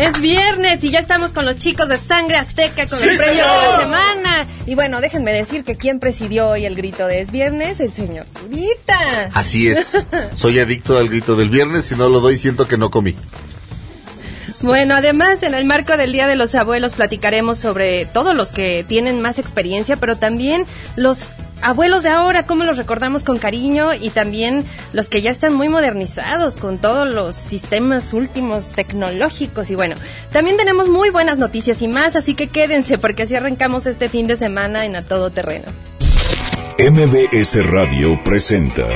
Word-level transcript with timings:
Es 0.00 0.18
viernes 0.18 0.82
y 0.82 0.88
ya 0.88 1.00
estamos 1.00 1.32
con 1.32 1.44
los 1.44 1.58
chicos 1.58 1.86
de 1.86 1.98
Sangre 1.98 2.36
Azteca 2.36 2.86
con 2.86 2.98
el 3.02 3.18
premio 3.18 3.44
de 3.44 3.68
la 3.68 3.80
semana. 3.80 4.46
Y 4.64 4.74
bueno, 4.74 5.02
déjenme 5.02 5.30
decir 5.30 5.62
que 5.62 5.76
quien 5.76 6.00
presidió 6.00 6.48
hoy 6.48 6.64
el 6.64 6.74
grito 6.74 7.06
de 7.06 7.20
Es 7.20 7.30
Viernes, 7.30 7.80
el 7.80 7.92
señor 7.92 8.24
Zurita. 8.26 9.28
Así 9.34 9.68
es. 9.68 10.06
Soy 10.36 10.58
adicto 10.58 10.96
al 10.96 11.10
grito 11.10 11.36
del 11.36 11.50
viernes. 11.50 11.84
Si 11.84 11.96
no 11.96 12.08
lo 12.08 12.20
doy, 12.20 12.38
siento 12.38 12.66
que 12.66 12.78
no 12.78 12.90
comí. 12.90 13.14
Bueno, 14.62 14.94
además, 14.94 15.42
en 15.42 15.52
el 15.52 15.66
marco 15.66 15.94
del 15.98 16.12
Día 16.12 16.26
de 16.26 16.36
los 16.36 16.54
Abuelos 16.54 16.94
platicaremos 16.94 17.58
sobre 17.58 18.06
todos 18.06 18.34
los 18.34 18.52
que 18.52 18.86
tienen 18.88 19.20
más 19.20 19.38
experiencia, 19.38 19.98
pero 19.98 20.16
también 20.16 20.64
los 20.96 21.18
abuelos 21.62 22.02
de 22.02 22.08
ahora, 22.08 22.46
cómo 22.46 22.64
los 22.64 22.76
recordamos 22.76 23.24
con 23.24 23.38
cariño 23.38 23.94
y 23.94 24.10
también 24.10 24.64
los 24.92 25.08
que 25.08 25.22
ya 25.22 25.30
están 25.30 25.54
muy 25.54 25.68
modernizados 25.68 26.56
con 26.56 26.78
todos 26.78 27.08
los 27.08 27.34
sistemas 27.36 28.12
últimos 28.12 28.72
tecnológicos 28.72 29.70
y 29.70 29.74
bueno, 29.74 29.96
también 30.32 30.56
tenemos 30.56 30.88
muy 30.88 31.10
buenas 31.10 31.38
noticias 31.38 31.82
y 31.82 31.88
más, 31.88 32.16
así 32.16 32.34
que 32.34 32.48
quédense 32.48 32.98
porque 32.98 33.24
así 33.24 33.34
arrancamos 33.34 33.86
este 33.86 34.08
fin 34.08 34.26
de 34.26 34.36
semana 34.36 34.84
en 34.84 34.96
A 34.96 35.02
Todo 35.02 35.30
Terreno. 35.30 35.66
MBS 36.78 37.66
Radio 37.66 38.22
presenta 38.24 38.86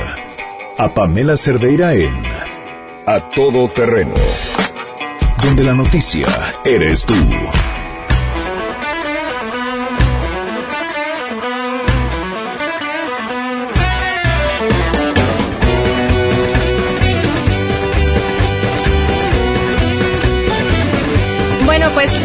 a 0.77 0.93
Pamela 0.93 1.37
Cerdeira 1.37 1.93
en 1.93 2.13
A 3.05 3.29
Todo 3.35 3.69
Terreno, 3.69 4.15
donde 5.43 5.63
la 5.63 5.73
noticia 5.73 6.27
eres 6.65 7.05
tú. 7.05 7.13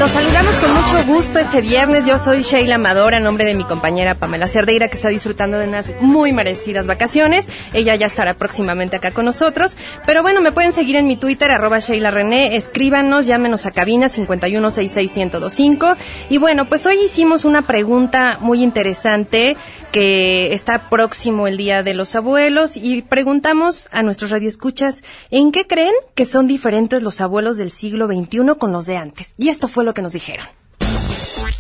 Los 0.01 0.11
saludamos 0.13 0.57
con 0.57 0.80
mucho 0.93 1.07
gusto 1.07 1.39
este 1.39 1.61
viernes. 1.61 2.05
Yo 2.05 2.19
soy 2.19 2.43
Sheila 2.43 2.75
Amador, 2.75 3.15
a 3.15 3.21
nombre 3.21 3.45
de 3.45 3.55
mi 3.55 3.65
compañera 3.65 4.17
Pamela 4.17 4.49
Cerdeira, 4.49 4.89
que 4.89 4.97
está 4.97 5.09
disfrutando 5.09 5.59
de 5.59 5.69
unas 5.69 5.93
muy 6.01 6.33
merecidas 6.33 6.87
vacaciones. 6.89 7.49
Ella 7.73 7.95
ya 7.95 8.07
estará 8.07 8.35
próximamente 8.35 8.97
acá 8.97 9.13
con 9.13 9.25
nosotros. 9.25 9.77
Pero 10.05 10.23
bueno, 10.23 10.41
me 10.41 10.51
pueden 10.53 10.73
seguir 10.73 10.97
en 10.97 11.07
mi 11.07 11.17
Twitter, 11.17 11.51
arroba 11.53 11.79
Sheila 11.79 12.11
René. 12.11 12.57
Escríbanos, 12.57 13.27
llámenos 13.27 13.67
a 13.67 13.71
cabina 13.71 14.09
5166125. 14.09 15.97
Y 16.29 16.39
bueno, 16.39 16.65
pues 16.65 16.85
hoy 16.87 16.97
hicimos 17.05 17.45
una 17.45 17.63
pregunta 17.63 18.39
muy 18.41 18.63
interesante 18.63 19.57
que 19.93 20.53
está 20.53 20.89
próximo 20.91 21.47
el 21.47 21.57
Día 21.57 21.85
de 21.85 21.95
los 21.95 22.17
Abuelos 22.17 22.77
y 22.77 23.03
preguntamos 23.03 23.89
a 23.93 24.03
nuestros 24.03 24.31
radioescuchas 24.31 25.05
en 25.31 25.53
qué 25.53 25.67
creen 25.69 25.95
que 26.17 26.25
son 26.25 26.49
diferentes 26.49 27.03
los 27.03 27.21
abuelos 27.21 27.59
del 27.59 27.71
siglo 27.71 28.07
XXI 28.09 28.57
con 28.59 28.73
los 28.73 28.87
de 28.87 28.97
antes. 28.97 29.35
Y 29.37 29.51
esto 29.51 29.69
fue 29.69 29.85
lo 29.85 29.95
que 29.95 30.03
nos 30.03 30.15
dijeron. 30.15 30.47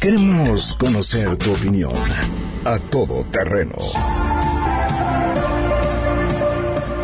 Queremos 0.01 0.75
conocer 0.75 1.37
tu 1.37 1.53
opinión 1.53 1.93
a 2.65 2.79
todo 2.79 3.25
terreno. 3.31 3.77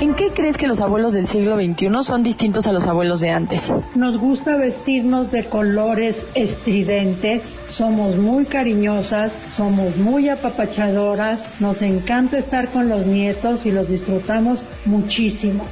¿En 0.00 0.14
qué 0.14 0.30
crees 0.34 0.56
que 0.56 0.66
los 0.66 0.80
abuelos 0.80 1.12
del 1.14 1.26
siglo 1.26 1.56
XXI 1.56 1.88
son 2.02 2.22
distintos 2.22 2.66
a 2.66 2.72
los 2.72 2.86
abuelos 2.86 3.20
de 3.20 3.30
antes? 3.30 3.72
Nos 3.94 4.18
gusta 4.18 4.56
vestirnos 4.56 5.30
de 5.32 5.44
colores 5.46 6.26
estridentes, 6.34 7.56
somos 7.70 8.16
muy 8.16 8.44
cariñosas, 8.44 9.32
somos 9.56 9.96
muy 9.96 10.28
apapachadoras, 10.28 11.60
nos 11.60 11.82
encanta 11.82 12.38
estar 12.38 12.68
con 12.68 12.88
los 12.88 13.06
nietos 13.06 13.64
y 13.64 13.72
los 13.72 13.88
disfrutamos 13.88 14.62
muchísimo. 14.84 15.64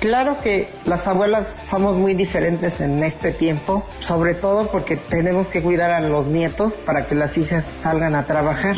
Claro 0.00 0.36
que 0.42 0.68
las 0.84 1.06
abuelas 1.08 1.56
somos 1.64 1.96
muy 1.96 2.14
diferentes 2.14 2.80
en 2.80 3.02
este 3.02 3.32
tiempo, 3.32 3.86
sobre 4.00 4.34
todo 4.34 4.68
porque 4.68 4.96
tenemos 4.96 5.48
que 5.48 5.62
cuidar 5.62 5.90
a 5.90 6.00
los 6.00 6.26
nietos 6.26 6.72
para 6.84 7.06
que 7.06 7.14
las 7.14 7.36
hijas 7.38 7.64
salgan 7.82 8.14
a 8.14 8.24
trabajar 8.26 8.76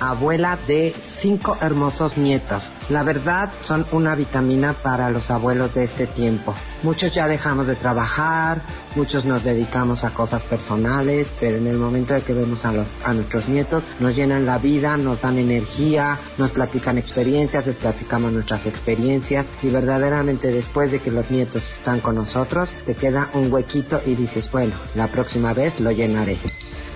abuela 0.00 0.58
de 0.66 0.92
cinco 0.92 1.56
hermosos 1.60 2.16
nietos. 2.18 2.68
La 2.88 3.02
verdad 3.02 3.50
son 3.62 3.84
una 3.90 4.14
vitamina 4.14 4.72
para 4.72 5.10
los 5.10 5.28
abuelos 5.32 5.74
de 5.74 5.84
este 5.84 6.06
tiempo. 6.06 6.54
Muchos 6.84 7.12
ya 7.12 7.26
dejamos 7.26 7.66
de 7.66 7.74
trabajar, 7.74 8.58
muchos 8.94 9.24
nos 9.24 9.42
dedicamos 9.42 10.04
a 10.04 10.10
cosas 10.10 10.42
personales, 10.42 11.26
pero 11.40 11.56
en 11.56 11.66
el 11.66 11.78
momento 11.78 12.14
de 12.14 12.20
que 12.20 12.32
vemos 12.32 12.64
a, 12.64 12.70
los, 12.70 12.86
a 13.04 13.12
nuestros 13.12 13.48
nietos 13.48 13.82
nos 13.98 14.14
llenan 14.14 14.46
la 14.46 14.58
vida, 14.58 14.96
nos 14.96 15.20
dan 15.20 15.36
energía, 15.36 16.16
nos 16.38 16.52
platican 16.52 16.96
experiencias, 16.96 17.66
les 17.66 17.74
platicamos 17.74 18.32
nuestras 18.32 18.64
experiencias 18.66 19.46
y 19.64 19.68
verdaderamente 19.68 20.52
después 20.52 20.92
de 20.92 21.00
que 21.00 21.10
los 21.10 21.28
nietos 21.28 21.64
están 21.64 21.98
con 21.98 22.14
nosotros 22.14 22.68
te 22.86 22.94
queda 22.94 23.30
un 23.34 23.52
huequito 23.52 24.00
y 24.06 24.14
dices, 24.14 24.48
bueno, 24.52 24.74
la 24.94 25.08
próxima 25.08 25.52
vez 25.52 25.80
lo 25.80 25.90
llenaré. 25.90 26.38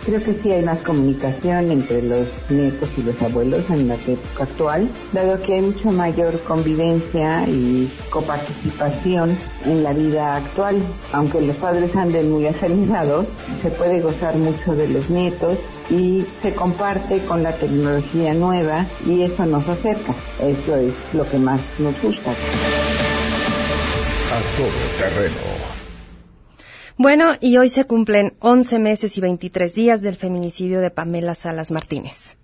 Creo 0.05 0.23
que 0.23 0.35
sí 0.43 0.51
hay 0.51 0.65
más 0.65 0.79
comunicación 0.79 1.71
entre 1.71 2.03
los 2.03 2.27
nietos 2.49 2.89
y 2.97 3.03
los 3.03 3.21
abuelos 3.21 3.69
en 3.69 3.87
la 3.87 3.95
época 3.95 4.45
actual, 4.45 4.89
dado 5.13 5.41
que 5.43 5.55
hay 5.55 5.61
mucha 5.81 5.97
mayor 5.97 6.41
convivencia 6.43 7.45
y 7.49 7.91
coparticipación 8.11 9.37
en 9.65 9.83
la 9.83 9.93
vida 9.93 10.37
actual. 10.37 10.77
Aunque 11.13 11.41
los 11.41 11.57
padres 11.57 11.95
anden 11.97 12.31
muy 12.31 12.47
acelerados, 12.47 13.27
se 13.63 13.71
puede 13.71 14.01
gozar 14.01 14.37
mucho 14.37 14.75
de 14.75 14.89
los 14.89 15.09
nietos 15.11 15.59
y 15.91 16.25
se 16.43 16.55
comparte 16.55 17.21
con 17.21 17.43
la 17.43 17.53
tecnología 17.53 18.35
nueva 18.35 18.87
y 19.07 19.23
eso 19.23 19.47
nos 19.47 19.67
acerca. 19.69 20.15
Eso 20.41 20.77
es 20.77 20.93
lo 21.15 21.29
que 21.29 21.39
más 21.39 21.61
nos 21.79 22.01
gusta. 22.03 22.31
A 22.31 22.35
todo 24.57 24.69
terreno 24.99 25.71
bueno, 26.97 27.33
y 27.41 27.57
hoy 27.57 27.71
se 27.71 27.87
cumplen 27.87 28.35
11 28.41 28.79
meses 28.79 29.17
y 29.17 29.23
23 29.23 29.75
días 29.75 30.03
del 30.03 30.17
feminicidio 30.17 30.83
de 30.83 30.91
Pamela 30.91 31.35
Salas 31.35 31.71
Martínez. 31.71 32.37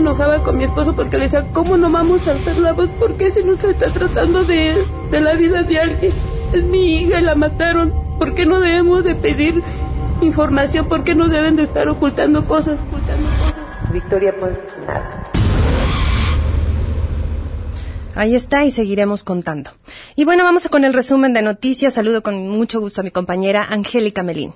Me 0.00 0.08
enojaba 0.08 0.42
con 0.42 0.56
mi 0.56 0.64
esposo 0.64 0.96
porque 0.96 1.18
le 1.18 1.24
decía, 1.24 1.46
¿cómo 1.52 1.76
no 1.76 1.90
vamos 1.90 2.26
a 2.26 2.32
hacer 2.32 2.56
la 2.58 2.72
voz? 2.72 2.88
¿Por 2.98 3.16
qué 3.16 3.30
se 3.30 3.42
nos 3.42 3.62
está 3.62 3.86
tratando 3.86 4.44
de, 4.44 4.82
de 5.10 5.20
la 5.20 5.34
vida 5.34 5.62
de 5.62 5.78
alguien? 5.78 6.12
Es 6.54 6.64
mi 6.64 6.96
hija 6.96 7.20
y 7.20 7.22
la 7.22 7.34
mataron. 7.34 7.92
¿Por 8.18 8.34
qué 8.34 8.46
no 8.46 8.60
debemos 8.60 9.04
de 9.04 9.14
pedir 9.14 9.62
información? 10.22 10.88
¿Por 10.88 11.04
qué 11.04 11.14
no 11.14 11.28
deben 11.28 11.56
de 11.56 11.64
estar 11.64 11.86
ocultando 11.88 12.46
cosas? 12.46 12.78
Ocultando 12.88 13.28
cosas? 13.28 13.54
Victoria, 13.92 14.34
pues 14.38 14.56
nada 14.86 15.30
Ahí 18.14 18.34
está 18.34 18.64
y 18.64 18.70
seguiremos 18.70 19.22
contando. 19.22 19.70
Y 20.16 20.24
bueno, 20.24 20.44
vamos 20.44 20.66
con 20.68 20.84
el 20.84 20.94
resumen 20.94 21.34
de 21.34 21.42
noticias. 21.42 21.94
Saludo 21.94 22.22
con 22.22 22.48
mucho 22.48 22.80
gusto 22.80 23.02
a 23.02 23.04
mi 23.04 23.10
compañera 23.10 23.66
Angélica 23.68 24.22
Melín. 24.22 24.52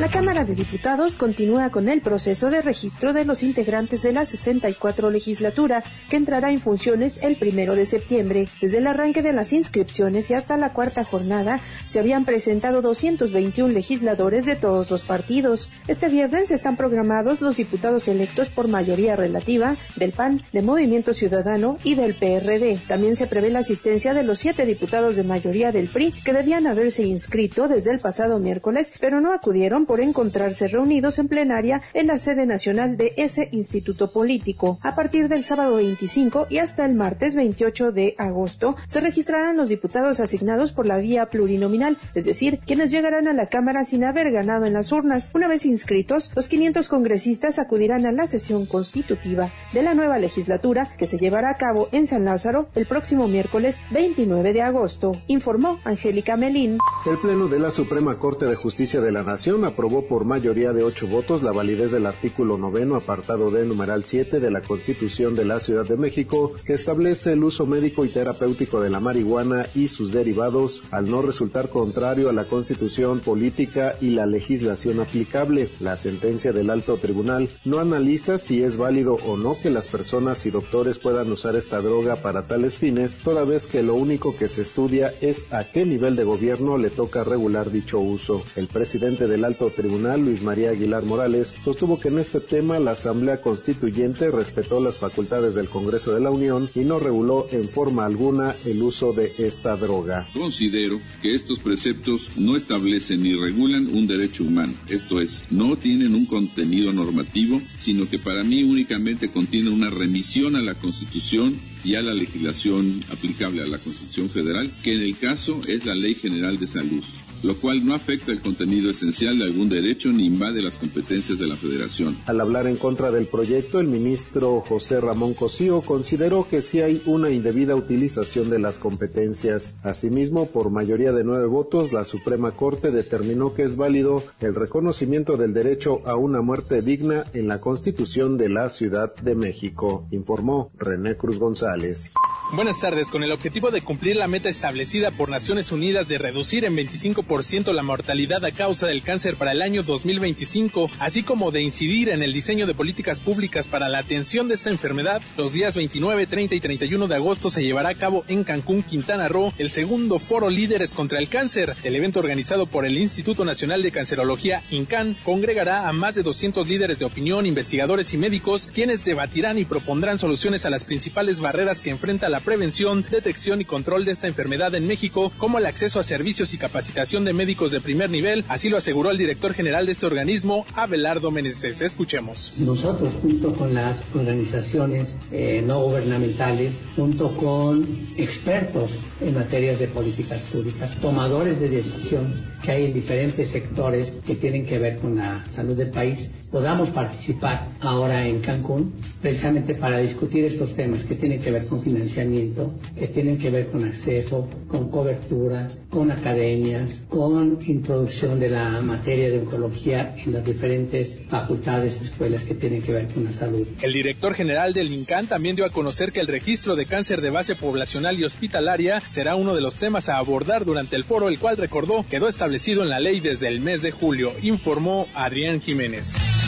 La 0.00 0.08
Cámara 0.08 0.44
de 0.44 0.54
Diputados 0.54 1.16
continúa 1.16 1.70
con 1.70 1.88
el 1.88 2.00
proceso 2.00 2.50
de 2.50 2.62
registro 2.62 3.12
de 3.12 3.26
los 3.26 3.42
integrantes 3.42 4.02
de 4.02 4.12
la 4.12 4.24
64 4.24 5.10
legislatura, 5.10 5.84
que 6.08 6.16
entrará 6.16 6.50
en 6.50 6.60
funciones 6.60 7.22
el 7.22 7.36
primero 7.36 7.76
de 7.76 7.84
septiembre. 7.84 8.48
Desde 8.60 8.78
el 8.78 8.86
arranque 8.86 9.20
de 9.20 9.34
las 9.34 9.52
inscripciones 9.52 10.30
y 10.30 10.34
hasta 10.34 10.56
la 10.56 10.72
cuarta 10.72 11.04
jornada, 11.04 11.60
se 11.86 12.00
habían 12.00 12.24
presentado 12.24 12.80
221 12.80 13.72
legisladores 13.72 14.46
de 14.46 14.56
todos 14.56 14.90
los 14.90 15.02
partidos. 15.02 15.70
Este 15.86 16.08
viernes 16.08 16.50
están 16.50 16.76
programados 16.78 17.42
los 17.42 17.58
diputados 17.58 18.08
electos 18.08 18.48
por 18.48 18.68
mayoría 18.68 19.14
relativa 19.14 19.76
del 19.96 20.12
PAN, 20.12 20.40
de 20.52 20.62
Movimiento 20.62 21.12
Ciudadano 21.12 21.76
y 21.84 21.96
del 21.96 22.14
PRD. 22.14 22.78
También 22.88 23.14
se 23.14 23.26
prevé 23.26 23.50
la 23.50 23.58
asistencia 23.58 24.14
de 24.14 24.24
los 24.24 24.38
siete 24.38 24.64
diputados 24.64 25.16
de 25.16 25.22
mayoría 25.22 25.70
del 25.70 25.90
PRI 25.90 26.12
que 26.24 26.32
debían 26.32 26.66
haberse 26.66 27.04
inscrito 27.04 27.68
desde 27.68 27.92
el 27.92 28.00
pasado 28.00 28.38
miércoles, 28.38 28.94
pero 28.98 29.20
no 29.20 29.34
acudieron 29.34 29.82
por 29.92 30.00
encontrarse 30.00 30.68
reunidos 30.68 31.18
en 31.18 31.28
plenaria 31.28 31.82
en 31.92 32.06
la 32.06 32.16
sede 32.16 32.46
nacional 32.46 32.96
de 32.96 33.12
ese 33.18 33.50
instituto 33.52 34.10
político. 34.10 34.78
A 34.80 34.94
partir 34.94 35.28
del 35.28 35.44
sábado 35.44 35.74
25 35.74 36.46
y 36.48 36.56
hasta 36.56 36.86
el 36.86 36.94
martes 36.94 37.34
28 37.34 37.92
de 37.92 38.14
agosto 38.16 38.74
se 38.86 39.00
registrarán 39.00 39.58
los 39.58 39.68
diputados 39.68 40.18
asignados 40.20 40.72
por 40.72 40.86
la 40.86 40.96
vía 40.96 41.26
plurinominal, 41.26 41.98
es 42.14 42.24
decir, 42.24 42.60
quienes 42.66 42.90
llegarán 42.90 43.28
a 43.28 43.34
la 43.34 43.48
Cámara 43.48 43.84
sin 43.84 44.02
haber 44.04 44.32
ganado 44.32 44.64
en 44.64 44.72
las 44.72 44.92
urnas. 44.92 45.30
Una 45.34 45.46
vez 45.46 45.66
inscritos, 45.66 46.32
los 46.34 46.48
500 46.48 46.88
congresistas 46.88 47.58
acudirán 47.58 48.06
a 48.06 48.12
la 48.12 48.26
sesión 48.26 48.64
constitutiva 48.64 49.52
de 49.74 49.82
la 49.82 49.92
nueva 49.92 50.18
legislatura 50.18 50.88
que 50.96 51.04
se 51.04 51.18
llevará 51.18 51.50
a 51.50 51.58
cabo 51.58 51.90
en 51.92 52.06
San 52.06 52.24
Lázaro 52.24 52.70
el 52.76 52.86
próximo 52.86 53.28
miércoles 53.28 53.82
29 53.90 54.54
de 54.54 54.62
agosto, 54.62 55.12
informó 55.26 55.80
Angélica 55.84 56.38
Melín. 56.38 56.78
El 57.04 57.18
Pleno 57.18 57.48
de 57.48 57.58
la 57.58 57.70
Suprema 57.70 58.18
Corte 58.18 58.46
de 58.46 58.54
Justicia 58.54 59.02
de 59.02 59.12
la 59.12 59.22
Nación 59.22 59.66
aprobó 59.72 60.06
por 60.06 60.24
mayoría 60.24 60.72
de 60.72 60.84
ocho 60.84 61.06
votos 61.06 61.42
la 61.42 61.50
validez 61.50 61.90
del 61.90 62.06
artículo 62.06 62.58
noveno, 62.58 62.96
apartado 62.96 63.50
de 63.50 63.64
numeral 63.64 64.04
7 64.04 64.38
de 64.38 64.50
la 64.50 64.60
Constitución 64.60 65.34
de 65.34 65.46
la 65.46 65.60
Ciudad 65.60 65.86
de 65.86 65.96
México, 65.96 66.52
que 66.66 66.74
establece 66.74 67.32
el 67.32 67.42
uso 67.42 67.66
médico 67.66 68.04
y 68.04 68.08
terapéutico 68.08 68.80
de 68.80 68.90
la 68.90 69.00
marihuana 69.00 69.66
y 69.74 69.88
sus 69.88 70.12
derivados 70.12 70.82
al 70.90 71.10
no 71.10 71.22
resultar 71.22 71.70
contrario 71.70 72.28
a 72.28 72.32
la 72.32 72.44
Constitución 72.44 73.20
política 73.20 73.96
y 74.00 74.10
la 74.10 74.26
legislación 74.26 75.00
aplicable. 75.00 75.68
La 75.80 75.96
sentencia 75.96 76.52
del 76.52 76.70
alto 76.70 76.98
tribunal 76.98 77.48
no 77.64 77.78
analiza 77.78 78.36
si 78.38 78.62
es 78.62 78.76
válido 78.76 79.14
o 79.26 79.36
no 79.36 79.56
que 79.60 79.70
las 79.70 79.86
personas 79.86 80.44
y 80.44 80.50
doctores 80.50 80.98
puedan 80.98 81.30
usar 81.32 81.56
esta 81.56 81.78
droga 81.78 82.16
para 82.16 82.46
tales 82.46 82.76
fines, 82.76 83.18
toda 83.18 83.44
vez 83.44 83.66
que 83.66 83.82
lo 83.82 83.94
único 83.94 84.36
que 84.36 84.48
se 84.48 84.62
estudia 84.62 85.12
es 85.20 85.46
a 85.50 85.64
qué 85.64 85.86
nivel 85.86 86.16
de 86.16 86.24
gobierno 86.24 86.76
le 86.76 86.90
toca 86.90 87.24
regular 87.24 87.70
dicho 87.70 87.98
uso. 87.98 88.42
El 88.56 88.68
presidente 88.68 89.26
del 89.26 89.44
alto 89.44 89.61
tribunal, 89.70 90.24
Luis 90.24 90.42
María 90.42 90.70
Aguilar 90.70 91.04
Morales, 91.04 91.58
sostuvo 91.64 91.98
que 91.98 92.08
en 92.08 92.18
este 92.18 92.40
tema 92.40 92.78
la 92.78 92.92
Asamblea 92.92 93.40
Constituyente 93.40 94.30
respetó 94.30 94.82
las 94.82 94.98
facultades 94.98 95.54
del 95.54 95.68
Congreso 95.68 96.14
de 96.14 96.20
la 96.20 96.30
Unión 96.30 96.70
y 96.74 96.80
no 96.80 96.98
reguló 96.98 97.46
en 97.50 97.68
forma 97.68 98.04
alguna 98.04 98.54
el 98.66 98.82
uso 98.82 99.12
de 99.12 99.32
esta 99.38 99.76
droga. 99.76 100.28
Considero 100.32 101.00
que 101.20 101.34
estos 101.34 101.58
preceptos 101.58 102.30
no 102.36 102.56
establecen 102.56 103.22
ni 103.22 103.34
regulan 103.34 103.86
un 103.86 104.06
derecho 104.06 104.44
humano, 104.44 104.72
esto 104.88 105.20
es, 105.20 105.44
no 105.50 105.76
tienen 105.76 106.14
un 106.14 106.26
contenido 106.26 106.92
normativo, 106.92 107.60
sino 107.76 108.08
que 108.08 108.18
para 108.18 108.44
mí 108.44 108.62
únicamente 108.64 109.30
contienen 109.30 109.72
una 109.72 109.90
remisión 109.90 110.56
a 110.56 110.62
la 110.62 110.74
Constitución 110.74 111.60
y 111.84 111.96
a 111.96 112.02
la 112.02 112.14
legislación 112.14 113.04
aplicable 113.10 113.62
a 113.62 113.66
la 113.66 113.78
Constitución 113.78 114.28
Federal, 114.28 114.70
que 114.82 114.94
en 114.94 115.00
el 115.00 115.16
caso 115.16 115.60
es 115.66 115.84
la 115.84 115.94
Ley 115.94 116.14
General 116.14 116.58
de 116.58 116.66
Salud 116.66 117.02
lo 117.42 117.56
cual 117.56 117.84
no 117.84 117.94
afecta 117.94 118.32
el 118.32 118.40
contenido 118.40 118.90
esencial 118.90 119.38
de 119.38 119.44
algún 119.44 119.68
derecho 119.68 120.10
ni 120.12 120.26
invade 120.26 120.62
las 120.62 120.76
competencias 120.76 121.38
de 121.38 121.46
la 121.46 121.56
Federación. 121.56 122.18
Al 122.26 122.40
hablar 122.40 122.66
en 122.66 122.76
contra 122.76 123.10
del 123.10 123.26
proyecto, 123.26 123.80
el 123.80 123.88
ministro 123.88 124.62
José 124.66 125.00
Ramón 125.00 125.34
Cosío 125.34 125.80
consideró 125.80 126.48
que 126.48 126.62
sí 126.62 126.80
hay 126.80 127.02
una 127.06 127.30
indebida 127.30 127.74
utilización 127.74 128.50
de 128.50 128.58
las 128.58 128.78
competencias. 128.78 129.76
Asimismo, 129.82 130.46
por 130.46 130.70
mayoría 130.70 131.12
de 131.12 131.24
nueve 131.24 131.46
votos, 131.46 131.92
la 131.92 132.04
Suprema 132.04 132.52
Corte 132.52 132.90
determinó 132.90 133.54
que 133.54 133.62
es 133.62 133.76
válido 133.76 134.22
el 134.40 134.54
reconocimiento 134.54 135.36
del 135.36 135.54
derecho 135.54 136.00
a 136.06 136.16
una 136.16 136.42
muerte 136.42 136.82
digna 136.82 137.24
en 137.32 137.48
la 137.48 137.60
Constitución 137.60 138.38
de 138.38 138.48
la 138.48 138.68
Ciudad 138.68 139.14
de 139.16 139.34
México, 139.34 140.06
informó 140.10 140.70
René 140.78 141.16
Cruz 141.16 141.38
González. 141.38 142.14
Buenas 142.54 142.80
tardes. 142.80 143.10
Con 143.10 143.22
el 143.22 143.32
objetivo 143.32 143.70
de 143.70 143.80
cumplir 143.80 144.16
la 144.16 144.28
meta 144.28 144.48
establecida 144.48 145.10
por 145.10 145.30
Naciones 145.30 145.72
Unidas 145.72 146.06
de 146.06 146.18
reducir 146.18 146.64
en 146.64 146.76
25% 146.76 147.31
la 147.32 147.82
mortalidad 147.82 148.44
a 148.44 148.50
causa 148.50 148.86
del 148.86 149.02
cáncer 149.02 149.36
para 149.36 149.52
el 149.52 149.62
año 149.62 149.82
2025, 149.82 150.90
así 150.98 151.22
como 151.22 151.50
de 151.50 151.62
incidir 151.62 152.10
en 152.10 152.22
el 152.22 152.34
diseño 152.34 152.66
de 152.66 152.74
políticas 152.74 153.20
públicas 153.20 153.68
para 153.68 153.88
la 153.88 154.00
atención 154.00 154.48
de 154.48 154.54
esta 154.54 154.68
enfermedad, 154.68 155.22
los 155.38 155.54
días 155.54 155.74
29, 155.74 156.26
30 156.26 156.54
y 156.54 156.60
31 156.60 157.08
de 157.08 157.14
agosto 157.14 157.48
se 157.48 157.62
llevará 157.62 157.88
a 157.88 157.94
cabo 157.94 158.26
en 158.28 158.44
Cancún, 158.44 158.82
Quintana 158.82 159.28
Roo, 159.28 159.50
el 159.56 159.70
segundo 159.70 160.18
foro 160.18 160.50
Líderes 160.50 160.92
contra 160.92 161.18
el 161.20 161.30
Cáncer. 161.30 161.74
El 161.82 161.96
evento 161.96 162.20
organizado 162.20 162.66
por 162.66 162.84
el 162.84 162.98
Instituto 162.98 163.46
Nacional 163.46 163.82
de 163.82 163.92
Cancerología, 163.92 164.62
INCAN, 164.70 165.16
congregará 165.24 165.88
a 165.88 165.92
más 165.94 166.14
de 166.14 166.22
200 166.22 166.68
líderes 166.68 166.98
de 166.98 167.06
opinión, 167.06 167.46
investigadores 167.46 168.12
y 168.12 168.18
médicos, 168.18 168.68
quienes 168.74 169.06
debatirán 169.06 169.58
y 169.58 169.64
propondrán 169.64 170.18
soluciones 170.18 170.66
a 170.66 170.70
las 170.70 170.84
principales 170.84 171.40
barreras 171.40 171.80
que 171.80 171.88
enfrenta 171.88 172.28
la 172.28 172.40
prevención, 172.40 173.06
detección 173.10 173.62
y 173.62 173.64
control 173.64 174.04
de 174.04 174.12
esta 174.12 174.28
enfermedad 174.28 174.74
en 174.74 174.86
México, 174.86 175.32
como 175.38 175.56
el 175.56 175.64
acceso 175.64 175.98
a 175.98 176.02
servicios 176.02 176.52
y 176.52 176.58
capacitación 176.58 177.21
de 177.24 177.32
médicos 177.32 177.72
de 177.72 177.80
primer 177.80 178.10
nivel, 178.10 178.44
así 178.48 178.68
lo 178.68 178.76
aseguró 178.76 179.10
el 179.10 179.18
director 179.18 179.54
general 179.54 179.86
de 179.86 179.92
este 179.92 180.06
organismo, 180.06 180.66
Abelardo 180.74 181.30
Meneses. 181.30 181.80
Escuchemos. 181.80 182.54
Nosotros, 182.58 183.12
junto 183.22 183.52
con 183.54 183.74
las 183.74 184.00
organizaciones 184.14 185.16
eh, 185.30 185.62
no 185.66 185.80
gubernamentales, 185.80 186.72
junto 186.96 187.34
con 187.34 188.06
expertos 188.16 188.90
en 189.20 189.34
materias 189.34 189.78
de 189.78 189.88
políticas 189.88 190.40
públicas, 190.52 190.96
tomadores 191.00 191.60
de 191.60 191.68
decisión 191.68 192.34
que 192.62 192.72
hay 192.72 192.84
en 192.86 192.94
diferentes 192.94 193.50
sectores 193.50 194.12
que 194.26 194.34
tienen 194.34 194.66
que 194.66 194.78
ver 194.78 194.98
con 194.98 195.16
la 195.16 195.44
salud 195.54 195.76
del 195.76 195.90
país, 195.90 196.28
podamos 196.52 196.90
participar 196.90 197.66
ahora 197.80 198.28
en 198.28 198.42
Cancún 198.42 198.92
precisamente 199.22 199.74
para 199.74 200.00
discutir 200.00 200.44
estos 200.44 200.76
temas 200.76 201.02
que 201.04 201.14
tienen 201.16 201.40
que 201.40 201.50
ver 201.50 201.66
con 201.66 201.82
financiamiento, 201.82 202.74
que 202.96 203.08
tienen 203.08 203.38
que 203.38 203.50
ver 203.50 203.70
con 203.70 203.82
acceso, 203.82 204.48
con 204.68 204.90
cobertura, 204.90 205.66
con 205.88 206.12
academias, 206.12 207.00
con 207.08 207.58
introducción 207.66 208.38
de 208.38 208.50
la 208.50 208.80
materia 208.82 209.30
de 209.30 209.38
oncología 209.40 210.14
en 210.18 210.34
las 210.34 210.44
diferentes 210.44 211.18
facultades, 211.28 211.98
escuelas 212.02 212.44
que 212.44 212.54
tienen 212.54 212.82
que 212.82 212.92
ver 212.92 213.06
con 213.12 213.24
la 213.24 213.32
salud. 213.32 213.66
El 213.80 213.92
director 213.94 214.34
general 214.34 214.74
del 214.74 214.92
INCAN 214.92 215.26
también 215.26 215.56
dio 215.56 215.64
a 215.64 215.70
conocer 215.70 216.12
que 216.12 216.20
el 216.20 216.26
registro 216.26 216.76
de 216.76 216.84
cáncer 216.84 217.22
de 217.22 217.30
base 217.30 217.56
poblacional 217.56 218.18
y 218.20 218.24
hospitalaria 218.24 219.00
será 219.00 219.36
uno 219.36 219.54
de 219.54 219.62
los 219.62 219.78
temas 219.78 220.10
a 220.10 220.18
abordar 220.18 220.66
durante 220.66 220.96
el 220.96 221.04
foro, 221.04 221.28
el 221.28 221.38
cual 221.38 221.56
recordó 221.56 222.04
quedó 222.10 222.28
establecido 222.28 222.82
en 222.82 222.90
la 222.90 223.00
ley 223.00 223.20
desde 223.20 223.48
el 223.48 223.60
mes 223.60 223.80
de 223.80 223.90
julio, 223.90 224.32
informó 224.42 225.08
Adrián 225.14 225.60
Jiménez. 225.60 226.41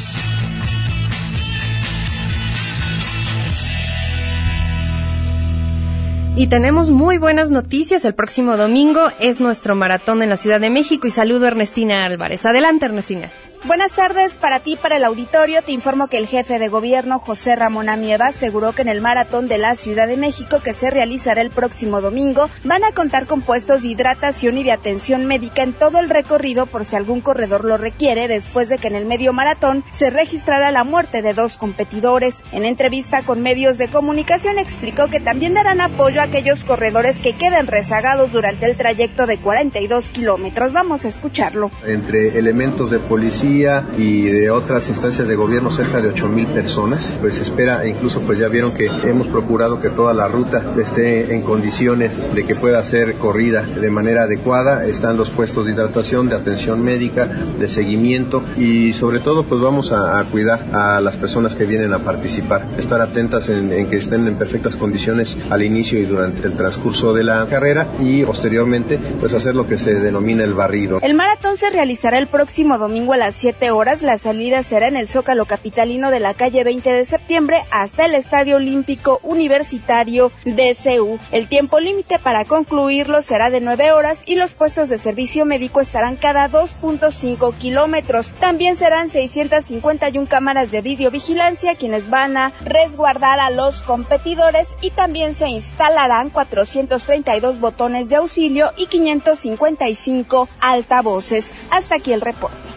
Y 6.37 6.49
tenemos 6.49 6.91
muy 6.91 7.19
buenas 7.19 7.53
noticias. 7.53 8.05
El 8.05 8.15
próximo 8.15 8.57
domingo 8.57 9.03
es 9.21 9.39
nuestro 9.39 9.77
maratón 9.77 10.21
en 10.21 10.31
la 10.31 10.37
Ciudad 10.37 10.61
de 10.61 10.69
México 10.69 11.07
y 11.07 11.13
saludo 11.13 11.45
a 11.45 11.49
Ernestina 11.49 12.05
Álvarez. 12.05 12.45
Adelante, 12.45 12.87
Ernestina. 12.87 13.31
Buenas 13.67 13.93
tardes 13.93 14.37
para 14.37 14.61
ti, 14.61 14.77
para 14.77 14.99
el 14.99 15.05
auditorio. 15.05 15.63
Te 15.63 15.73
informo 15.73 16.09
que 16.09 16.19
el 16.19 16.27
jefe 16.27 16.59
de 16.59 16.69
gobierno, 16.69 17.19
José 17.19 17.57
Ramón 17.57 17.89
Amieva, 17.89 18.27
aseguró 18.27 18.75
que 18.75 18.83
en 18.83 18.89
el 18.89 19.01
maratón 19.01 19.49
de 19.49 19.57
la 19.57 19.75
Ciudad 19.75 20.07
de 20.07 20.19
México, 20.19 20.61
que 20.63 20.75
se 20.75 20.91
realizará 20.91 21.41
el 21.41 21.49
próximo 21.49 22.03
domingo, 22.03 22.51
van 22.63 22.85
a 22.85 22.93
contar 22.93 23.27
con 23.27 23.41
puestos 23.41 23.81
de 23.81 23.89
hidratación 23.89 24.59
y 24.59 24.65
de 24.65 24.73
atención 24.73 25.25
médica 25.25 25.63
en 25.63 25.73
todo 25.73 25.99
el 25.99 26.11
recorrido 26.11 26.67
por 26.67 26.85
si 26.85 26.97
algún 26.97 27.23
corredor 27.23 27.65
lo 27.65 27.79
requiere, 27.79 28.29
después 28.29 28.69
de 28.69 28.77
que 28.77 28.89
en 28.89 28.97
el 28.97 29.07
medio 29.07 29.33
maratón 29.33 29.83
se 29.93 30.11
registrara 30.11 30.71
la 30.71 30.85
muerte 30.85 31.23
de 31.23 31.33
dos 31.33 31.57
competidores. 31.57 32.41
En 32.53 32.67
entrevista 32.67 33.23
con 33.23 33.41
medios 33.41 33.79
de 33.79 33.89
comunicación 33.89 34.59
explicó 34.59 35.07
que 35.07 35.21
también 35.21 35.55
darán 35.55 35.81
apoyo 35.81 36.21
a 36.21 36.25
aquellos 36.25 36.63
corredores 36.65 37.17
que 37.17 37.33
queden 37.33 37.67
rezagados 37.67 38.31
durante 38.31 38.67
el 38.67 38.77
trayecto 38.77 39.27
de 39.27 39.39
42 39.39 40.05
kilómetros. 40.09 40.75
Vamos 40.75 41.07
a 41.07 41.09
escucharlo. 41.09 41.71
Entre 41.87 42.39
elementos 42.39 42.91
de 42.91 42.99
policía, 42.99 43.54
y 43.55 44.23
de 44.27 44.51
otras 44.51 44.89
instancias 44.89 45.29
de 45.29 45.37
gobierno 45.37 45.71
cerca 45.71 46.01
de 46.01 46.09
8 46.09 46.29
mil 46.29 46.47
personas. 46.47 47.15
Pues 47.21 47.41
espera, 47.41 47.87
incluso 47.87 48.21
pues 48.21 48.39
ya 48.39 48.49
vieron 48.49 48.73
que 48.73 48.87
hemos 49.05 49.29
procurado 49.29 49.81
que 49.81 49.91
toda 49.91 50.13
la 50.13 50.27
ruta 50.27 50.63
esté 50.81 51.35
en 51.35 51.43
condiciones 51.43 52.21
de 52.35 52.45
que 52.45 52.57
pueda 52.57 52.83
ser 52.83 53.15
corrida 53.15 53.63
de 53.63 53.91
manera 53.91 54.25
adecuada. 54.25 54.87
Están 54.87 55.17
los 55.17 55.31
puestos 55.31 55.67
de 55.67 55.73
hidratación, 55.73 56.29
de 56.29 56.37
atención 56.37 56.83
médica, 56.83 57.27
de 57.27 57.69
seguimiento 57.69 58.43
y 58.57 58.93
sobre 58.93 59.21
todo 59.21 59.45
pues 59.45 59.61
vamos 59.61 59.93
a, 59.93 60.19
a 60.19 60.25
cuidar 60.25 60.75
a 60.75 61.01
las 61.01 61.17
personas 61.17 61.55
que 61.55 61.65
vienen 61.65 61.93
a 61.93 62.01
participar. 62.01 62.67
Estar 62.77 63.01
atentas 63.01 63.49
en, 63.49 63.73
en 63.73 63.89
que 63.89 63.97
estén 63.97 64.27
en 64.27 64.35
perfectas 64.35 64.77
condiciones 64.77 65.39
al 65.51 65.63
inicio 65.63 65.99
y 65.99 66.05
durante 66.05 66.47
el 66.47 66.55
transcurso 66.55 67.15
de 67.15 67.25
la 67.25 67.47
carrera 67.47 67.87
y 68.01 68.25
posteriormente 68.25 68.99
pues 69.21 69.33
hacer 69.33 69.55
lo 69.55 69.67
que 69.67 69.77
se 69.77 69.95
denomina 69.95 70.45
el 70.45 70.55
barrido. 70.55 70.99
El 71.03 71.15
maratón 71.15 71.57
se 71.57 71.71
realizará 71.71 72.19
el 72.19 72.27
próximo 72.27 72.79
domingo 72.79 73.13
a 73.13 73.17
las 73.17 73.44
7 73.45 73.73
horas. 73.73 74.01
La 74.01 74.17
salida 74.17 74.63
será 74.63 74.89
en 74.89 74.97
el 74.97 75.11
Zócalo 75.11 75.45
Capitalino 75.45 76.11
de 76.11 76.19
la 76.19 76.33
calle 76.33 76.65
20 76.65 76.91
de 76.91 77.05
septiembre 77.05 77.63
hasta 77.71 78.07
el 78.07 78.15
Estadio 78.15 78.57
Olímpico 78.57 79.21
Universitario 79.23 80.33
de 80.47 80.75
CEU. 80.75 81.19
El 81.31 81.47
tiempo 81.49 81.79
límite 81.79 82.19
para 82.19 82.47
concluirlo 82.47 83.21
será 83.21 83.51
de 83.51 83.61
9 83.61 83.93
horas 83.93 84.23
y 84.25 84.37
los 84.37 84.55
puestos 84.55 84.89
de 84.89 84.97
servicio 84.97 85.45
médico 85.45 85.83
estarán 85.83 86.17
cada 86.17 86.49
2.5 86.49 87.55
kilómetros. 87.59 88.29
También 88.41 88.79
serán 88.79 89.11
651 89.11 90.27
cámaras 90.27 90.71
de 90.71 90.81
videovigilancia 90.81 91.75
quienes 91.75 92.09
van 92.09 92.39
a 92.39 92.55
resguardar 92.65 93.41
a 93.41 93.51
los 93.51 93.83
competidores 93.83 94.71
y 94.81 94.89
también 94.89 95.35
se 95.35 95.49
instalarán 95.49 96.31
432 96.31 97.61
botones 97.61 98.09
de 98.09 98.17
auxilio 98.17 98.73
y 98.79 98.87
555 98.87 100.49
altavoces. 100.61 101.51
Hasta 101.71 101.97
aquí 101.97 102.15
el 102.15 102.23
reporte. 102.23 102.74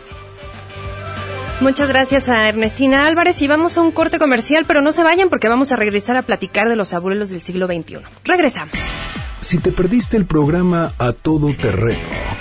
Muchas 1.60 1.90
gracias 1.90 2.30
a 2.30 2.48
Ernestina 2.48 3.08
Álvarez 3.08 3.42
y 3.42 3.48
vamos 3.48 3.76
a 3.78 3.82
un 3.82 3.92
corte 3.92 4.20
comercial, 4.20 4.66
pero 4.68 4.82
no 4.82 4.92
se 4.92 5.02
vayan 5.04 5.28
porque 5.28 5.48
vamos 5.48 5.72
a 5.72 5.76
regresar 5.76 6.16
a 6.16 6.22
platicar 6.22 6.70
de 6.70 6.76
los 6.76 6.94
abuelos 6.94 7.32
del 7.32 7.42
siglo 7.42 7.66
XXI. 7.66 7.98
Regresamos. 8.24 8.78
Si 9.40 9.58
te 9.58 9.72
perdiste 9.72 10.18
el 10.18 10.28
programa 10.28 10.94
A 11.00 11.14
Todo 11.14 11.56
Terreno 11.56 11.98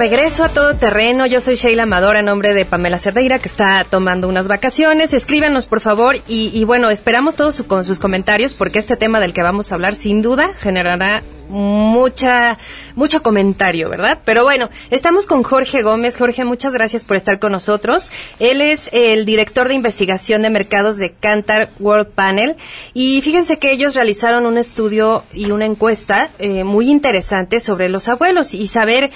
Regreso 0.09 0.43
a 0.43 0.49
todo 0.49 0.75
terreno. 0.75 1.25
Yo 1.25 1.41
soy 1.41 1.55
Sheila 1.55 1.83
Amador, 1.83 2.15
en 2.15 2.25
nombre 2.25 2.53
de 2.53 2.63
Pamela 2.63 2.99
Cerdeira, 2.99 3.39
que 3.39 3.49
está 3.49 3.83
tomando 3.89 4.27
unas 4.27 4.47
vacaciones. 4.47 5.13
Escríbanos, 5.13 5.65
por 5.65 5.81
favor. 5.81 6.17
Y, 6.27 6.63
bueno, 6.63 6.91
esperamos 6.91 7.33
todos 7.33 7.63
con 7.63 7.83
sus 7.83 7.97
comentarios, 7.97 8.53
porque 8.53 8.77
este 8.77 8.97
tema 8.97 9.19
del 9.19 9.33
que 9.33 9.41
vamos 9.41 9.71
a 9.71 9.75
hablar, 9.75 9.95
sin 9.95 10.21
duda, 10.21 10.53
generará 10.53 11.23
mucha 11.49 12.57
mucho 12.95 13.21
comentario, 13.21 13.89
¿verdad? 13.89 14.19
Pero 14.25 14.43
bueno, 14.43 14.69
estamos 14.89 15.27
con 15.27 15.43
Jorge 15.43 15.83
Gómez. 15.83 16.17
Jorge, 16.17 16.45
muchas 16.45 16.73
gracias 16.73 17.03
por 17.03 17.17
estar 17.17 17.39
con 17.39 17.51
nosotros. 17.51 18.09
Él 18.39 18.61
es 18.61 18.89
el 18.93 19.25
director 19.25 19.67
de 19.67 19.75
investigación 19.75 20.41
de 20.41 20.49
mercados 20.49 20.97
de 20.97 21.11
Cantar 21.11 21.69
World 21.79 22.07
Panel 22.07 22.55
y 22.93 23.21
fíjense 23.21 23.59
que 23.59 23.71
ellos 23.71 23.95
realizaron 23.95 24.45
un 24.45 24.57
estudio 24.57 25.23
y 25.33 25.51
una 25.51 25.65
encuesta 25.65 26.29
eh, 26.39 26.63
muy 26.63 26.89
interesante 26.89 27.59
sobre 27.59 27.89
los 27.89 28.07
abuelos 28.07 28.53
y 28.53 28.67
saber 28.67 29.11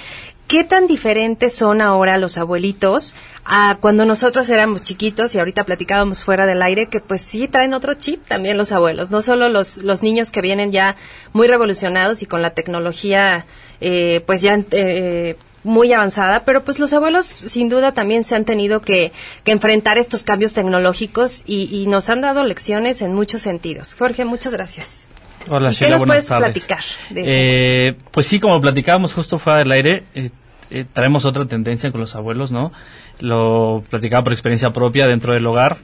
¿Qué 0.50 0.64
tan 0.64 0.88
diferentes 0.88 1.54
son 1.54 1.80
ahora 1.80 2.18
los 2.18 2.36
abuelitos 2.36 3.14
a 3.44 3.78
cuando 3.80 4.04
nosotros 4.04 4.50
éramos 4.50 4.82
chiquitos 4.82 5.32
y 5.32 5.38
ahorita 5.38 5.62
platicábamos 5.62 6.24
fuera 6.24 6.44
del 6.44 6.60
aire 6.60 6.86
que 6.86 6.98
pues 6.98 7.20
sí 7.20 7.46
traen 7.46 7.72
otro 7.72 7.94
chip 7.94 8.26
también 8.26 8.56
los 8.56 8.72
abuelos, 8.72 9.12
no 9.12 9.22
solo 9.22 9.48
los, 9.48 9.76
los 9.76 10.02
niños 10.02 10.32
que 10.32 10.40
vienen 10.40 10.72
ya 10.72 10.96
muy 11.32 11.46
revolucionados 11.46 12.22
y 12.22 12.26
con 12.26 12.42
la 12.42 12.50
tecnología 12.50 13.46
eh, 13.80 14.24
pues 14.26 14.42
ya 14.42 14.58
eh, 14.72 15.36
muy 15.62 15.92
avanzada, 15.92 16.44
pero 16.44 16.64
pues 16.64 16.80
los 16.80 16.92
abuelos 16.94 17.26
sin 17.26 17.68
duda 17.68 17.92
también 17.92 18.24
se 18.24 18.34
han 18.34 18.44
tenido 18.44 18.80
que, 18.80 19.12
que 19.44 19.52
enfrentar 19.52 19.98
estos 19.98 20.24
cambios 20.24 20.52
tecnológicos 20.52 21.44
y, 21.46 21.86
nos 21.86 22.10
han 22.10 22.22
dado 22.22 22.42
lecciones 22.42 23.02
en 23.02 23.14
muchos 23.14 23.42
sentidos. 23.42 23.94
Jorge, 23.96 24.24
muchas 24.24 24.52
gracias. 24.52 25.06
Hola, 25.48 25.72
¿Qué 25.78 25.88
nos 25.88 26.04
puedes 26.04 26.26
platicar? 26.26 26.80
eh, 27.14 27.94
pues 28.10 28.26
sí, 28.26 28.40
como 28.40 28.60
platicábamos 28.60 29.14
justo 29.14 29.38
fuera 29.38 29.60
del 29.60 29.70
aire, 29.70 30.04
eh, 30.14 30.30
eh, 30.70 30.84
traemos 30.90 31.24
otra 31.24 31.46
tendencia 31.46 31.90
con 31.90 32.00
los 32.00 32.14
abuelos, 32.16 32.52
¿no? 32.52 32.72
Lo 33.20 33.82
platicaba 33.90 34.24
por 34.24 34.32
experiencia 34.32 34.70
propia 34.70 35.06
dentro 35.06 35.34
del 35.34 35.46
hogar, 35.46 35.78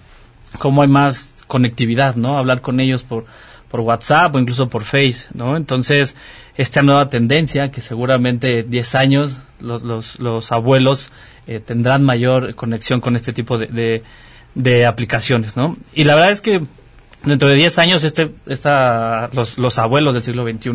cómo 0.59 0.83
hay 0.83 0.88
más 0.88 1.33
conectividad, 1.47 2.16
¿no? 2.16 2.38
Hablar 2.38 2.61
con 2.61 2.81
ellos 2.81 3.05
por, 3.05 3.26
por 3.69 3.81
WhatsApp 3.81 4.35
o 4.35 4.38
incluso 4.38 4.69
por 4.69 4.85
Face, 4.85 5.28
¿no? 5.35 5.57
Entonces, 5.57 6.14
esta 6.57 6.83
nueva 6.83 7.09
tendencia, 7.09 7.71
que 7.71 7.81
seguramente 7.81 8.62
10 8.62 8.95
años 8.95 9.40
los, 9.61 9.83
los, 9.83 10.19
los 10.21 10.52
abuelos 10.52 11.11
eh, 11.47 11.61
tendrán 11.61 12.02
mayor 12.05 12.55
conexión 12.55 13.00
con 13.00 13.16
este 13.16 13.33
tipo 13.33 13.59
de, 13.59 14.02
de, 14.55 14.87
aplicaciones, 14.87 15.57
¿no? 15.57 15.76
Y 15.95 16.05
la 16.05 16.14
verdad 16.14 16.31
es 16.31 16.40
que 16.40 16.62
dentro 17.25 17.49
de 17.49 17.57
10 17.57 17.78
años 17.78 18.05
este, 18.05 18.33
esta, 18.47 19.28
los, 19.33 19.59
los 19.59 19.78
abuelos 19.78 20.14
del 20.14 20.23
siglo 20.23 20.45
XXI 20.45 20.71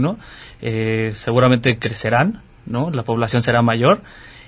eh, 0.61 1.11
seguramente 1.13 1.77
crecerán, 1.77 2.41
¿no? 2.65 2.91
La 2.91 3.03
población 3.03 3.41
será 3.41 3.61
mayor 3.61 4.01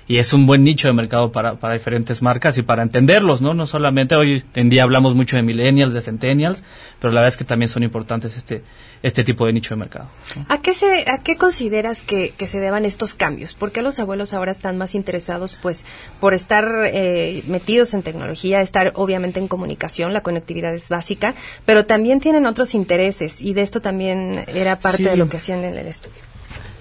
y 0.06 0.18
es 0.18 0.32
un 0.32 0.46
buen 0.46 0.62
nicho 0.62 0.88
de 0.88 0.94
mercado 0.94 1.32
para, 1.32 1.54
para 1.54 1.74
diferentes 1.74 2.20
marcas 2.20 2.58
y 2.58 2.62
para 2.62 2.82
entenderlos, 2.82 3.40
¿no? 3.40 3.54
No 3.54 3.66
solamente 3.66 4.14
hoy 4.14 4.44
en 4.54 4.68
día 4.68 4.82
hablamos 4.82 5.14
mucho 5.14 5.36
de 5.36 5.42
millennials, 5.42 5.94
de 5.94 6.02
centennials, 6.02 6.62
pero 7.00 7.12
la 7.12 7.20
verdad 7.20 7.28
es 7.28 7.36
que 7.38 7.44
también 7.44 7.68
son 7.68 7.82
importantes 7.82 8.36
este, 8.36 8.62
este 9.02 9.24
tipo 9.24 9.46
de 9.46 9.54
nicho 9.54 9.74
de 9.74 9.80
mercado. 9.80 10.10
¿A 10.48 10.60
qué, 10.60 10.74
se, 10.74 11.10
¿A 11.10 11.22
qué 11.22 11.36
consideras 11.36 12.02
que, 12.02 12.34
que 12.36 12.46
se 12.46 12.60
deban 12.60 12.84
estos 12.84 13.14
cambios? 13.14 13.54
¿Por 13.54 13.72
qué 13.72 13.80
los 13.80 13.98
abuelos 13.98 14.34
ahora 14.34 14.50
están 14.50 14.76
más 14.76 14.94
interesados, 14.94 15.56
pues, 15.62 15.86
por 16.20 16.34
estar 16.34 16.66
eh, 16.84 17.42
metidos 17.46 17.94
en 17.94 18.02
tecnología, 18.02 18.60
estar 18.60 18.92
obviamente 18.96 19.40
en 19.40 19.48
comunicación, 19.48 20.12
la 20.12 20.22
conectividad 20.22 20.74
es 20.74 20.90
básica, 20.90 21.34
pero 21.64 21.86
también 21.86 22.20
tienen 22.20 22.44
otros 22.46 22.74
intereses 22.74 23.40
y 23.40 23.54
de 23.54 23.62
esto 23.62 23.80
también 23.80 24.44
era 24.48 24.78
parte 24.78 25.04
de 25.04 25.16
lo 25.16 25.28
que 25.30 25.38
hacían 25.38 25.64
en 25.64 25.78
el 25.78 25.86
estudio? 25.86 26.33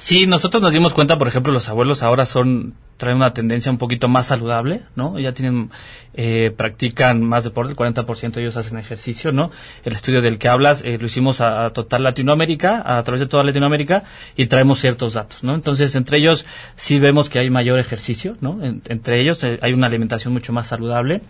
Sí, 0.03 0.27
nosotros 0.27 0.61
nos 0.61 0.73
dimos 0.73 0.93
cuenta, 0.93 1.17
por 1.17 1.29
ejemplo, 1.29 1.53
los 1.53 1.69
abuelos 1.69 2.03
ahora 2.03 2.25
son 2.25 2.73
traen 2.97 3.15
una 3.15 3.31
tendencia 3.31 3.71
un 3.71 3.77
poquito 3.77 4.09
más 4.09 4.25
saludable, 4.25 4.81
¿no? 4.97 5.17
Ya 5.17 5.31
tienen 5.31 5.69
eh, 6.13 6.51
practican 6.51 7.23
más 7.23 7.45
deporte, 7.45 7.71
el 7.71 7.77
40% 7.77 8.33
de 8.33 8.41
ellos 8.41 8.57
hacen 8.57 8.77
ejercicio, 8.77 9.31
¿no? 9.31 9.49
El 9.85 9.93
estudio 9.93 10.21
del 10.21 10.39
que 10.39 10.49
hablas 10.49 10.83
eh, 10.83 10.97
lo 10.97 11.05
hicimos 11.05 11.39
a, 11.39 11.69
total 11.69 12.03
Latinoamérica, 12.03 12.83
a, 12.85 13.01
través 13.03 13.21
de 13.21 13.27
toda 13.27 13.45
Latinoamérica 13.45 14.03
y 14.35 14.47
traemos 14.47 14.81
ciertos 14.81 15.13
datos, 15.13 15.41
¿no? 15.41 15.55
Entonces, 15.55 15.95
entre 15.95 16.17
ellos 16.17 16.45
sí 16.75 16.99
vemos 16.99 17.29
que 17.29 17.39
hay 17.39 17.49
mayor 17.49 17.79
ejercicio, 17.79 18.35
¿no? 18.41 18.59
entre 18.61 19.21
ellos 19.21 19.41
eh, 19.45 19.57
hay 19.61 19.71
una 19.71 19.87
alimentación 19.87 20.33
mucho 20.33 20.51
más 20.51 20.67
saludable. 20.67 21.21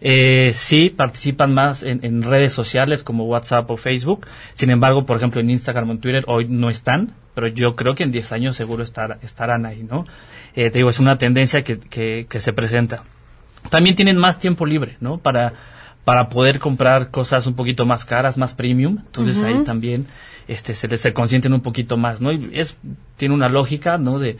Eh, 0.00 0.52
sí 0.54 0.90
participan 0.90 1.52
más 1.52 1.82
en, 1.82 2.04
en, 2.04 2.22
redes 2.22 2.52
sociales 2.52 3.02
como 3.02 3.26
WhatsApp 3.26 3.70
o 3.70 3.76
Facebook. 3.76 4.26
Sin 4.54 4.70
embargo, 4.70 5.04
por 5.04 5.18
ejemplo, 5.18 5.40
en 5.40 5.50
Instagram 5.50 5.90
o 5.90 5.92
en 5.92 6.00
Twitter 6.00 6.24
hoy 6.26 6.46
no 6.48 6.70
están 6.70 7.14
pero 7.34 7.48
yo 7.48 7.76
creo 7.76 7.94
que 7.94 8.02
en 8.02 8.12
10 8.12 8.32
años 8.32 8.56
seguro 8.56 8.82
estar, 8.82 9.18
estarán 9.22 9.66
ahí, 9.66 9.82
¿no? 9.82 10.04
Eh, 10.54 10.70
te 10.70 10.78
digo, 10.78 10.90
es 10.90 10.98
una 10.98 11.16
tendencia 11.18 11.62
que, 11.62 11.78
que, 11.78 12.40
se 12.40 12.52
presenta. 12.52 13.04
También 13.70 13.94
tienen 13.94 14.16
más 14.16 14.38
tiempo 14.38 14.66
libre, 14.66 14.96
¿no? 15.00 15.18
Para, 15.18 15.52
para 16.04 16.28
poder 16.28 16.58
comprar 16.58 17.10
cosas 17.10 17.46
un 17.46 17.54
poquito 17.54 17.86
más 17.86 18.04
caras, 18.04 18.36
más 18.36 18.54
premium, 18.54 18.98
entonces 19.06 19.42
ahí 19.42 19.62
también 19.64 20.06
este, 20.48 20.74
se, 20.74 20.94
se 20.96 21.12
consienten 21.12 21.52
un 21.52 21.60
poquito 21.60 21.96
más, 21.96 22.20
¿no? 22.20 22.32
Y 22.32 22.50
es, 22.52 22.76
tiene 23.16 23.34
una 23.34 23.48
lógica, 23.48 23.96
¿no? 23.96 24.18
De, 24.18 24.36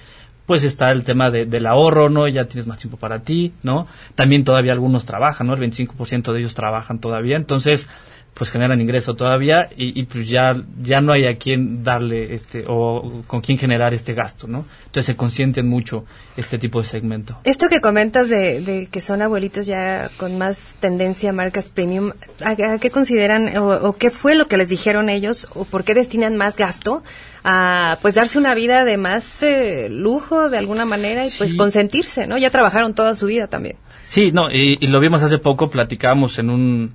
pues 0.51 0.65
está 0.65 0.91
el 0.91 1.05
tema 1.05 1.31
de, 1.31 1.47
del 1.47 1.65
ahorro, 1.65 2.09
¿no? 2.09 2.27
Ya 2.27 2.47
tienes 2.47 2.67
más 2.67 2.77
tiempo 2.77 2.97
para 2.97 3.21
ti, 3.21 3.53
¿no? 3.63 3.87
También 4.17 4.43
todavía 4.43 4.73
algunos 4.73 5.05
trabajan, 5.05 5.47
¿no? 5.47 5.55
El 5.55 5.61
25% 5.61 6.33
de 6.33 6.41
ellos 6.41 6.55
trabajan 6.55 6.99
todavía, 6.99 7.37
entonces 7.37 7.87
pues 8.35 8.51
generan 8.51 8.81
ingreso 8.81 9.15
todavía 9.15 9.69
y, 9.77 10.03
pues 10.05 10.29
ya 10.29 10.55
ya 10.81 11.01
no 11.01 11.13
hay 11.13 11.27
a 11.27 11.37
quién 11.37 11.85
darle 11.85 12.35
este 12.35 12.65
o 12.69 13.23
con 13.27 13.41
quién 13.41 13.59
generar 13.59 13.93
este 13.93 14.15
gasto 14.15 14.47
no 14.47 14.65
entonces 14.87 15.07
se 15.07 15.17
consienten 15.17 15.69
mucho 15.69 16.05
este 16.37 16.59
tipo 16.59 16.81
de 16.81 16.87
segmento. 16.87 17.39
Esto 17.45 17.69
que 17.69 17.81
comentas 17.81 18.29
de, 18.29 18.89
que 18.91 19.01
son 19.01 19.23
abuelitos 19.23 19.67
ya 19.67 20.11
con 20.17 20.39
más 20.39 20.77
tendencia 20.81 21.31
a 21.31 21.33
marcas 21.33 21.69
premium 21.69 22.13
a, 22.45 22.57
qué 22.79 22.91
consideran 22.91 23.57
o, 23.59 23.95
qué 23.97 24.11
fue 24.11 24.35
lo 24.35 24.47
que 24.47 24.57
les 24.57 24.69
dijeron 24.69 25.11
ellos 25.11 25.49
o 25.55 25.65
por 25.65 25.85
qué 25.85 25.95
destinan 25.95 26.37
más 26.37 26.57
gasto 26.57 27.03
a 27.45 27.99
pues 28.03 28.15
darse 28.15 28.39
una 28.39 28.55
vida 28.55 28.85
de 28.85 28.97
más 28.97 29.43
eh, 29.43 29.89
lujo 29.91 30.49
de 30.49 30.59
alguna 30.59 30.85
manera 30.85 31.27
y 31.27 31.31
pues 31.37 31.55
consentirse 31.55 32.27
no 32.27 32.39
ya 32.39 32.51
trabajaron 32.51 32.95
toda 32.95 33.15
su 33.15 33.27
vida 33.27 33.49
también. 33.49 33.77
Sí 34.07 34.33
no 34.33 34.51
y, 34.51 34.79
y 34.81 34.87
lo 34.87 35.01
vimos 35.01 35.23
hace 35.23 35.39
poco 35.39 35.69
platicábamos 35.69 36.39
en 36.39 36.51
un 36.51 36.93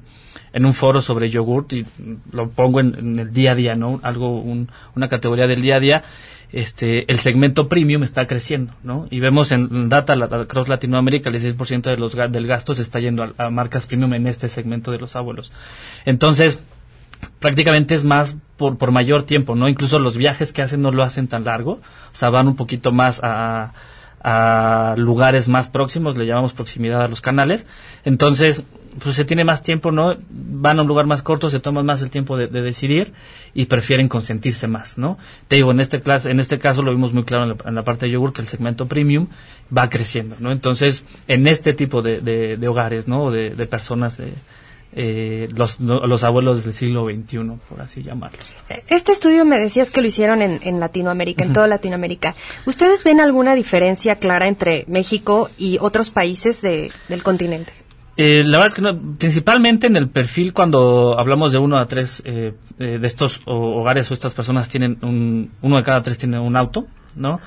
en 0.56 0.66
un 0.66 0.74
foro 0.74 1.02
sobre 1.02 1.30
yogurt 1.30 1.74
y 1.74 1.86
lo 2.32 2.50
pongo 2.50 2.80
en, 2.80 3.20
el 3.20 3.34
día 3.34 3.52
a 3.52 3.56
día, 3.56 3.76
¿no? 3.76 4.00
Algo, 4.04 4.40
una 4.40 5.08
categoría 5.10 5.48
del 5.48 5.62
día 5.62 5.76
a 5.76 5.80
día. 5.82 6.04
Este, 6.54 7.12
el 7.12 7.20
segmento 7.20 7.68
premium 7.68 8.04
está 8.04 8.26
creciendo, 8.26 8.74
¿no? 8.82 9.06
Y 9.10 9.20
vemos 9.20 9.52
en 9.52 9.90
data 9.90 10.16
la, 10.16 10.30
Cross 10.46 10.70
Latinoamérica 10.70 11.30
el 11.30 11.36
16% 11.36 11.82
de 11.82 11.98
los, 11.98 12.16
del 12.32 12.48
gasto 12.48 12.74
se 12.74 12.84
está 12.84 13.02
yendo 13.02 13.34
a, 13.38 13.50
marcas 13.50 13.86
premium 13.86 14.14
en 14.14 14.28
este 14.28 14.48
segmento 14.48 14.92
de 14.92 15.00
los 15.00 15.18
abuelos. 15.18 15.52
Entonces, 16.06 16.62
prácticamente 17.40 17.94
es 17.94 18.06
más 18.06 18.38
por, 18.56 18.78
por 18.78 18.92
mayor 18.92 19.24
tiempo, 19.24 19.56
¿no? 19.56 19.68
Incluso 19.68 20.00
los 20.00 20.16
viajes 20.16 20.54
que 20.54 20.62
hacen 20.62 20.82
no 20.82 20.92
lo 20.92 21.04
hacen 21.04 21.28
tan 21.28 21.44
largo, 21.44 21.72
o 21.74 22.14
sea, 22.14 22.30
van 22.30 22.48
un 22.48 22.56
poquito 22.56 22.94
más 22.94 23.20
a, 23.22 23.74
a 24.24 24.96
lugares 24.96 25.50
más 25.50 25.70
próximos, 25.70 26.18
le 26.18 26.26
llamamos 26.26 26.54
proximidad 26.54 27.02
a 27.02 27.10
los 27.10 27.20
canales. 27.20 27.68
Entonces, 28.06 28.64
pues 29.02 29.16
se 29.16 29.26
tiene 29.26 29.44
más 29.44 29.62
tiempo, 29.62 29.92
¿no? 29.92 30.16
Van 30.30 30.80
a 30.80 30.82
un 30.82 30.88
lugar 30.88 31.06
más 31.06 31.22
corto, 31.22 31.50
se 31.50 31.60
toman 31.60 31.86
más 31.86 32.02
el 32.02 32.10
tiempo 32.10 32.38
de, 32.38 32.48
decidir 32.48 33.14
y 33.54 33.66
prefieren 33.66 34.08
consentirse 34.08 34.68
más, 34.68 34.98
¿no? 34.98 35.18
Te 35.48 35.58
digo, 35.58 35.72
en 35.72 35.80
este, 35.80 36.02
clase, 36.02 36.32
en 36.32 36.40
este 36.40 36.60
caso 36.60 36.82
lo 36.82 36.92
vimos 36.92 37.14
muy 37.14 37.24
claro 37.24 37.56
en 37.66 37.76
la, 37.76 37.84
parte 37.84 38.06
de 38.06 38.14
yogur, 38.14 38.34
que 38.34 38.42
el 38.42 38.48
segmento 38.48 38.88
premium 38.88 39.28
va 39.76 39.90
creciendo, 39.90 40.36
¿no? 40.40 40.52
Entonces, 40.52 41.04
en 41.28 41.48
este 41.48 41.74
tipo 41.74 42.02
de, 42.02 42.22
de, 42.22 42.68
hogares, 42.68 43.08
¿no? 43.08 43.32
De, 43.32 43.50
de 43.50 43.66
personas, 43.68 44.20
eh, 44.20 44.34
eh, 44.94 45.50
los, 45.54 45.82
los 45.82 46.24
abuelos 46.24 46.64
del 46.64 46.74
siglo 46.74 47.06
XXI, 47.06 47.38
por 47.68 47.82
así 47.82 48.02
llamarlos. 48.02 48.54
Este 48.88 49.12
estudio 49.12 49.44
me 49.44 49.60
decías 49.60 49.92
que 49.92 50.02
lo 50.02 50.08
hicieron 50.08 50.42
en, 50.42 50.62
en 50.64 50.80
Latinoamérica, 50.80 51.44
en 51.44 51.52
toda 51.52 51.68
Latinoamérica. 51.68 52.36
¿Ustedes 52.66 53.04
ven 53.04 53.20
alguna 53.20 53.56
diferencia 53.56 54.16
clara 54.16 54.48
entre 54.48 54.86
México 54.88 55.50
y 55.58 55.80
otros 55.82 56.12
países 56.12 56.62
de, 56.62 56.92
del 57.10 57.24
continente? 57.24 57.85
Eh, 58.18 58.44
la 58.46 58.58
verdad 58.58 58.68
es 58.68 58.74
que 58.74 58.82
no, 58.82 59.18
principalmente 59.18 59.88
en 59.88 59.98
el 59.98 60.10
perfil 60.10 60.54
cuando 60.54 61.20
hablamos 61.20 61.52
de 61.52 61.58
uno 61.58 61.78
a 61.78 61.86
tres 61.86 62.24
eh, 62.26 62.54
eh, 62.80 62.98
de 62.98 63.08
estos 63.08 63.42
hogares 63.46 64.10
o 64.10 64.14
estas 64.14 64.34
personas 64.34 64.70
tienen 64.70 64.98
un, 65.02 65.52
uno 65.62 65.76
de 65.76 65.84
cada 65.84 66.02
tres 66.02 66.18
tiene 66.18 66.40
un 66.40 66.56
auto, 66.56 66.88
¿no? 67.16 67.40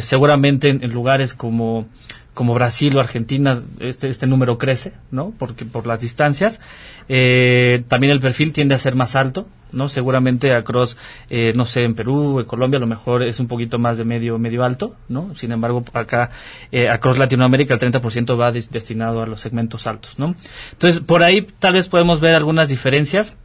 seguramente 0.00 0.68
en, 0.68 0.92
lugares 0.92 1.34
como 1.34 1.86
como 2.34 2.54
Brasil 2.54 2.96
o 2.96 3.00
Argentina, 3.00 3.62
este, 3.80 4.08
este 4.08 4.26
número 4.26 4.56
crece, 4.58 4.92
¿no? 5.10 5.32
Porque 5.38 5.66
por 5.66 5.86
las 5.86 6.00
distancias. 6.00 6.60
Eh, 7.08 7.84
también 7.88 8.12
el 8.12 8.20
perfil 8.20 8.52
tiende 8.52 8.74
a 8.74 8.78
ser 8.78 8.94
más 8.94 9.16
alto, 9.16 9.46
¿no? 9.72 9.88
Seguramente 9.88 10.54
across, 10.54 10.96
eh, 11.30 11.52
no 11.54 11.64
sé, 11.64 11.84
en 11.84 11.94
Perú, 11.94 12.40
en 12.40 12.46
Colombia, 12.46 12.78
a 12.78 12.80
lo 12.80 12.86
mejor 12.86 13.22
es 13.22 13.40
un 13.40 13.48
poquito 13.48 13.78
más 13.78 13.98
de 13.98 14.04
medio, 14.04 14.38
medio 14.38 14.64
alto, 14.64 14.94
¿no? 15.08 15.34
Sin 15.34 15.52
embargo, 15.52 15.84
acá, 15.92 16.30
eh, 16.70 16.88
across 16.88 17.18
Latinoamérica, 17.18 17.74
el 17.74 17.80
30% 17.80 18.38
va 18.38 18.52
destinado 18.52 19.22
a 19.22 19.26
los 19.26 19.40
segmentos 19.40 19.86
altos, 19.86 20.18
¿no? 20.18 20.34
Entonces, 20.72 21.00
por 21.00 21.22
ahí 21.22 21.46
tal 21.58 21.74
vez 21.74 21.88
podemos 21.88 22.20
ver 22.20 22.34
algunas 22.34 22.68
diferencias. 22.68 23.36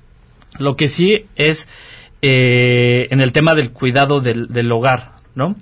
Lo 0.60 0.76
que 0.76 0.88
sí 0.88 1.26
es, 1.36 1.68
eh, 2.22 3.08
en 3.12 3.22
el 3.22 3.32
tema 3.32 3.54
del 3.54 3.72
cuidado 3.72 4.22
del, 4.22 4.48
del 4.48 4.72
hogar, 4.72 5.14
¿no? 5.36 5.56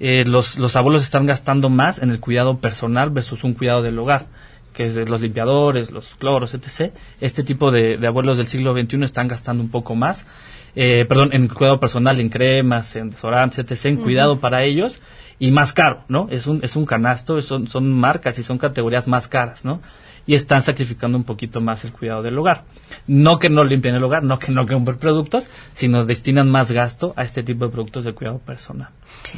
Eh, 0.00 0.24
los, 0.26 0.58
los 0.58 0.76
abuelos 0.76 1.02
están 1.04 1.24
gastando 1.24 1.70
más 1.70 2.02
en 2.02 2.10
el 2.10 2.20
cuidado 2.20 2.58
personal 2.58 3.10
versus 3.10 3.44
un 3.44 3.54
cuidado 3.54 3.82
del 3.82 3.98
hogar 3.98 4.26
que 4.74 4.84
es 4.84 4.94
de 4.94 5.06
los 5.06 5.22
limpiadores, 5.22 5.90
los 5.90 6.14
cloros, 6.16 6.52
etc. 6.52 6.92
Este 7.20 7.42
tipo 7.42 7.70
de, 7.70 7.98
abuelos 8.06 8.36
del 8.36 8.46
siglo 8.46 8.74
XXI 8.74 9.04
están 9.04 9.28
gastando 9.28 9.62
un 9.62 9.70
poco 9.70 9.94
más, 9.94 10.26
eh, 10.74 11.06
perdón, 11.08 11.30
en 11.32 11.48
cuidado 11.48 11.80
personal, 11.80 12.20
en 12.20 12.28
cremas, 12.28 12.96
en 12.96 13.10
desodorantes, 13.10 13.60
etc., 13.60 13.86
en 13.86 13.96
cuidado 13.96 14.40
para 14.40 14.64
ellos 14.64 15.00
y 15.38 15.50
más 15.50 15.72
caro, 15.72 16.04
¿no? 16.08 16.28
Es 16.30 16.46
un, 16.46 16.60
es 16.62 16.76
un 16.76 16.84
canasto, 16.84 17.40
son, 17.40 17.66
son 17.66 17.90
marcas 17.90 18.38
y 18.38 18.42
son 18.42 18.58
categorías 18.58 19.08
más 19.08 19.28
caras, 19.28 19.64
¿no? 19.64 19.80
Y 20.26 20.34
están 20.34 20.62
sacrificando 20.62 21.18
un 21.18 21.24
poquito 21.24 21.60
más 21.60 21.84
el 21.84 21.92
cuidado 21.92 22.22
del 22.22 22.38
hogar. 22.38 22.64
No 23.06 23.38
que 23.38 23.50
no 23.50 23.62
limpien 23.62 23.94
el 23.94 24.02
hogar, 24.02 24.22
no 24.22 24.38
que 24.38 24.52
no 24.52 24.66
compren 24.66 24.96
productos, 24.96 25.50
sino 25.74 26.06
destinan 26.06 26.48
más 26.48 26.72
gasto 26.72 27.12
a 27.16 27.24
este 27.24 27.42
tipo 27.42 27.66
de 27.66 27.72
productos 27.72 28.04
de 28.04 28.14
cuidado 28.14 28.38
personal. 28.38 28.88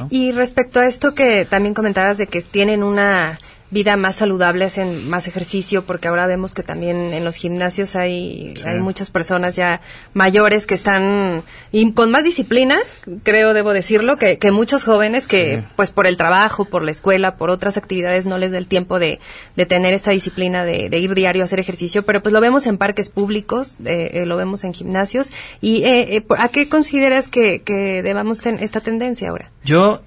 Y 0.09 0.31
respecto 0.31 0.79
a 0.79 0.85
esto 0.85 1.13
que 1.13 1.45
también 1.45 1.73
comentabas 1.73 2.17
de 2.17 2.27
que 2.27 2.41
tienen 2.41 2.83
una 2.83 3.37
vida 3.69 3.97
más 3.97 4.15
saludable, 4.15 4.65
hacen 4.65 5.09
más 5.09 5.27
ejercicio, 5.27 5.85
porque 5.85 6.07
ahora 6.07 6.25
vemos 6.25 6.53
que 6.53 6.63
también 6.63 7.13
en 7.13 7.25
los 7.25 7.35
gimnasios 7.35 7.95
hay, 7.95 8.53
hay 8.65 8.79
muchas 8.79 9.11
personas 9.11 9.55
ya 9.55 9.81
mayores 10.13 10.65
que 10.65 10.75
están 10.75 11.43
y 11.71 11.91
con 11.91 12.11
más 12.11 12.23
disciplina, 12.23 12.77
creo, 13.23 13.53
debo 13.53 13.73
decirlo, 13.73 14.17
que, 14.17 14.37
que 14.37 14.51
muchos 14.51 14.83
jóvenes 14.83 15.27
que, 15.27 15.63
pues 15.75 15.91
por 15.91 16.07
el 16.07 16.15
trabajo, 16.15 16.65
por 16.65 16.83
la 16.83 16.91
escuela, 16.91 17.35
por 17.35 17.49
otras 17.49 17.77
actividades, 17.77 18.25
no 18.25 18.37
les 18.37 18.51
da 18.51 18.57
el 18.57 18.67
tiempo 18.67 18.99
de, 18.99 19.19
de 19.55 19.65
tener 19.65 19.93
esta 19.93 20.11
disciplina 20.11 20.63
de, 20.63 20.89
de, 20.89 20.99
ir 20.99 21.13
diario 21.13 21.41
a 21.41 21.45
hacer 21.45 21.59
ejercicio, 21.59 22.03
pero 22.03 22.21
pues 22.21 22.33
lo 22.33 22.41
vemos 22.41 22.67
en 22.67 22.77
parques 22.77 23.09
públicos, 23.09 23.77
eh, 23.85 24.11
eh 24.13 24.25
lo 24.25 24.37
vemos 24.37 24.63
en 24.63 24.73
gimnasios. 24.73 25.31
¿Y 25.61 25.83
eh, 25.83 26.17
eh 26.17 26.25
a 26.37 26.49
qué 26.49 26.69
consideras 26.69 27.27
que, 27.27 27.61
que 27.61 28.01
debamos 28.01 28.39
tener 28.39 28.63
esta 28.63 28.81
tendencia 28.81 29.29
ahora? 29.29 29.51
Yo. 29.63 30.01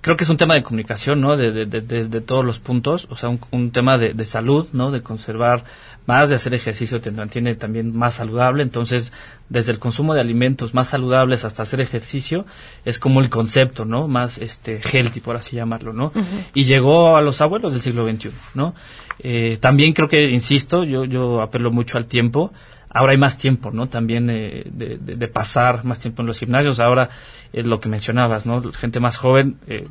Creo 0.00 0.16
que 0.16 0.24
es 0.24 0.30
un 0.30 0.36
tema 0.36 0.54
de 0.54 0.62
comunicación, 0.62 1.20
¿no? 1.20 1.36
De, 1.36 1.66
de, 1.66 1.80
de, 1.80 2.20
todos 2.20 2.44
los 2.44 2.58
puntos, 2.58 3.06
o 3.10 3.16
sea, 3.16 3.28
un, 3.50 3.70
tema 3.70 3.98
de, 3.98 4.26
salud, 4.26 4.68
¿no? 4.72 4.90
De 4.90 5.02
conservar 5.02 5.64
más, 6.06 6.28
de 6.28 6.36
hacer 6.36 6.54
ejercicio 6.54 7.00
te 7.00 7.10
mantiene 7.10 7.54
también 7.54 7.96
más 7.96 8.14
saludable, 8.14 8.62
entonces, 8.62 9.12
desde 9.48 9.72
el 9.72 9.78
consumo 9.78 10.14
de 10.14 10.20
alimentos 10.20 10.74
más 10.74 10.88
saludables 10.88 11.44
hasta 11.44 11.62
hacer 11.62 11.80
ejercicio, 11.80 12.46
es 12.84 12.98
como 12.98 13.20
el 13.20 13.30
concepto, 13.30 13.84
¿no? 13.84 14.08
Más, 14.08 14.38
este, 14.38 14.80
healthy, 14.82 15.20
por 15.20 15.36
así 15.36 15.56
llamarlo, 15.56 15.92
¿no? 15.92 16.12
Y 16.54 16.64
llegó 16.64 17.16
a 17.16 17.20
los 17.20 17.40
abuelos 17.40 17.72
del 17.72 17.82
siglo 17.82 18.08
XXI, 18.08 18.30
¿no? 18.54 18.74
Eh, 19.18 19.58
también 19.60 19.92
creo 19.92 20.08
que, 20.08 20.30
insisto, 20.30 20.84
yo, 20.84 21.04
yo 21.04 21.42
apelo 21.42 21.70
mucho 21.70 21.98
al 21.98 22.06
tiempo, 22.06 22.52
ahora 22.90 23.12
hay 23.12 23.18
más 23.18 23.38
tiempo, 23.38 23.70
¿no? 23.70 23.88
También 23.88 24.28
eh, 24.30 24.64
de, 24.66 25.28
pasar 25.28 25.84
más 25.84 25.98
tiempo 25.98 26.22
en 26.22 26.26
los 26.26 26.38
gimnasios. 26.38 26.80
Ahora 26.80 27.10
es 27.52 27.66
lo 27.66 27.80
que 27.80 27.88
mencionabas, 27.88 28.46
¿no? 28.46 28.60
Gente 28.72 29.00
más 29.00 29.16
joven 29.16 29.56
eh, 29.66 29.88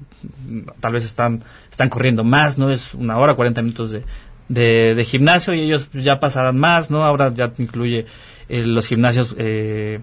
tal 0.79 0.93
vez 0.93 1.05
están 1.05 1.43
están 1.71 1.89
corriendo 1.89 2.23
más, 2.23 2.57
¿no? 2.57 2.69
Es 2.69 2.93
una 2.93 3.17
hora, 3.17 3.35
40 3.35 3.61
minutos 3.61 3.91
de, 3.91 4.03
de, 4.49 5.03
gimnasio 5.05 5.53
y 5.53 5.61
ellos 5.61 5.89
ya 5.93 6.19
pasarán 6.19 6.57
más, 6.57 6.91
¿no? 6.91 7.03
Ahora 7.03 7.31
ya 7.33 7.53
incluye 7.57 8.05
eh, 8.49 8.65
los 8.65 8.87
gimnasios 8.87 9.35
eh, 9.37 10.01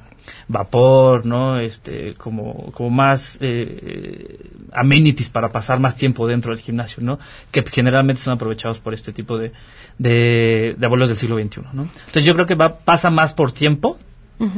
vapor, 0.49 1.27
¿no? 1.27 1.59
Este, 1.59 2.15
como, 2.15 2.73
como 2.73 2.91
más 2.91 3.39
eh, 3.41 4.51
amenities 4.73 5.31
para 5.31 5.51
pasar 5.51 5.81
más 5.81 5.97
tiempo 5.97 6.27
dentro 6.27 6.55
del 6.55 6.63
gimnasio, 6.63 7.03
¿no? 7.03 7.19
Que 7.51 7.63
generalmente 7.63 8.23
son 8.23 8.35
aprovechados 8.35 8.81
por 8.81 8.95
este 8.95 9.13
tipo 9.13 9.39
de, 9.39 9.53
de, 9.99 10.77
abuelos 10.83 11.09
del 11.09 11.19
siglo 11.19 11.37
XXI, 11.37 11.61
¿no? 11.73 11.83
Entonces 11.83 12.25
yo 12.25 12.35
creo 12.35 12.47
que 12.47 12.55
va, 12.55 12.79
pasa 12.79 13.11
más 13.11 13.35
por 13.35 13.53
tiempo 13.53 13.99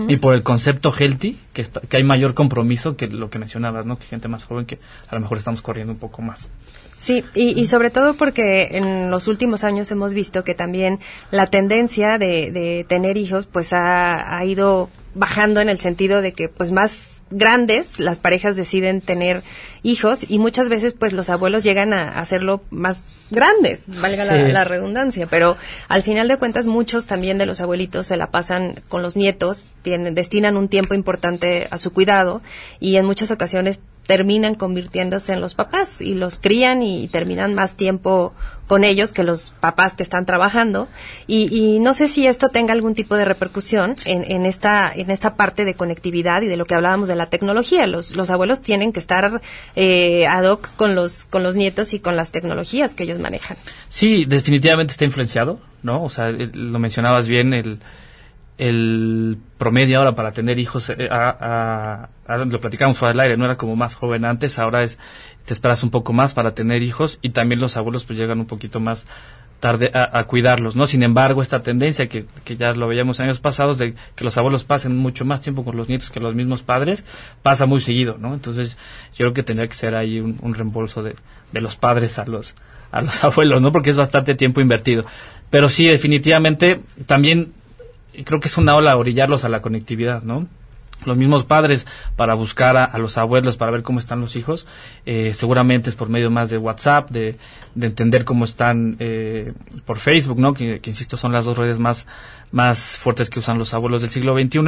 y 0.08 0.16
por 0.16 0.34
el 0.34 0.42
concepto 0.42 0.92
healthy, 0.92 1.38
que, 1.52 1.64
que 1.88 1.96
hay 1.96 2.02
mayor 2.02 2.34
compromiso 2.34 2.96
que 2.96 3.06
lo 3.06 3.30
que 3.30 3.38
mencionabas, 3.38 3.86
¿no? 3.86 3.96
Que 3.96 4.06
gente 4.06 4.26
más 4.26 4.44
joven 4.44 4.66
que 4.66 4.80
a 5.08 5.14
lo 5.14 5.20
mejor 5.20 5.38
estamos 5.38 5.62
corriendo 5.62 5.92
un 5.92 6.00
poco 6.00 6.20
más. 6.20 6.50
Sí, 6.98 7.24
y, 7.32 7.58
y, 7.58 7.66
sobre 7.68 7.90
todo 7.90 8.14
porque 8.14 8.70
en 8.72 9.08
los 9.08 9.28
últimos 9.28 9.62
años 9.62 9.88
hemos 9.92 10.14
visto 10.14 10.42
que 10.42 10.56
también 10.56 10.98
la 11.30 11.46
tendencia 11.46 12.18
de, 12.18 12.50
de 12.50 12.84
tener 12.88 13.16
hijos 13.16 13.46
pues 13.46 13.72
ha, 13.72 14.36
ha, 14.36 14.44
ido 14.44 14.90
bajando 15.14 15.60
en 15.60 15.68
el 15.68 15.78
sentido 15.78 16.22
de 16.22 16.32
que 16.32 16.48
pues 16.48 16.72
más 16.72 17.22
grandes 17.30 18.00
las 18.00 18.18
parejas 18.18 18.56
deciden 18.56 19.00
tener 19.00 19.44
hijos 19.84 20.26
y 20.28 20.40
muchas 20.40 20.68
veces 20.68 20.92
pues 20.92 21.12
los 21.12 21.30
abuelos 21.30 21.62
llegan 21.62 21.92
a 21.92 22.18
hacerlo 22.18 22.62
más 22.70 23.04
grandes, 23.30 23.84
valga 23.86 24.24
la, 24.24 24.64
redundancia, 24.64 25.28
pero 25.28 25.56
al 25.86 26.02
final 26.02 26.26
de 26.26 26.36
cuentas 26.36 26.66
muchos 26.66 27.06
también 27.06 27.38
de 27.38 27.46
los 27.46 27.60
abuelitos 27.60 28.06
se 28.06 28.16
la 28.16 28.32
pasan 28.32 28.80
con 28.88 29.02
los 29.02 29.16
nietos, 29.16 29.68
tienen, 29.82 30.16
destinan 30.16 30.56
un 30.56 30.68
tiempo 30.68 30.94
importante 30.94 31.68
a 31.70 31.78
su 31.78 31.92
cuidado 31.92 32.42
y 32.80 32.96
en 32.96 33.06
muchas 33.06 33.30
ocasiones 33.30 33.78
terminan 34.08 34.54
convirtiéndose 34.54 35.34
en 35.34 35.42
los 35.42 35.54
papás 35.54 36.00
y 36.00 36.14
los 36.14 36.38
crían 36.38 36.82
y 36.82 37.08
terminan 37.08 37.54
más 37.54 37.76
tiempo 37.76 38.32
con 38.66 38.82
ellos 38.82 39.12
que 39.12 39.22
los 39.22 39.52
papás 39.60 39.96
que 39.96 40.02
están 40.02 40.24
trabajando. 40.24 40.88
Y, 41.26 41.78
no 41.80 41.92
sé 41.92 42.08
si 42.08 42.26
esto 42.26 42.48
tenga 42.48 42.72
algún 42.72 42.94
tipo 42.94 43.16
de 43.16 43.26
repercusión 43.26 43.96
en, 44.06 44.24
en, 44.24 44.46
esta 44.46 44.90
en 44.94 45.10
esta 45.10 45.36
parte 45.36 45.66
de 45.66 45.74
conectividad 45.74 46.40
y 46.40 46.46
de 46.46 46.56
lo 46.56 46.64
que 46.64 46.74
hablábamos 46.74 47.08
de 47.08 47.16
la 47.16 47.26
tecnología. 47.26 47.86
Los, 47.86 48.16
los 48.16 48.30
abuelos 48.30 48.62
tienen 48.62 48.94
que 48.94 49.00
estar 49.00 49.42
eh, 49.76 50.26
ad 50.26 50.44
hoc 50.44 50.70
con 50.76 50.94
los 50.94 51.26
con 51.26 51.42
los 51.42 51.54
nietos 51.54 51.92
y 51.92 52.00
con 52.00 52.16
las 52.16 52.32
tecnologías 52.32 52.94
que 52.94 53.02
ellos 53.02 53.18
manejan. 53.18 53.58
Sí 53.90 54.24
definitivamente 54.24 54.92
está 54.92 55.04
influenciado 55.04 55.60
no 55.82 56.02
o 56.02 56.08
sea 56.08 56.30
lo 56.30 56.78
mencionabas 56.78 57.28
bien 57.28 57.52
el 57.52 57.78
el 58.58 59.38
promedio 59.56 59.98
ahora 59.98 60.14
para 60.14 60.32
tener 60.32 60.58
hijos, 60.58 60.90
eh, 60.90 61.08
a, 61.10 62.08
lo 62.26 62.60
platicamos 62.60 62.98
fuera 62.98 63.12
del 63.12 63.20
aire, 63.20 63.36
no 63.36 63.44
era 63.44 63.56
como 63.56 63.76
más 63.76 63.94
joven 63.94 64.24
antes, 64.24 64.58
ahora 64.58 64.82
es, 64.82 64.98
te 65.44 65.52
esperas 65.52 65.82
un 65.84 65.90
poco 65.90 66.12
más 66.12 66.34
para 66.34 66.52
tener 66.52 66.82
hijos 66.82 67.18
y 67.22 67.30
también 67.30 67.60
los 67.60 67.76
abuelos 67.76 68.04
pues 68.04 68.18
llegan 68.18 68.40
un 68.40 68.46
poquito 68.46 68.80
más 68.80 69.06
tarde 69.60 69.90
a, 69.92 70.22
cuidarlos, 70.24 70.76
¿no? 70.76 70.86
Sin 70.86 71.02
embargo, 71.02 71.42
esta 71.42 71.62
tendencia 71.62 72.06
que, 72.06 72.26
que, 72.44 72.56
ya 72.56 72.72
lo 72.72 72.86
veíamos 72.86 73.18
años 73.18 73.40
pasados 73.40 73.76
de 73.76 73.94
que 74.14 74.24
los 74.24 74.38
abuelos 74.38 74.62
pasen 74.62 74.96
mucho 74.96 75.24
más 75.24 75.40
tiempo 75.40 75.64
con 75.64 75.76
los 75.76 75.88
nietos 75.88 76.12
que 76.12 76.20
los 76.20 76.36
mismos 76.36 76.62
padres, 76.62 77.04
pasa 77.42 77.66
muy 77.66 77.80
seguido, 77.80 78.18
¿no? 78.18 78.34
Entonces, 78.34 78.76
yo 79.14 79.24
creo 79.24 79.32
que 79.32 79.42
tendría 79.42 79.66
que 79.66 79.74
ser 79.74 79.96
ahí 79.96 80.20
un, 80.20 80.38
un 80.42 80.54
reembolso 80.54 81.02
de, 81.02 81.16
de 81.50 81.60
los 81.60 81.74
padres 81.74 82.20
a 82.20 82.24
los, 82.24 82.54
a 82.92 83.00
los 83.00 83.22
abuelos, 83.24 83.60
¿no? 83.60 83.72
Porque 83.72 83.90
es 83.90 83.96
bastante 83.96 84.36
tiempo 84.36 84.60
invertido. 84.60 85.04
Pero 85.50 85.68
sí, 85.68 85.88
definitivamente, 85.88 86.80
también 87.06 87.52
creo 88.24 88.40
que 88.40 88.48
es 88.48 88.58
una 88.58 88.76
ola 88.76 88.96
orillarlos 88.96 89.44
a 89.44 89.48
la 89.48 89.60
conectividad, 89.60 90.22
¿no? 90.22 90.46
Los 91.04 91.16
mismos 91.16 91.44
padres 91.44 91.86
para 92.16 92.34
buscar 92.34 92.76
a, 92.76 92.98
los 92.98 93.18
abuelos, 93.18 93.56
para 93.56 93.70
ver 93.70 93.82
cómo 93.82 94.00
están 94.00 94.20
los 94.20 94.34
hijos, 94.34 94.66
eh, 95.06 95.32
seguramente 95.32 95.90
es 95.90 95.96
por 95.96 96.08
medio 96.08 96.28
más 96.28 96.50
de 96.50 96.58
WhatsApp, 96.58 97.10
de, 97.10 97.36
de 97.76 97.86
entender 97.86 98.24
cómo 98.24 98.44
están 98.44 98.96
eh, 98.98 99.52
por 99.84 99.98
Facebook, 99.98 100.40
¿no? 100.40 100.54
Que, 100.54 100.80
insisto 100.84 101.16
son 101.16 101.32
las 101.32 101.44
dos 101.44 101.56
redes 101.56 101.78
más, 101.78 102.06
más 102.50 102.98
fuertes 102.98 103.30
que 103.30 103.38
usan 103.38 103.58
los 103.58 103.74
abuelos 103.74 104.00
del 104.00 104.10
siglo 104.10 104.34
XXI. 104.34 104.58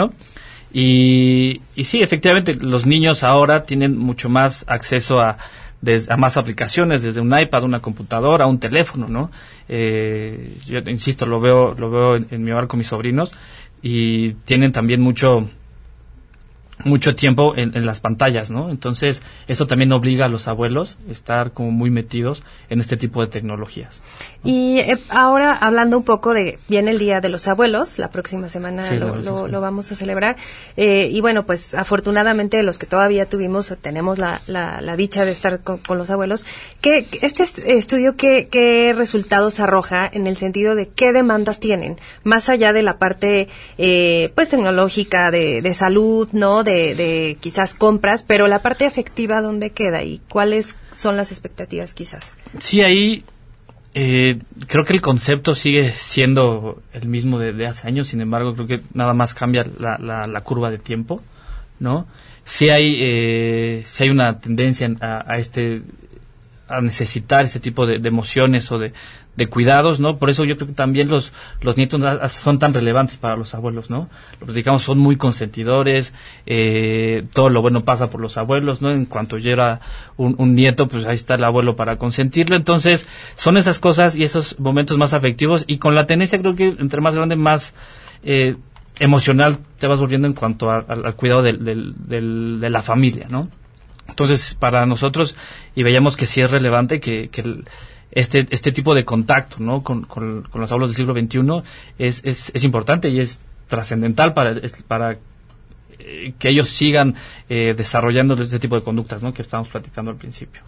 Y, 0.73 1.63
y 1.75 1.85
sí, 1.85 2.01
efectivamente, 2.01 2.55
los 2.55 2.87
niños 2.87 3.25
ahora 3.25 3.65
tienen 3.65 3.99
mucho 3.99 4.29
más 4.29 4.65
acceso 4.69 5.21
a 5.21 5.37
a 6.09 6.17
más 6.17 6.37
aplicaciones, 6.37 7.03
desde 7.03 7.21
un 7.21 7.37
iPad, 7.37 7.65
una 7.65 7.81
computadora, 7.81 8.47
un 8.47 8.59
teléfono, 8.59 9.07
¿no? 9.09 9.31
Eh, 9.69 10.59
yo 10.67 10.79
insisto, 10.87 11.27
lo 11.27 11.41
veo, 11.41 11.75
lo 11.75 11.91
veo 11.91 12.17
en, 12.17 12.45
mi 12.45 12.51
hogar 12.51 12.67
con 12.67 12.79
mis 12.79 12.89
sobrinos 12.89 13.33
y 13.83 14.35
tienen 14.45 14.73
también 14.73 15.01
mucho 15.01 15.49
mucho 16.85 17.15
tiempo 17.15 17.57
en, 17.57 17.87
las 17.87 18.01
pantallas, 18.01 18.51
¿no? 18.51 18.71
Entonces, 18.71 19.23
eso 19.49 19.67
también 19.67 19.93
obliga 19.93 20.27
a 20.27 20.29
los 20.29 20.49
abuelos 20.49 20.99
a 21.09 21.13
estar 21.13 21.53
como 21.53 21.71
muy 21.71 21.91
metidos 21.91 22.43
en 22.69 22.81
este 22.81 22.97
tipo 22.97 23.21
de 23.21 23.29
tecnologías. 23.29 24.01
Y 24.45 24.79
eh, 24.79 24.99
ahora, 25.09 25.55
hablando 25.55 25.99
un 25.99 26.05
poco 26.05 26.35
de, 26.35 26.59
viene 26.69 26.91
el 26.91 26.99
Día 26.99 27.21
de 27.21 27.29
los 27.29 27.49
Abuelos, 27.49 27.99
la 27.99 28.11
próxima 28.11 28.49
semana 28.49 28.91
lo, 28.93 29.49
lo, 29.49 29.61
vamos 29.61 29.91
a 29.93 29.95
celebrar, 29.95 30.37
eh, 30.77 31.09
y 31.11 31.21
bueno, 31.21 31.45
pues 31.45 31.75
afortunadamente 31.75 32.63
los 32.63 32.79
que 32.79 32.87
todavía 32.87 33.27
tuvimos, 33.27 33.75
tenemos 33.83 34.19
la, 34.19 34.41
la, 34.47 34.81
la 34.81 34.97
dicha 34.97 35.25
de 35.25 35.33
estar 35.33 35.61
con, 35.61 35.81
los 35.97 36.11
abuelos, 36.11 36.47
que 36.81 37.07
este 37.21 37.45
estudio, 37.77 38.17
¿qué, 38.17 38.49
¿qué 38.51 38.95
resultados 38.97 39.61
arroja 39.61 40.09
en 40.13 40.27
el 40.27 40.37
sentido 40.37 40.75
de 40.75 40.89
qué 40.89 41.13
demandas 41.13 41.61
tienen? 41.61 41.99
Más 42.25 42.49
allá 42.49 42.73
de 42.73 42.83
la 42.83 42.99
parte, 42.99 43.49
eh, 43.79 44.33
pues, 44.35 44.49
tecnológica, 44.49 45.31
de, 45.31 45.63
de 45.63 45.75
salud, 45.75 46.29
¿no? 46.33 46.65
De, 46.65 46.70
de 46.71 47.37
quizás 47.41 47.75
compras, 47.75 48.25
pero 48.27 48.49
la 48.49 48.63
parte 48.63 48.87
afectiva, 48.87 49.41
¿dónde 49.41 49.71
queda 49.71 50.03
y 50.03 50.21
cuáles 50.29 50.77
son 50.93 51.17
las 51.17 51.31
expectativas 51.31 51.95
quizás? 51.95 52.35
Sí, 52.59 52.83
ahí 52.83 53.25
eh, 53.93 54.39
creo 54.69 54.85
que 54.85 54.93
el 54.93 55.01
concepto 55.01 55.55
sigue 55.55 55.91
siendo 55.91 56.83
el 56.93 57.09
mismo 57.09 57.39
de, 57.39 57.67
hace 57.67 57.89
años, 57.89 58.09
sin 58.09 58.21
embargo, 58.21 58.55
creo 58.55 58.67
que 58.67 58.81
nada 58.95 59.15
más 59.15 59.35
cambia 59.35 59.67
la, 59.79 59.99
la, 59.99 60.41
curva 60.43 60.71
de 60.71 60.79
tiempo, 60.79 61.23
¿no? 61.81 62.07
Sí 62.45 62.71
hay, 62.71 62.97
eh, 63.01 63.83
sí 63.85 64.05
hay 64.05 64.11
una 64.11 64.39
tendencia 64.39 64.89
a, 65.01 65.33
a, 65.33 65.39
este 65.39 65.83
a 66.69 66.81
necesitar 66.81 67.45
ese 67.45 67.59
tipo 67.59 67.85
de 67.85 67.97
emociones 67.97 68.71
o 68.71 68.79
de, 68.79 68.93
de 69.37 69.47
cuidados, 69.47 70.01
¿no? 70.01 70.17
Por 70.17 70.29
eso 70.29 70.45
yo 70.45 70.57
creo 70.57 70.69
que 70.69 70.75
también 70.75 71.09
los, 71.09 71.33
los 71.61 71.77
nietos 71.77 72.03
son 72.33 72.59
tan 72.59 72.75
relevantes 72.75 73.17
para 73.17 73.37
los 73.37 73.55
abuelos, 73.55 73.89
¿no? 73.89 74.11
Los 74.45 74.55
digamos 74.55 74.83
son 74.83 74.99
muy 74.99 75.17
consentidores, 75.17 76.15
eh, 76.47 77.25
todo 77.33 77.49
lo 77.49 77.63
bueno 77.63 77.85
pasa 77.85 78.11
por 78.11 78.21
los 78.21 78.37
abuelos, 78.37 78.83
¿no? 78.83 78.91
En 78.91 79.07
cuanto 79.07 79.39
llega 79.39 79.81
un, 80.17 80.35
un, 80.39 80.55
nieto, 80.55 80.89
pues 80.89 81.07
ahí 81.07 81.15
está 81.15 81.37
el 81.37 81.45
abuelo 81.45 81.77
para 81.77 81.97
consentirlo. 81.97 82.57
Entonces, 82.57 83.07
son 83.37 83.57
esas 83.57 83.79
cosas 83.79 84.17
y 84.17 84.25
esos 84.25 84.59
momentos 84.59 84.99
más 84.99 85.15
afectivos 85.15 85.65
y 85.67 85.79
con 85.79 85.95
la 85.95 86.07
tenencia 86.07 86.39
creo 86.39 86.55
que 86.55 86.67
entre 86.67 87.01
más 87.01 87.15
grande, 87.15 87.37
más 87.37 87.75
eh, 88.23 88.57
emocional 88.99 89.59
te 89.79 89.87
vas 89.87 90.01
volviendo 90.01 90.27
en 90.27 90.35
cuanto 90.35 90.71
al 90.71 91.15
cuidado 91.15 91.43
del, 91.43 91.65
del, 91.65 92.61
de 92.61 92.71
la 92.71 92.83
familia, 92.83 93.27
¿no? 93.31 93.49
Entonces, 94.11 94.55
para 94.55 94.85
nosotros, 94.87 95.37
y 95.75 95.83
veíamos 95.83 96.17
que 96.17 96.27
sí 96.27 96.41
es 96.41 96.51
relevante 96.51 97.01
que, 97.01 97.29
que 97.29 97.41
el, 97.43 97.65
este, 98.13 98.47
este 98.51 98.73
tipo 98.73 98.95
de 98.95 99.05
contacto 99.05 99.57
¿no? 99.61 99.83
con, 99.83 100.03
con, 100.03 100.45
los 100.55 100.73
abuelos 100.73 100.91
del 100.91 100.97
siglo 100.97 101.15
XXI 101.15 101.69
es, 101.99 102.23
es, 102.25 102.51
es 102.55 102.65
importante 102.65 103.09
y 103.09 103.21
es 103.21 103.41
trascendental 103.69 104.35
para, 104.35 104.61
para 104.89 105.19
eh, 105.99 106.35
que 106.39 106.49
ellos 106.49 106.69
sigan 106.69 107.15
eh, 107.49 107.75
desarrollando 107.77 108.35
este 108.41 108.59
tipo 108.59 108.75
de 108.75 108.83
conductas 108.83 109.23
¿no? 109.23 109.33
que 109.33 109.43
estábamos 109.43 109.69
platicando 109.69 110.11
al 110.11 110.17
principio. 110.17 110.63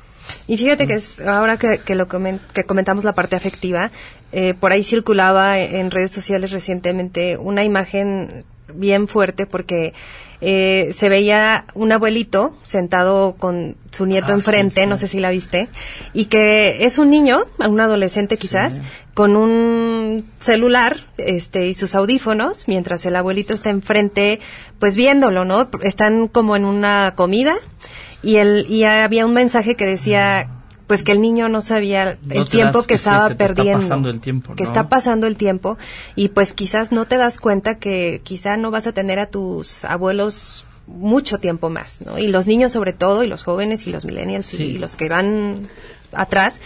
Y 0.47 0.57
fíjate 0.57 0.87
que 0.87 0.95
es, 0.95 1.21
ahora 1.21 1.57
que, 1.57 1.79
que 1.79 1.95
lo 1.97 2.07
que 2.07 2.65
comentamos 2.65 3.03
la 3.05 3.13
parte 3.13 3.35
afectiva, 3.35 3.91
eh, 4.31 4.55
por 4.55 4.73
ahí 4.73 4.85
circulaba 4.85 5.59
en 5.59 5.91
redes 5.91 6.13
sociales 6.13 6.53
recientemente 6.53 7.37
una 7.37 7.65
imagen 7.65 8.45
bien 8.75 9.09
fuerte 9.09 9.47
porque 9.47 9.95
eh, 10.45 10.93
se 10.99 11.09
veía 11.09 11.67
un 11.75 11.93
abuelito 11.93 12.57
sentado 12.63 13.37
con 13.39 13.77
su 13.93 14.07
nieto 14.07 14.33
ah, 14.33 14.35
enfrente, 14.35 14.89
no 14.89 14.97
sé 14.97 15.07
si 15.07 15.21
la 15.21 15.31
viste, 15.31 15.69
y 16.13 16.25
que 16.25 16.85
es 16.85 16.99
un 16.99 17.11
niño, 17.11 17.45
un 17.59 17.79
adolescente 17.79 18.37
quizás, 18.37 18.83
con 19.15 19.37
un 19.37 20.27
celular 20.41 20.97
este, 21.17 21.69
y 21.69 21.75
sus 21.75 21.95
audífonos, 21.95 22.67
mientras 22.67 23.07
el 23.07 23.15
abuelito 23.15 23.55
está 23.55 23.71
enfrente, 23.71 24.41
pues 24.81 24.97
viéndolo, 24.97 25.45
¿no? 25.45 25.71
Están 25.83 26.27
como 26.27 26.57
en 26.57 26.65
una 26.65 27.15
comida 27.15 27.55
y, 28.21 28.37
el, 28.37 28.67
y 28.69 28.83
había 28.83 29.25
un 29.25 29.35
mensaje 29.35 29.77
que 29.77 29.87
decía 29.87 30.49
pues 30.93 31.05
que 31.05 31.13
el 31.13 31.23
niño 31.23 31.49
no 31.49 31.63
sabía 31.63 32.19
el 32.29 32.49
tiempo 32.51 32.83
que, 32.83 32.93
estaba 32.93 33.31
perdiendo, 33.31 33.79
está 33.79 33.89
pasando 33.89 34.11
el 34.11 34.21
tiempo, 34.21 34.55
que 34.55 34.63
está 34.63 34.89
pasando 34.91 35.27
el 35.27 35.37
tiempo 35.39 35.79
y 36.17 36.29
pues 36.29 36.53
quizás 36.53 36.93
no 36.93 37.07
te 37.07 37.17
das 37.17 37.41
cuenta 37.41 37.79
que 37.79 38.21
quizá 38.23 38.59
no 38.59 38.71
vas 38.71 38.87
a 38.87 38.93
tener 38.93 39.19
a 39.19 39.25
tus 39.25 39.87
abuelos 39.87 40.67
mucho 40.87 41.39
tiempo 41.39 41.71
más, 41.71 42.03
¿no? 42.03 42.19
Y 42.19 42.27
los 42.27 42.47
niños 42.47 42.73
sobre 42.73 42.93
todo 42.93 43.25
y 43.25 43.27
los 43.27 43.43
jóvenes 43.43 43.87
y 43.87 43.91
los 43.91 44.05
millennials 44.05 44.53
y 44.53 44.77
los 44.77 44.97
que 44.97 45.09
van 45.09 45.71
atrás 46.13 46.61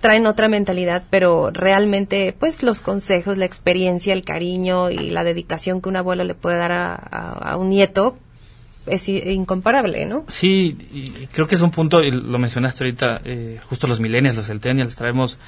traen 0.00 0.26
otra 0.26 0.48
mentalidad, 0.48 1.04
pero 1.08 1.50
realmente, 1.52 2.34
pues 2.36 2.64
los 2.64 2.80
consejos, 2.80 3.36
la 3.36 3.44
experiencia, 3.44 4.12
el 4.12 4.24
cariño 4.24 4.90
y 4.90 5.10
la 5.10 5.22
dedicación 5.22 5.80
que 5.80 5.88
un 5.88 5.98
abuelo 5.98 6.24
le 6.24 6.34
puede 6.34 6.58
dar 6.58 6.72
a 6.72 7.56
un 7.56 7.68
nieto, 7.68 8.18
es 8.86 9.08
incomparable, 9.08 10.06
¿no? 10.06 10.24
Sí, 10.28 10.76
y 10.92 11.26
creo 11.26 11.46
que 11.46 11.54
es 11.54 11.62
un 11.62 11.70
punto, 11.70 12.02
y 12.02 12.10
lo 12.10 12.38
mencionaste 12.38 12.84
ahorita, 12.84 13.20
eh, 13.24 13.60
justo 13.68 13.86
los 13.86 14.00
millennials, 14.00 14.36
los 14.36 14.46
centennials, 14.46 14.96
traemos 14.96 15.38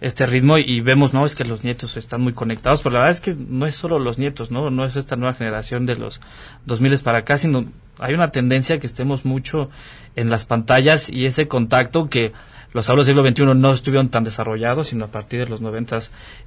este 0.00 0.26
ritmo 0.26 0.58
y 0.58 0.80
vemos, 0.80 1.14
¿no? 1.14 1.24
Es 1.24 1.34
que 1.34 1.44
los 1.44 1.64
nietos 1.64 1.96
están 1.96 2.20
muy 2.20 2.34
conectados, 2.34 2.82
pero 2.82 2.94
la 2.94 3.00
verdad 3.00 3.16
es 3.16 3.20
que 3.20 3.34
no 3.34 3.66
es 3.66 3.74
solo 3.74 3.98
los 3.98 4.18
nietos, 4.18 4.50
¿no? 4.50 4.70
No 4.70 4.84
es 4.84 4.96
esta 4.96 5.16
nueva 5.16 5.34
generación 5.34 5.86
de 5.86 5.96
los 5.96 6.20
2000 6.66 6.98
para 7.02 7.18
acá, 7.18 7.38
sino 7.38 7.66
hay 7.98 8.14
una 8.14 8.30
tendencia 8.30 8.78
que 8.78 8.86
estemos 8.86 9.24
mucho 9.24 9.70
en 10.14 10.28
las 10.28 10.44
pantallas 10.44 11.08
y 11.08 11.24
ese 11.24 11.48
contacto 11.48 12.08
que 12.08 12.32
los 12.72 12.88
abuelos 12.88 13.06
del 13.06 13.16
siglo 13.16 13.28
XXI 13.28 13.58
no 13.58 13.72
estuvieron 13.72 14.08
tan 14.08 14.24
desarrollados, 14.24 14.88
sino 14.88 15.06
a 15.06 15.08
partir 15.08 15.40
de 15.40 15.46
los 15.46 15.60
90, 15.60 15.98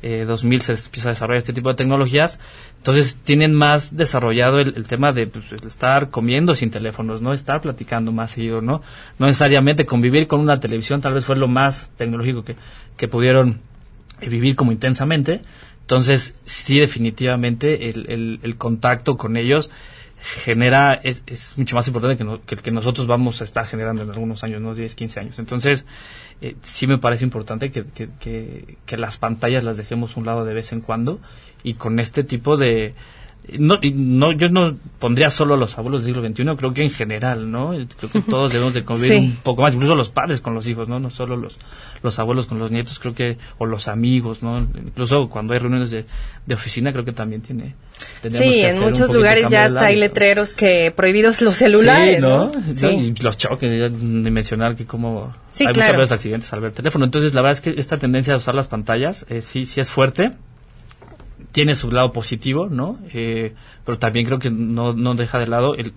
eh, 0.01 0.25
2000 0.27 0.61
se 0.61 0.73
empieza 0.73 1.09
a 1.09 1.11
desarrollar 1.11 1.37
este 1.37 1.53
tipo 1.53 1.69
de 1.69 1.75
tecnologías. 1.75 2.39
Entonces 2.77 3.17
tienen 3.23 3.53
más 3.53 3.95
desarrollado 3.95 4.59
el, 4.59 4.87
tema 4.87 5.11
de 5.11 5.27
pues, 5.27 5.51
estar 5.63 6.09
comiendo 6.09 6.55
sin 6.55 6.71
teléfonos, 6.71 7.21
no 7.21 7.33
estar 7.33 7.61
platicando 7.61 8.11
más 8.11 8.31
seguido, 8.31 8.61
¿no? 8.61 8.81
No 9.17 9.25
necesariamente 9.25 9.85
convivir 9.85 10.27
con 10.27 10.39
una 10.39 10.59
televisión, 10.59 11.01
tal 11.01 11.13
vez 11.13 11.25
fue 11.25 11.35
lo 11.35 11.47
más 11.47 11.91
tecnológico 11.95 12.43
que, 12.43 12.55
que 12.97 13.07
pudieron 13.07 13.61
vivir 14.21 14.55
como 14.55 14.71
intensamente. 14.71 15.41
Entonces, 15.81 16.35
sí, 16.45 16.79
definitivamente 16.79 17.89
el, 17.89 18.05
el, 18.11 18.39
el 18.43 18.57
contacto 18.57 19.17
con 19.17 19.37
ellos 19.37 19.71
genera, 20.21 20.93
es, 20.93 21.23
es 21.27 21.57
mucho 21.57 21.75
más 21.75 21.87
importante 21.87 22.17
que, 22.17 22.39
que, 22.45 22.55
que, 22.55 22.71
nosotros 22.71 23.07
vamos 23.07 23.41
a 23.41 23.43
estar 23.43 23.65
generando 23.65 24.03
en 24.03 24.09
algunos 24.09 24.43
años, 24.43 24.61
¿no? 24.61 24.75
10, 24.75 24.95
15 24.95 25.19
años. 25.19 25.39
Entonces, 25.39 25.85
eh, 26.41 26.55
sí 26.61 26.87
me 26.87 26.97
parece 26.97 27.23
importante 27.23 27.71
que, 27.71 27.85
que, 27.85 28.77
que, 28.85 28.97
las 28.97 29.17
pantallas 29.17 29.63
las 29.63 29.77
dejemos 29.77 30.17
un 30.17 30.25
lado 30.25 30.45
de 30.45 30.53
vez 30.53 30.71
en 30.73 30.81
cuando 30.81 31.19
y 31.63 31.75
con 31.75 31.99
este 31.99 32.23
tipo 32.23 32.57
de, 32.57 32.93
no, 33.57 33.79
no, 33.81 34.31
yo 34.33 34.49
no 34.49 34.77
pondría 34.99 35.29
solo 35.29 35.55
a 35.55 35.57
los 35.57 35.77
abuelos 35.77 36.03
del 36.03 36.13
siglo 36.13 36.27
XXI, 36.27 36.57
creo 36.57 36.73
que 36.73 36.83
en 36.83 36.91
general, 36.91 37.49
¿no? 37.49 37.71
Creo 37.97 38.11
que 38.11 38.21
todos 38.21 38.51
debemos 38.51 38.73
de 38.73 38.83
convivir 38.83 39.19
un 39.19 39.35
poco 39.37 39.61
más, 39.61 39.73
incluso 39.73 39.95
los 39.95 40.11
padres 40.11 40.41
con 40.41 40.53
los 40.53 40.67
hijos, 40.67 40.87
¿no? 40.87 40.99
No 40.99 41.09
solo 41.09 41.35
los, 41.35 41.57
los 42.03 42.19
abuelos 42.19 42.45
con 42.45 42.59
los 42.59 42.69
nietos, 42.69 42.99
creo 42.99 43.15
que, 43.15 43.37
o 43.57 43.65
los 43.65 43.87
amigos, 43.87 44.43
¿no? 44.43 44.59
Incluso 44.59 45.27
cuando 45.29 45.53
hay 45.53 45.59
reuniones 45.59 45.89
de, 45.89 46.05
de 46.45 46.55
oficina, 46.55 46.91
creo 46.91 47.05
que 47.05 47.13
también 47.13 47.41
tiene. 47.41 47.75
Sí, 48.29 48.61
en 48.61 48.79
muchos 48.79 49.11
lugares 49.11 49.49
ya 49.49 49.65
hasta 49.65 49.85
hay 49.85 49.97
letreros 49.97 50.53
que 50.53 50.93
prohibidos 50.95 51.41
los 51.41 51.55
celulares. 51.55 52.21
Sí, 52.73 52.85
¿no? 52.85 52.91
Y 52.91 53.15
los 53.15 53.37
choques, 53.37 53.71
de 53.71 54.31
mencionar 54.31 54.75
que 54.75 54.85
como 54.85 55.33
hay 55.59 55.67
muchas 55.67 55.97
veces 55.97 56.11
accidentes 56.11 56.53
al 56.53 56.61
ver 56.61 56.71
teléfono. 56.71 57.05
Entonces, 57.05 57.33
la 57.33 57.41
verdad 57.41 57.57
es 57.57 57.61
que 57.61 57.79
esta 57.79 57.97
tendencia 57.97 58.33
a 58.33 58.37
usar 58.37 58.55
las 58.55 58.67
pantallas, 58.67 59.25
eh, 59.29 59.41
sí, 59.41 59.65
sí 59.65 59.79
es 59.79 59.89
fuerte 59.89 60.31
tiene 61.51 61.75
su 61.75 61.91
lado 61.91 62.11
positivo, 62.11 62.67
¿no? 62.69 62.99
Eh, 63.13 63.53
pero 63.85 63.97
también 63.97 64.25
creo 64.25 64.39
que 64.39 64.51
no, 64.51 64.93
no 64.93 65.15
deja 65.15 65.39
de 65.39 65.47
lado, 65.47 65.75
el, 65.75 65.93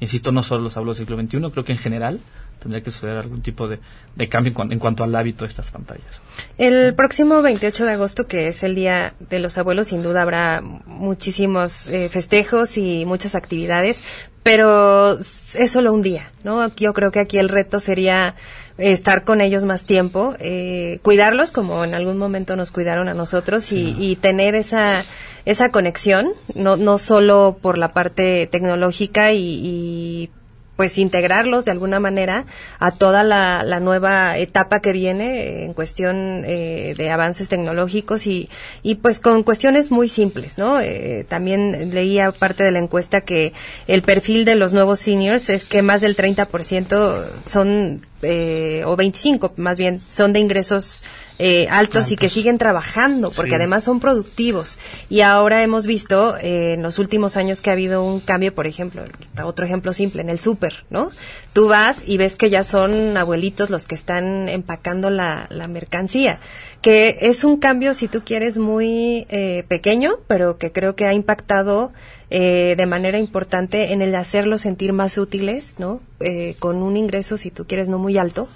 insisto, 0.00 0.32
no 0.32 0.42
solo 0.42 0.62
los 0.62 0.76
abuelos 0.76 0.98
del 0.98 1.06
siglo 1.06 1.22
XXI, 1.22 1.50
creo 1.52 1.64
que 1.64 1.72
en 1.72 1.78
general 1.78 2.20
tendría 2.58 2.82
que 2.82 2.90
suceder 2.90 3.16
algún 3.16 3.42
tipo 3.42 3.68
de, 3.68 3.78
de 4.16 4.28
cambio 4.28 4.52
en, 4.56 4.72
en, 4.72 4.78
cuanto 4.78 5.04
al 5.04 5.14
hábito 5.14 5.44
de 5.44 5.48
estas 5.48 5.70
pantallas. 5.70 6.20
El 6.58 6.94
próximo 6.94 7.42
28 7.42 7.84
de 7.84 7.92
agosto, 7.92 8.26
que 8.26 8.48
es 8.48 8.62
el 8.62 8.74
Día 8.74 9.14
de 9.18 9.38
los 9.38 9.58
Abuelos, 9.58 9.88
sin 9.88 10.02
duda 10.02 10.22
habrá 10.22 10.60
muchísimos 10.62 11.88
eh, 11.88 12.08
festejos 12.08 12.76
y 12.78 13.04
muchas 13.04 13.34
actividades, 13.34 14.02
pero 14.42 15.18
es 15.18 15.70
solo 15.70 15.92
un 15.92 16.02
día, 16.02 16.30
¿no? 16.42 16.74
Yo 16.76 16.92
creo 16.92 17.10
que 17.10 17.20
aquí 17.20 17.38
el 17.38 17.48
reto 17.48 17.80
sería 17.80 18.34
estar 18.76 19.24
con 19.24 19.40
ellos 19.40 19.64
más 19.64 19.84
tiempo, 19.84 20.34
eh, 20.38 20.98
cuidarlos 21.02 21.50
como 21.50 21.84
en 21.84 21.94
algún 21.94 22.18
momento 22.18 22.56
nos 22.56 22.72
cuidaron 22.72 23.08
a 23.08 23.14
nosotros 23.14 23.70
y, 23.72 23.94
y, 23.98 24.16
tener 24.16 24.54
esa 24.54 25.04
esa 25.44 25.70
conexión, 25.70 26.32
no, 26.54 26.76
no 26.76 26.98
solo 26.98 27.58
por 27.60 27.78
la 27.78 27.92
parte 27.92 28.46
tecnológica 28.46 29.32
y, 29.32 29.60
y 29.62 30.30
pues 30.76 30.98
integrarlos 30.98 31.64
de 31.64 31.70
alguna 31.70 32.00
manera 32.00 32.46
a 32.78 32.90
toda 32.90 33.22
la, 33.22 33.62
la 33.62 33.80
nueva 33.80 34.36
etapa 34.38 34.80
que 34.80 34.92
viene 34.92 35.64
en 35.64 35.72
cuestión 35.72 36.44
eh, 36.46 36.94
de 36.96 37.10
avances 37.10 37.48
tecnológicos 37.48 38.26
y, 38.26 38.48
y 38.82 38.96
pues 38.96 39.20
con 39.20 39.42
cuestiones 39.42 39.90
muy 39.90 40.08
simples, 40.08 40.58
¿no? 40.58 40.80
Eh, 40.80 41.24
también 41.28 41.94
leía 41.94 42.32
parte 42.32 42.64
de 42.64 42.72
la 42.72 42.78
encuesta 42.78 43.20
que 43.20 43.52
el 43.86 44.02
perfil 44.02 44.44
de 44.44 44.56
los 44.56 44.74
nuevos 44.74 45.00
seniors 45.00 45.50
es 45.50 45.66
que 45.66 45.82
más 45.82 46.00
del 46.00 46.16
30% 46.16 47.24
son 47.44 48.06
eh, 48.24 48.82
o 48.84 48.96
25 48.96 49.52
más 49.56 49.78
bien, 49.78 50.02
son 50.08 50.32
de 50.32 50.40
ingresos 50.40 51.04
eh, 51.38 51.66
altos 51.68 52.12
y 52.12 52.16
que 52.16 52.28
siguen 52.28 52.58
trabajando, 52.58 53.30
porque 53.30 53.56
además 53.56 53.84
son 53.84 54.00
productivos. 54.00 54.78
Y 55.08 55.22
ahora 55.22 55.62
hemos 55.62 55.86
visto 55.86 56.36
eh, 56.36 56.74
en 56.74 56.82
los 56.82 56.98
últimos 56.98 57.36
años 57.36 57.60
que 57.60 57.70
ha 57.70 57.72
habido 57.72 58.04
un 58.04 58.20
cambio, 58.20 58.54
por 58.54 58.66
ejemplo, 58.66 59.04
otro 59.42 59.66
ejemplo 59.66 59.92
simple, 59.92 60.22
en 60.22 60.30
el 60.30 60.38
súper, 60.38 60.84
¿no? 60.90 61.10
Tú 61.54 61.68
vas 61.68 62.02
y 62.04 62.16
ves 62.16 62.34
que 62.34 62.50
ya 62.50 62.64
son 62.64 63.16
abuelitos 63.16 63.70
los 63.70 63.86
que 63.86 63.94
están 63.94 64.48
empacando 64.48 65.08
la, 65.08 65.48
mercancía, 65.70 66.40
que 66.82 67.16
es 67.20 67.44
un 67.44 67.58
cambio, 67.58 67.94
si 67.94 68.08
tú 68.08 68.22
quieres, 68.24 68.58
muy 68.58 69.24
eh, 69.28 69.64
pequeño, 69.68 70.16
pero 70.26 70.58
que 70.58 70.72
creo 70.72 70.96
que 70.96 71.06
ha 71.06 71.14
impactado 71.14 71.92
eh, 72.28 72.74
de 72.76 72.86
manera 72.86 73.20
importante 73.20 73.92
en 73.92 74.02
el 74.02 74.16
hacerlos 74.16 74.62
sentir 74.62 74.92
más 74.92 75.16
útiles, 75.16 75.76
¿no? 75.78 76.00
Eh, 76.18 76.56
con 76.58 76.82
un 76.82 76.96
ingreso, 76.96 77.36
si 77.36 77.52
tú 77.52 77.66
quieres, 77.68 77.88
no 77.88 78.00
muy 78.00 78.18
alto, 78.18 78.48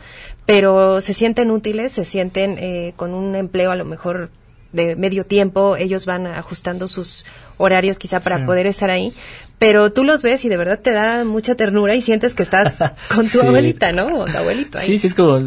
pero 0.44 1.00
se 1.00 1.14
sienten 1.14 1.52
útiles, 1.52 1.92
se 1.92 2.04
sienten 2.04 2.56
eh, 2.58 2.94
con 2.96 3.14
un 3.14 3.36
empleo 3.36 3.70
a 3.70 3.76
lo 3.76 3.84
mejor 3.84 4.30
de 4.72 4.96
medio 4.96 5.24
tiempo, 5.24 5.76
ellos 5.76 6.04
van 6.04 6.26
ajustando 6.26 6.88
sus 6.88 7.24
horarios 7.58 7.98
quizá 7.98 8.20
para 8.20 8.38
Sí. 8.38 8.44
poder 8.44 8.66
estar 8.66 8.88
ahí, 8.90 9.12
pero 9.58 9.92
tú 9.92 10.04
los 10.04 10.22
ves 10.22 10.44
y 10.44 10.48
de 10.48 10.56
verdad 10.56 10.78
te 10.80 10.92
da 10.92 11.24
mucha 11.24 11.54
ternura 11.56 11.94
y 11.94 12.00
sientes 12.00 12.32
que 12.34 12.42
estás 12.44 12.76
con 13.14 13.22
tu 13.28 13.40
Sí. 13.40 13.46
abuelita, 13.46 13.92
¿no? 13.92 14.06
O 14.20 14.24
tu 14.24 14.36
abuelito 14.36 14.78
ahí. 14.78 14.86
Sí, 14.86 14.98
sí, 14.98 15.06
es 15.08 15.14
como, 15.14 15.38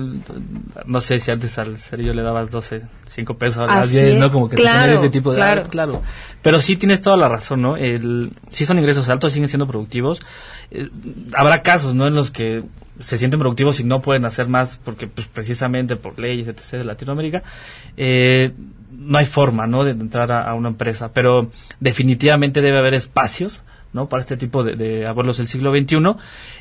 no 0.86 1.02
sé 1.02 1.18
si 1.20 1.32
antes 1.32 1.58
al 1.58 1.78
cerillo 1.78 2.14
le 2.14 2.22
dabas 2.22 2.52
12, 2.52 2.82
5 3.08 3.34
pesos, 3.38 3.58
ahora 3.60 3.80
Así 3.82 3.92
10, 3.94 4.06
es. 4.14 4.18
¿no? 4.20 4.32
Como 4.32 4.50
que 4.50 4.56
te 4.58 4.62
Claro, 4.62 4.80
ponen 4.82 4.96
ese 4.98 5.10
tipo 5.10 5.32
de... 5.32 5.38
claro. 5.38 5.64
ah, 5.66 5.70
claro. 5.70 6.02
Pero 6.42 6.60
sí 6.62 6.76
tienes 6.76 7.02
toda 7.02 7.18
la 7.18 7.28
razón, 7.30 7.62
¿no? 7.62 7.78
El, 7.78 8.34
sí 8.50 8.66
son 8.66 8.78
ingresos 8.80 9.08
altos, 9.10 9.32
siguen 9.34 9.48
siendo 9.48 9.66
productivos. 9.68 10.20
Eh, 10.72 10.90
habrá 11.34 11.62
casos, 11.64 11.96
¿no? 11.96 12.08
En 12.08 12.16
los 12.16 12.32
que 12.32 12.64
se 13.00 13.18
sienten 13.18 13.40
productivos 13.40 13.80
y 13.80 13.84
no 13.84 14.02
pueden 14.02 14.26
hacer 14.26 14.48
más 14.48 14.80
porque 14.84 15.08
pues, 15.08 15.28
precisamente 15.28 15.96
por 15.96 16.20
leyes, 16.20 16.48
etc. 16.48 16.72
de 16.80 16.84
Latinoamérica, 16.84 17.42
eh, 17.98 18.52
no 19.02 19.18
hay 19.18 19.26
forma, 19.26 19.68
¿no? 19.68 19.84
De 19.84 19.92
entrar 19.92 20.32
a, 20.32 20.54
una 20.54 20.70
empresa, 20.70 21.12
pero 21.14 21.52
definitivamente 21.80 22.62
debe 22.62 22.78
haber 22.80 22.94
espacios, 22.94 23.64
¿no? 23.94 24.08
Para 24.08 24.22
este 24.22 24.38
tipo 24.38 24.64
de, 24.64 25.04
abuelos 25.08 25.38
del 25.38 25.48
siglo 25.48 25.72
XXI 25.72 25.98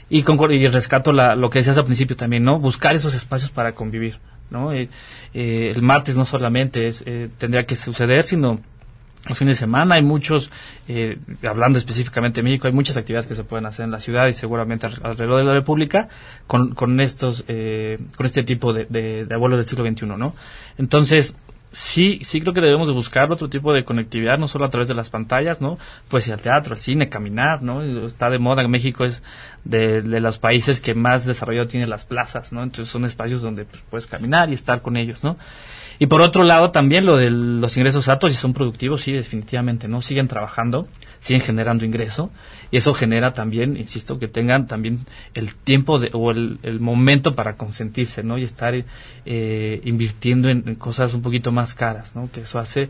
y, 0.09 0.22
concor- 0.24 0.53
y 0.53 0.66
rescato 0.66 1.12
la- 1.12 1.37
lo 1.37 1.50
que 1.50 1.61
decías 1.61 1.79
al 1.79 1.85
principio 1.85 2.16
también, 2.16 2.42
¿no? 2.42 2.59
Buscar 2.59 2.94
esos 2.94 3.14
espacios 3.14 3.50
para 3.50 3.72
convivir, 3.72 4.18
¿no? 4.50 4.72
Eh, 4.72 4.88
eh, 5.35 5.70
el 5.74 5.83
martes 5.83 6.16
no 6.16 6.24
solamente 6.24 6.87
es, 6.87 7.03
eh, 7.07 7.29
tendría 7.38 7.64
que 7.66 7.76
suceder, 7.76 8.24
sino 8.24 8.59
los 9.29 9.37
fines 9.37 9.57
de 9.57 9.61
semana 9.61 9.96
hay 9.96 10.03
muchos, 10.03 10.50
eh, 10.88 11.18
hablando 11.46 11.76
específicamente 11.79 12.40
de 12.40 12.42
México, 12.44 12.66
hay 12.66 12.72
muchas 12.72 12.96
actividades 12.96 13.26
que 13.26 13.35
se 13.35 13.44
pueden 13.44 13.66
hacer 13.66 13.85
en 13.85 13.90
la 13.90 14.00
ciudad 14.00 14.26
y 14.29 14.33
seguramente 14.33 14.87
al- 14.87 14.94
alrededor 15.03 15.37
de 15.38 15.44
la 15.44 15.53
República 15.53 16.09
con, 16.46 16.74
con 16.74 16.98
estos, 17.00 17.44
eh, 17.46 17.98
con 18.16 18.24
este 18.26 18.42
tipo 18.44 18.72
de, 18.72 18.87
de, 18.88 19.26
de 19.26 19.35
abuelos 19.35 19.59
del 19.59 19.66
siglo 19.66 19.85
XXI, 19.87 20.07
¿no? 20.07 20.35
Entonces, 20.79 21.37
sí, 21.72 22.18
sí 22.22 22.40
creo 22.40 22.52
que 22.52 22.61
debemos 22.61 22.88
de 22.88 22.94
buscar 22.94 23.30
otro 23.33 23.48
tipo 23.48 23.72
de 23.72 23.85
conectividad, 23.85 24.38
no 24.38 24.48
solo 24.48 24.66
a 24.66 24.70
través 24.70 24.88
de 24.88 24.94
las 24.94 25.11
pantallas, 25.11 25.61
¿no? 25.61 25.78
Pues 26.09 26.26
ir 26.28 26.35
al 26.35 26.40
teatro, 26.40 26.74
al 26.74 26.80
cine, 26.80 27.09
caminar, 27.09 27.62
¿no? 27.62 27.83
Está 28.06 28.30
de 28.30 28.38
moda, 28.38 28.66
México 28.68 29.04
es 29.04 29.22
de, 29.64 30.02
de 30.02 30.20
los 30.20 30.38
países 30.38 30.80
que 30.80 30.94
más 30.94 31.26
desarrollado 31.26 31.68
tiene 31.68 31.87
las 31.87 32.04
plazas, 32.04 32.52
¿no? 32.52 32.62
Entonces 32.62 32.88
son 32.88 33.04
espacios 33.04 33.42
donde 33.42 33.64
pues, 33.64 33.83
puedes 33.88 34.06
caminar 34.06 34.50
y 34.50 34.54
estar 34.54 34.83
con 34.83 34.96
ellos, 34.96 35.22
¿no? 35.22 35.37
Y 35.98 36.06
por 36.06 36.22
otro 36.22 36.44
lado, 36.44 36.70
también 36.70 37.04
lo 37.04 37.18
de 37.18 37.30
los 37.30 37.76
ingresos 37.76 38.09
altos, 38.09 38.33
y 38.33 38.35
son 38.35 38.54
productivos, 38.54 39.02
sí, 39.02 39.12
definitivamente, 39.12 39.87
¿no? 39.87 40.00
Siguen 40.00 40.28
trabajando, 40.28 40.88
siguen 41.20 41.42
generando 41.42 41.85
ingreso, 41.85 42.30
y 42.70 42.76
eso 42.76 42.94
genera 42.94 43.33
también, 43.33 43.76
insisto, 43.76 44.18
que 44.18 44.28
tengan 44.28 44.66
también 44.66 45.00
el 45.35 45.54
tiempo 45.54 45.98
de, 45.98 46.11
o 46.12 46.30
el, 46.30 46.59
el 46.62 46.80
momento 46.80 47.35
para 47.35 47.56
consentirse, 47.56 48.22
¿no? 48.22 48.38
Y 48.38 48.44
estar 48.44 48.74
eh, 48.74 49.80
invirtiendo 49.85 50.48
en, 50.48 50.64
en 50.66 50.74
cosas 50.74 51.14
un 51.14 51.22
poquito 51.22 51.52
más 51.52 51.74
caras, 51.74 52.14
¿no? 52.14 52.30
Que 52.33 52.40
eso 52.40 52.59
hace 52.59 52.88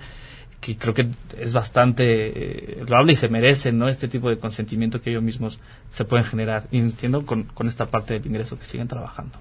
que 0.60 0.76
creo 0.76 0.92
que 0.92 1.08
es 1.38 1.52
bastante 1.52 2.04
eh, 2.04 2.84
loable 2.86 3.14
y 3.14 3.16
se 3.16 3.28
merecen, 3.28 3.78
¿no? 3.78 3.88
Este 3.88 4.08
tipo 4.08 4.28
de 4.28 4.38
consentimiento 4.38 5.00
que 5.00 5.10
ellos 5.10 5.22
mismos 5.22 5.58
se 5.90 6.04
pueden 6.04 6.24
generar, 6.24 6.66
y 6.70 6.78
entiendo, 6.78 7.24
con, 7.24 7.44
con 7.44 7.66
esta 7.66 7.86
parte 7.86 8.14
del 8.14 8.26
ingreso 8.26 8.58
que 8.58 8.66
siguen 8.66 8.86
trabajando. 8.86 9.38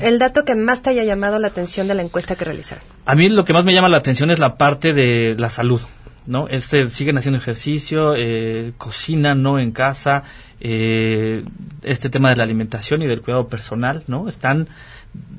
El 0.00 0.18
dato 0.18 0.44
que 0.44 0.54
más 0.54 0.80
te 0.80 0.90
haya 0.90 1.04
llamado 1.04 1.38
la 1.38 1.48
atención 1.48 1.86
de 1.86 1.94
la 1.94 2.02
encuesta 2.02 2.36
que 2.36 2.44
realizaron. 2.46 2.84
A 3.04 3.14
mí 3.14 3.28
lo 3.28 3.44
que 3.44 3.52
más 3.52 3.64
me 3.64 3.74
llama 3.74 3.88
la 3.88 3.98
atención 3.98 4.30
es 4.30 4.38
la 4.38 4.56
parte 4.56 4.94
de 4.94 5.34
la 5.36 5.50
salud, 5.50 5.82
¿no? 6.26 6.48
Este, 6.48 6.88
siguen 6.88 7.18
haciendo 7.18 7.38
ejercicio, 7.38 8.14
eh, 8.16 8.72
cocinan, 8.78 9.42
¿no? 9.42 9.58
En 9.58 9.72
casa, 9.72 10.22
eh, 10.60 11.44
este 11.82 12.10
tema 12.10 12.30
de 12.30 12.36
la 12.36 12.44
alimentación 12.44 13.02
y 13.02 13.06
del 13.06 13.22
cuidado 13.22 13.48
personal, 13.48 14.04
¿no? 14.06 14.28
Están 14.28 14.68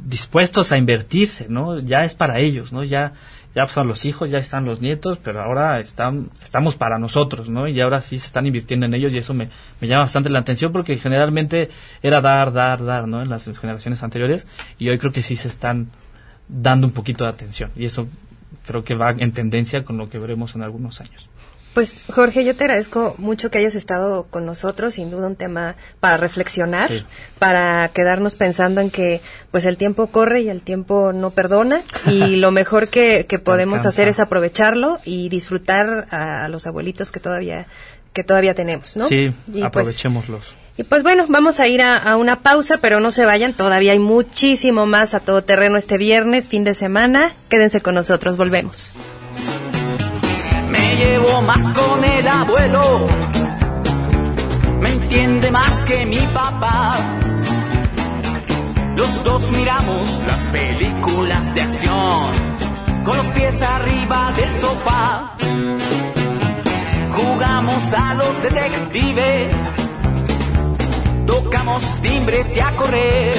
dispuestos 0.05 0.71
a 0.71 0.77
invertirse, 0.77 1.47
¿no? 1.49 1.79
Ya 1.79 2.03
es 2.03 2.13
para 2.13 2.39
ellos, 2.39 2.73
¿no? 2.73 2.83
Ya, 2.83 3.13
ya 3.55 3.65
son 3.67 3.87
los 3.87 4.05
hijos, 4.05 4.29
ya 4.29 4.39
están 4.39 4.65
los 4.65 4.81
nietos, 4.81 5.17
pero 5.23 5.41
ahora 5.41 5.79
están, 5.79 6.29
estamos 6.43 6.75
para 6.75 6.97
nosotros, 6.97 7.49
¿no? 7.49 7.67
Y 7.67 7.79
ahora 7.79 8.01
sí 8.01 8.19
se 8.19 8.27
están 8.27 8.45
invirtiendo 8.45 8.85
en 8.85 8.93
ellos 8.93 9.13
y 9.13 9.19
eso 9.19 9.33
me, 9.33 9.49
me 9.79 9.87
llama 9.87 10.03
bastante 10.03 10.29
la 10.29 10.39
atención 10.39 10.71
porque 10.71 10.97
generalmente 10.97 11.69
era 12.01 12.19
dar, 12.19 12.51
dar, 12.51 12.83
dar, 12.83 13.07
¿no? 13.07 13.21
En 13.21 13.29
las 13.29 13.45
generaciones 13.57 14.03
anteriores 14.03 14.47
y 14.77 14.89
hoy 14.89 14.97
creo 14.97 15.11
que 15.11 15.21
sí 15.21 15.35
se 15.35 15.47
están 15.47 15.89
dando 16.47 16.85
un 16.87 16.93
poquito 16.93 17.23
de 17.23 17.29
atención 17.29 17.71
y 17.75 17.85
eso 17.85 18.07
creo 18.65 18.83
que 18.83 18.95
va 18.95 19.11
en 19.11 19.31
tendencia 19.31 19.83
con 19.83 19.97
lo 19.97 20.09
que 20.09 20.19
veremos 20.19 20.55
en 20.55 20.63
algunos 20.63 21.01
años. 21.01 21.29
Pues 21.73 22.03
Jorge, 22.11 22.45
yo 22.45 22.55
te 22.55 22.65
agradezco 22.65 23.15
mucho 23.17 23.49
que 23.49 23.57
hayas 23.57 23.73
estado 23.73 24.27
con 24.29 24.45
nosotros, 24.45 24.93
sin 24.93 25.09
duda 25.09 25.25
un 25.25 25.35
tema 25.35 25.75
para 25.99 26.17
reflexionar, 26.17 26.89
Sí. 26.91 27.03
para 27.39 27.89
quedarnos 27.89 28.35
pensando 28.35 28.79
en 28.79 28.91
que 28.91 29.21
pues 29.49 29.65
el 29.65 29.77
tiempo 29.77 30.07
corre 30.07 30.41
y 30.41 30.49
el 30.49 30.61
tiempo 30.61 31.13
no 31.13 31.31
perdona 31.31 31.81
y 32.05 32.35
lo 32.35 32.51
mejor 32.51 32.89
que, 32.89 33.25
que 33.25 33.39
podemos 33.39 33.87
hacer 33.87 34.07
es 34.07 34.19
aprovecharlo 34.19 34.99
y 35.03 35.29
disfrutar 35.29 36.07
a, 36.11 36.47
los 36.47 36.67
abuelitos 36.67 37.11
que 37.11 37.19
todavía 37.19 37.65
que 38.13 38.23
todavía 38.23 38.53
tenemos, 38.53 38.95
¿no? 38.95 39.07
Sí, 39.07 39.33
Y 39.47 39.51
pues, 39.51 39.63
aprovechémoslos. 39.63 40.55
Y 40.75 40.83
pues 40.83 41.03
bueno, 41.03 41.25
vamos 41.29 41.59
a 41.59 41.67
ir 41.67 41.83
a, 41.83 42.15
una 42.15 42.39
pausa, 42.39 42.77
pero 42.77 42.99
no 42.99 43.11
se 43.11 43.25
vayan, 43.25 43.53
todavía 43.53 43.91
hay 43.91 43.99
muchísimo 43.99 44.87
más 44.87 45.13
a 45.13 45.19
todo 45.19 45.43
terreno 45.43 45.77
este 45.77 45.97
viernes, 45.97 46.47
fin 46.47 46.63
de 46.63 46.73
semana. 46.73 47.31
Quédense 47.49 47.81
con 47.81 47.93
nosotros, 47.93 48.37
volvemos. 48.37 48.95
Me 50.71 50.95
llevo 50.95 51.43
más 51.43 51.73
con 51.73 52.03
el 52.03 52.27
abuelo, 52.27 53.07
me 54.81 54.89
entiende 54.89 55.51
más 55.51 55.85
que 55.85 56.05
mi 56.07 56.25
papá. 56.33 57.19
Los 58.95 59.23
dos 59.23 59.51
miramos 59.51 60.21
las 60.25 60.45
películas 60.47 61.53
de 61.53 61.61
acción, 61.61 62.31
con 63.03 63.17
los 63.17 63.27
pies 63.27 63.61
arriba 63.61 64.33
del 64.35 64.51
sofá. 64.51 65.35
Jugamos 67.11 67.93
a 67.93 68.13
los 68.15 68.41
detectives, 68.41 69.92
tocamos 71.25 72.01
timbres 72.01 72.55
y 72.55 72.59
a 72.59 72.75
correr. 72.75 73.33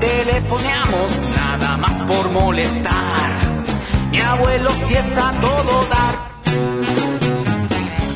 Telefoneamos 0.00 1.22
nada 1.34 1.76
más 1.76 2.02
por 2.04 2.30
molestar. 2.30 3.30
Mi 4.10 4.20
abuelo 4.20 4.70
si 4.70 4.94
es 4.94 5.18
a 5.18 5.32
todo 5.40 5.86
dar. 5.90 6.28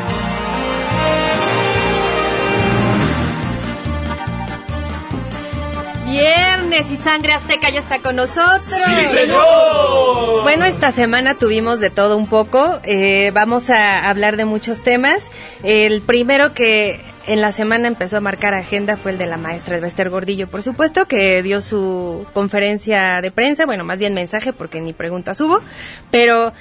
Viernes 6.11 6.91
y 6.91 6.97
Sangre 6.97 7.31
Azteca 7.31 7.69
ya 7.71 7.79
está 7.79 7.99
con 7.99 8.17
nosotros. 8.17 8.61
¡Sí, 8.63 9.03
señor! 9.05 10.41
Bueno, 10.43 10.65
esta 10.65 10.91
semana 10.91 11.35
tuvimos 11.35 11.79
de 11.79 11.89
todo 11.89 12.17
un 12.17 12.27
poco. 12.27 12.81
Eh, 12.83 13.31
vamos 13.33 13.69
a 13.69 14.09
hablar 14.09 14.35
de 14.35 14.43
muchos 14.43 14.83
temas. 14.83 15.31
El 15.63 16.01
primero 16.01 16.53
que 16.53 16.99
en 17.27 17.39
la 17.39 17.53
semana 17.53 17.87
empezó 17.87 18.17
a 18.17 18.19
marcar 18.19 18.53
agenda 18.53 18.97
fue 18.97 19.11
el 19.11 19.17
de 19.19 19.25
la 19.25 19.37
maestra 19.37 19.77
Elvester 19.77 20.09
Gordillo, 20.09 20.49
por 20.49 20.63
supuesto, 20.63 21.05
que 21.07 21.41
dio 21.43 21.61
su 21.61 22.25
conferencia 22.33 23.21
de 23.21 23.31
prensa, 23.31 23.65
bueno, 23.65 23.85
más 23.85 23.97
bien 23.97 24.13
mensaje 24.13 24.51
porque 24.51 24.81
ni 24.81 24.91
preguntas 24.91 25.39
hubo. 25.39 25.61
Pero, 26.09 26.51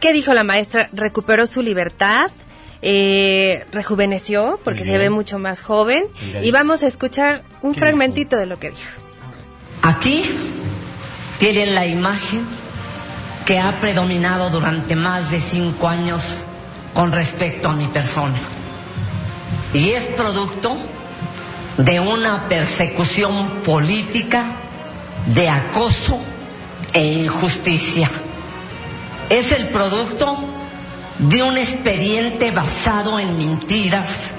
¿qué 0.00 0.12
dijo 0.12 0.34
la 0.34 0.42
maestra? 0.42 0.88
Recuperó 0.92 1.46
su 1.46 1.62
libertad. 1.62 2.32
Eh, 2.82 3.66
rejuveneció 3.72 4.60
porque 4.62 4.84
se 4.84 4.98
ve 4.98 5.10
mucho 5.10 5.38
más 5.38 5.62
joven 5.62 6.06
y 6.42 6.50
vamos 6.50 6.82
a 6.82 6.86
escuchar 6.86 7.42
un 7.62 7.74
¿Qué 7.74 7.80
fragmentito 7.80 8.36
de 8.36 8.46
lo 8.46 8.58
que 8.58 8.70
dijo. 8.70 8.90
Aquí 9.82 10.22
tienen 11.38 11.74
la 11.74 11.86
imagen 11.86 12.46
que 13.46 13.58
ha 13.58 13.80
predominado 13.80 14.50
durante 14.50 14.94
más 14.94 15.30
de 15.30 15.40
cinco 15.40 15.88
años 15.88 16.44
con 16.94 17.12
respecto 17.12 17.68
a 17.68 17.72
mi 17.72 17.86
persona. 17.86 18.38
Y 19.72 19.90
es 19.90 20.02
producto 20.04 20.76
de 21.78 22.00
una 22.00 22.48
persecución 22.48 23.62
política, 23.64 24.56
de 25.26 25.48
acoso 25.48 26.18
e 26.92 27.04
injusticia. 27.04 28.10
Es 29.30 29.52
el 29.52 29.68
producto 29.68 30.57
de 31.18 31.42
un 31.42 31.58
expediente 31.58 32.50
basado 32.50 33.18
en 33.18 33.36
mentiras 33.36 34.30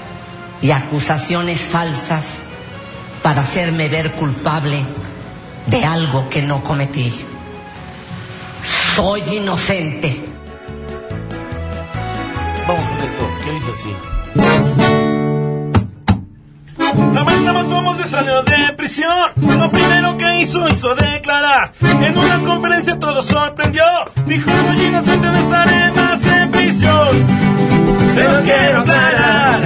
y 0.62 0.70
acusaciones 0.70 1.60
falsas 1.60 2.38
para 3.22 3.42
hacerme 3.42 3.88
ver 3.88 4.12
culpable 4.12 4.82
de 5.66 5.84
algo 5.84 6.28
que 6.28 6.42
no 6.42 6.64
cometí. 6.64 7.12
Soy 8.94 9.22
inocente. 9.36 10.24
Vamos 12.66 12.88
con 12.88 12.98
esto. 12.98 13.30
¿Qué 13.44 13.50
dice 13.52 13.70
así? 13.72 13.94
La 17.14 17.24
más 17.52 17.66
somos 17.66 17.96
se 17.98 18.06
salió 18.06 18.42
de 18.42 18.72
prisión. 18.76 19.32
Lo 19.36 19.70
primero 19.70 20.16
que 20.16 20.40
hizo, 20.40 20.68
hizo 20.68 20.94
declarar. 20.94 21.72
En 21.80 22.16
una 22.16 22.38
conferencia 22.40 22.98
todo 22.98 23.22
sorprendió. 23.22 23.84
Dijo, 24.26 24.50
soy 24.50 24.86
inocente, 24.86 25.26
no 25.26 25.38
estaré 25.38 25.92
más 25.92 26.26
en 26.26 26.50
prisión. 26.70 27.26
Se 28.14 28.24
los 28.24 28.36
quiero 28.38 28.80
aclarar. 28.80 29.60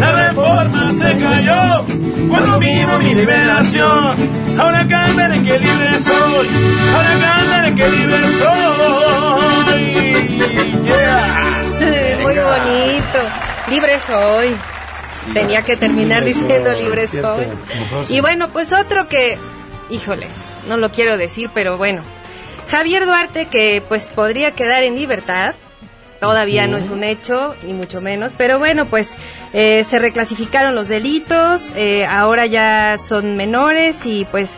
La 0.00 0.28
reforma 0.28 0.92
se 0.92 1.16
cayó 1.16 1.84
cuando 2.28 2.58
vino 2.58 2.98
mi 2.98 3.14
liberación. 3.14 4.14
Ahora 4.58 4.86
cantaré 4.88 5.42
que 5.42 5.58
libre 5.58 6.00
soy. 6.00 6.48
Ahora 6.94 7.10
cantaré 7.20 7.74
que 7.74 7.88
libre 7.88 8.18
soy. 8.38 9.84
Yeah. 10.86 12.18
Muy 12.22 12.34
bonito. 12.34 13.18
Libre 13.68 14.00
soy. 14.06 14.56
Tenía 15.34 15.62
que 15.62 15.76
terminar 15.76 16.22
libre 16.22 16.40
diciendo 16.40 16.70
soy, 16.70 16.82
libre 16.82 17.06
soy. 17.08 17.46
Y 18.08 18.20
bueno, 18.20 18.48
pues 18.48 18.72
otro 18.72 19.08
que, 19.08 19.36
híjole, 19.90 20.28
no 20.66 20.78
lo 20.78 20.88
quiero 20.88 21.18
decir, 21.18 21.50
pero 21.52 21.76
bueno. 21.76 22.02
Javier 22.70 23.06
Duarte, 23.06 23.46
que 23.46 23.82
pues 23.86 24.04
podría 24.04 24.52
quedar 24.52 24.82
en 24.82 24.96
libertad, 24.96 25.54
todavía 26.20 26.66
no 26.66 26.76
es 26.76 26.90
un 26.90 27.04
hecho, 27.04 27.54
ni 27.62 27.72
mucho 27.72 28.00
menos, 28.00 28.32
pero 28.36 28.58
bueno, 28.58 28.86
pues 28.86 29.08
eh, 29.52 29.84
se 29.88 29.98
reclasificaron 29.98 30.74
los 30.74 30.88
delitos, 30.88 31.72
eh, 31.76 32.04
ahora 32.06 32.46
ya 32.46 32.98
son 32.98 33.36
menores 33.36 34.04
y 34.04 34.26
pues 34.30 34.50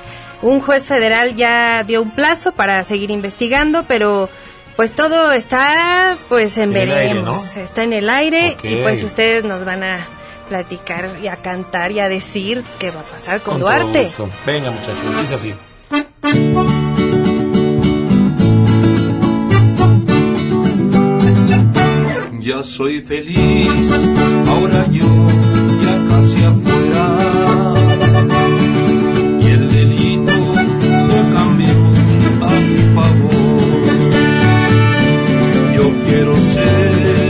un 0.42 0.60
juez 0.60 0.86
federal 0.86 1.36
ya 1.36 1.84
dio 1.84 2.02
un 2.02 2.10
plazo 2.12 2.52
para 2.52 2.82
seguir 2.84 3.10
investigando, 3.10 3.84
pero 3.86 4.28
pues 4.76 4.92
todo 4.92 5.32
está 5.32 6.16
pues 6.28 6.56
en 6.56 6.74
En 6.74 6.82
el 6.82 6.90
aire, 6.92 7.08
veremos, 7.08 7.56
¿no? 7.56 7.62
está 7.62 7.82
en 7.82 7.92
el 7.92 8.08
aire 8.08 8.56
y 8.62 8.76
pues 8.76 9.02
ustedes 9.02 9.44
nos 9.44 9.64
van 9.64 9.82
a 9.84 10.06
platicar 10.48 11.16
y 11.22 11.28
a 11.28 11.36
cantar 11.36 11.92
y 11.92 12.00
a 12.00 12.08
decir 12.08 12.64
qué 12.78 12.90
va 12.90 13.00
a 13.00 13.04
pasar 13.04 13.40
con, 13.40 13.54
Con 13.54 13.60
Duarte. 13.60 14.10
Venga, 14.46 14.70
muchachos, 14.70 15.20
dice 15.20 15.34
así. 15.34 16.89
Ya 22.50 22.62
soy 22.64 23.00
feliz, 23.00 23.92
ahora 24.48 24.84
yo 24.90 25.06
ya 25.84 26.04
casi 26.08 26.42
afuera. 26.42 27.06
Y 29.40 29.46
el 29.46 29.70
delito 29.70 30.32
ya 31.12 31.22
cambió 31.32 31.78
a 32.42 32.50
mi 32.70 32.82
favor. 32.96 33.82
Yo 35.76 35.84
quiero 36.04 36.34
ser 36.54 37.28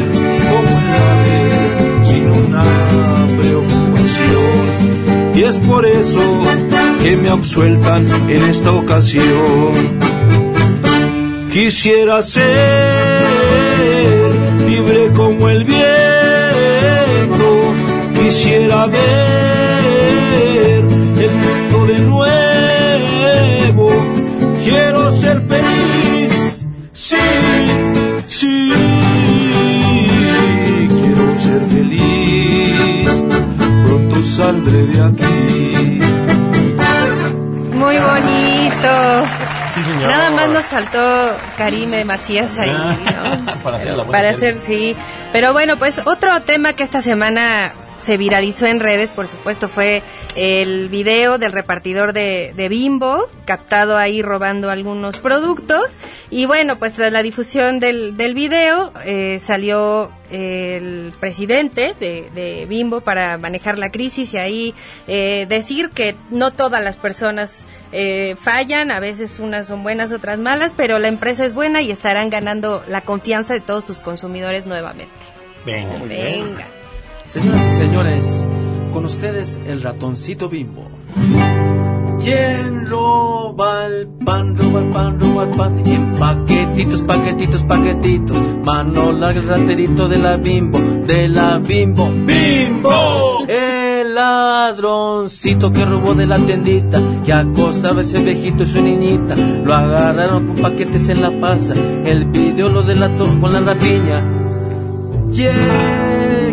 como 0.48 0.72
el 0.80 0.88
ave, 1.12 1.40
sin 2.08 2.24
una 2.30 2.64
preocupación. 3.38 4.62
Y 5.34 5.36
es 5.42 5.56
por 5.58 5.84
eso 5.84 6.24
que 7.02 7.12
me 7.18 7.28
absueltan 7.28 8.08
en 8.30 8.42
esta 8.44 8.72
ocasión. 8.72 9.98
Quisiera 11.52 12.22
ser 12.22 14.39
libre 14.70 15.10
como 15.12 15.48
el 15.48 15.64
viento. 15.64 17.48
Quisiera 18.14 18.86
ver 18.86 20.84
el 21.26 21.32
mundo 21.44 21.86
de 21.86 21.98
nuevo. 22.12 23.90
Quiero 24.64 25.10
ser 25.22 25.38
feliz. 25.48 26.32
Sí, 26.92 27.16
sí. 28.28 28.72
Quiero 31.00 31.24
ser 31.44 31.62
feliz. 31.74 33.10
Pronto 33.86 34.22
saldré 34.22 34.86
de 34.86 34.98
aquí. 35.08 36.00
Muy 37.80 37.96
bonito. 38.08 39.39
Señor. 39.92 40.08
Nada 40.10 40.30
más 40.30 40.48
nos 40.48 40.64
faltó 40.66 41.36
Karime 41.56 42.04
Macías 42.04 42.56
ahí, 42.58 42.70
¿no? 42.70 43.54
Para 43.62 43.78
hacer 43.78 43.96
la 43.96 44.04
Para 44.04 44.30
hacer, 44.30 44.60
sí. 44.60 44.96
Pero 45.32 45.52
bueno, 45.52 45.76
pues 45.78 46.00
otro 46.04 46.40
tema 46.42 46.74
que 46.74 46.82
esta 46.82 47.02
semana 47.02 47.72
se 48.00 48.16
viralizó 48.16 48.66
en 48.66 48.80
redes, 48.80 49.10
por 49.10 49.28
supuesto, 49.28 49.68
fue 49.68 50.02
el 50.34 50.88
video 50.88 51.38
del 51.38 51.52
repartidor 51.52 52.12
de, 52.12 52.52
de 52.56 52.68
Bimbo, 52.68 53.28
captado 53.44 53.96
ahí 53.96 54.22
robando 54.22 54.70
algunos 54.70 55.18
productos. 55.18 55.98
Y 56.30 56.46
bueno, 56.46 56.78
pues 56.78 56.94
tras 56.94 57.12
la 57.12 57.22
difusión 57.22 57.78
del, 57.78 58.16
del 58.16 58.34
video, 58.34 58.92
eh, 59.04 59.38
salió 59.38 60.10
el 60.30 61.12
presidente 61.20 61.94
de, 61.98 62.30
de 62.34 62.66
Bimbo 62.66 63.00
para 63.00 63.36
manejar 63.36 63.78
la 63.78 63.90
crisis 63.90 64.32
y 64.34 64.38
ahí 64.38 64.74
eh, 65.06 65.46
decir 65.48 65.90
que 65.90 66.14
no 66.30 66.52
todas 66.52 66.82
las 66.82 66.96
personas 66.96 67.66
eh, 67.92 68.36
fallan, 68.38 68.92
a 68.92 69.00
veces 69.00 69.40
unas 69.40 69.66
son 69.66 69.82
buenas, 69.82 70.12
otras 70.12 70.38
malas, 70.38 70.72
pero 70.76 70.98
la 70.98 71.08
empresa 71.08 71.44
es 71.44 71.54
buena 71.54 71.82
y 71.82 71.90
estarán 71.90 72.30
ganando 72.30 72.82
la 72.88 73.02
confianza 73.02 73.54
de 73.54 73.60
todos 73.60 73.84
sus 73.84 74.00
consumidores 74.00 74.66
nuevamente. 74.66 75.12
Venga, 75.66 75.98
muy 75.98 76.08
bien. 76.08 76.56
Venga. 76.56 76.79
Señoras 77.30 77.64
y 77.64 77.78
señores, 77.78 78.46
con 78.92 79.04
ustedes 79.04 79.60
el 79.64 79.82
ratoncito 79.82 80.48
bimbo. 80.48 80.88
¿Quién 82.20 82.88
roba 82.88 83.86
el 83.86 84.08
pan, 84.08 84.56
roba 84.56 84.80
el 84.80 84.90
pan, 84.90 85.20
roba 85.20 85.44
el 85.44 85.50
pan? 85.50 85.82
Y 85.86 85.92
en 85.92 86.14
paquetitos, 86.16 87.02
paquetitos, 87.02 87.62
paquetitos. 87.62 88.36
Mano 88.64 89.12
larga 89.12 89.42
el 89.42 89.46
raterito 89.46 90.08
de 90.08 90.18
la 90.18 90.38
bimbo, 90.38 90.80
de 90.80 91.28
la 91.28 91.58
bimbo. 91.58 92.10
¡Bimbo! 92.10 93.46
El 93.46 94.12
ladroncito 94.12 95.70
que 95.70 95.84
robó 95.84 96.14
de 96.14 96.26
la 96.26 96.36
tiendita, 96.36 97.00
que 97.24 97.32
acosaba 97.32 97.98
a 97.98 98.02
ese 98.02 98.24
viejito 98.24 98.64
y 98.64 98.66
su 98.66 98.82
niñita. 98.82 99.36
Lo 99.36 99.72
agarraron 99.72 100.48
con 100.48 100.56
paquetes 100.56 101.08
en 101.10 101.22
la 101.22 101.30
panza. 101.30 101.74
El 102.04 102.24
video 102.24 102.70
lo 102.70 102.82
delató 102.82 103.24
con 103.38 103.52
la 103.52 103.60
rapiña. 103.60 104.20
¿Quién, 105.32 106.09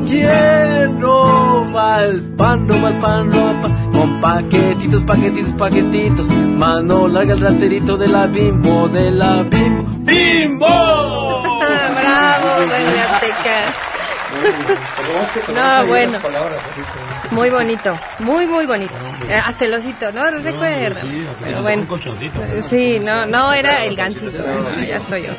quién 0.07 0.97
roba 0.99 2.03
el 2.03 2.21
pan, 2.35 2.67
roba 2.67 2.87
el 2.89 2.95
pan, 2.95 3.31
roba 3.31 3.51
el 3.51 3.57
pan? 3.61 3.91
Con 3.91 4.21
paquetitos, 4.21 5.03
paquetitos, 5.03 5.53
paquetitos. 5.53 6.27
Mano 6.27 7.07
larga 7.07 7.33
el 7.33 7.41
raterito 7.41 7.97
de 7.97 8.07
la 8.07 8.27
bimbo, 8.27 8.87
de 8.89 9.11
la 9.11 9.43
bimbo. 9.43 9.83
¡Bimbo! 9.99 10.65
Bravo, 11.59 12.47
doña 12.61 13.15
Azteca. 13.15 13.57
No, 15.55 15.87
bueno. 15.87 16.19
Muy 17.31 17.49
bonito, 17.49 17.97
muy, 18.19 18.45
muy 18.45 18.65
bonito. 18.65 18.93
Eh, 19.27 19.35
Hasta 19.35 19.65
el 19.65 19.73
osito, 19.73 20.11
¿no? 20.11 20.29
Recuerda. 20.31 21.01
sí, 21.01 21.25
hasta 21.29 21.45
Pero 21.45 21.57
un 21.57 21.63
bueno. 21.63 21.87
colchoncito. 21.87 22.39
Sí, 22.69 22.99
no, 23.03 23.25
no 23.25 23.53
era 23.53 23.83
el 23.85 23.95
gancito. 23.95 24.29
ya 24.87 24.97
estoy 24.97 25.23
yo. 25.23 25.31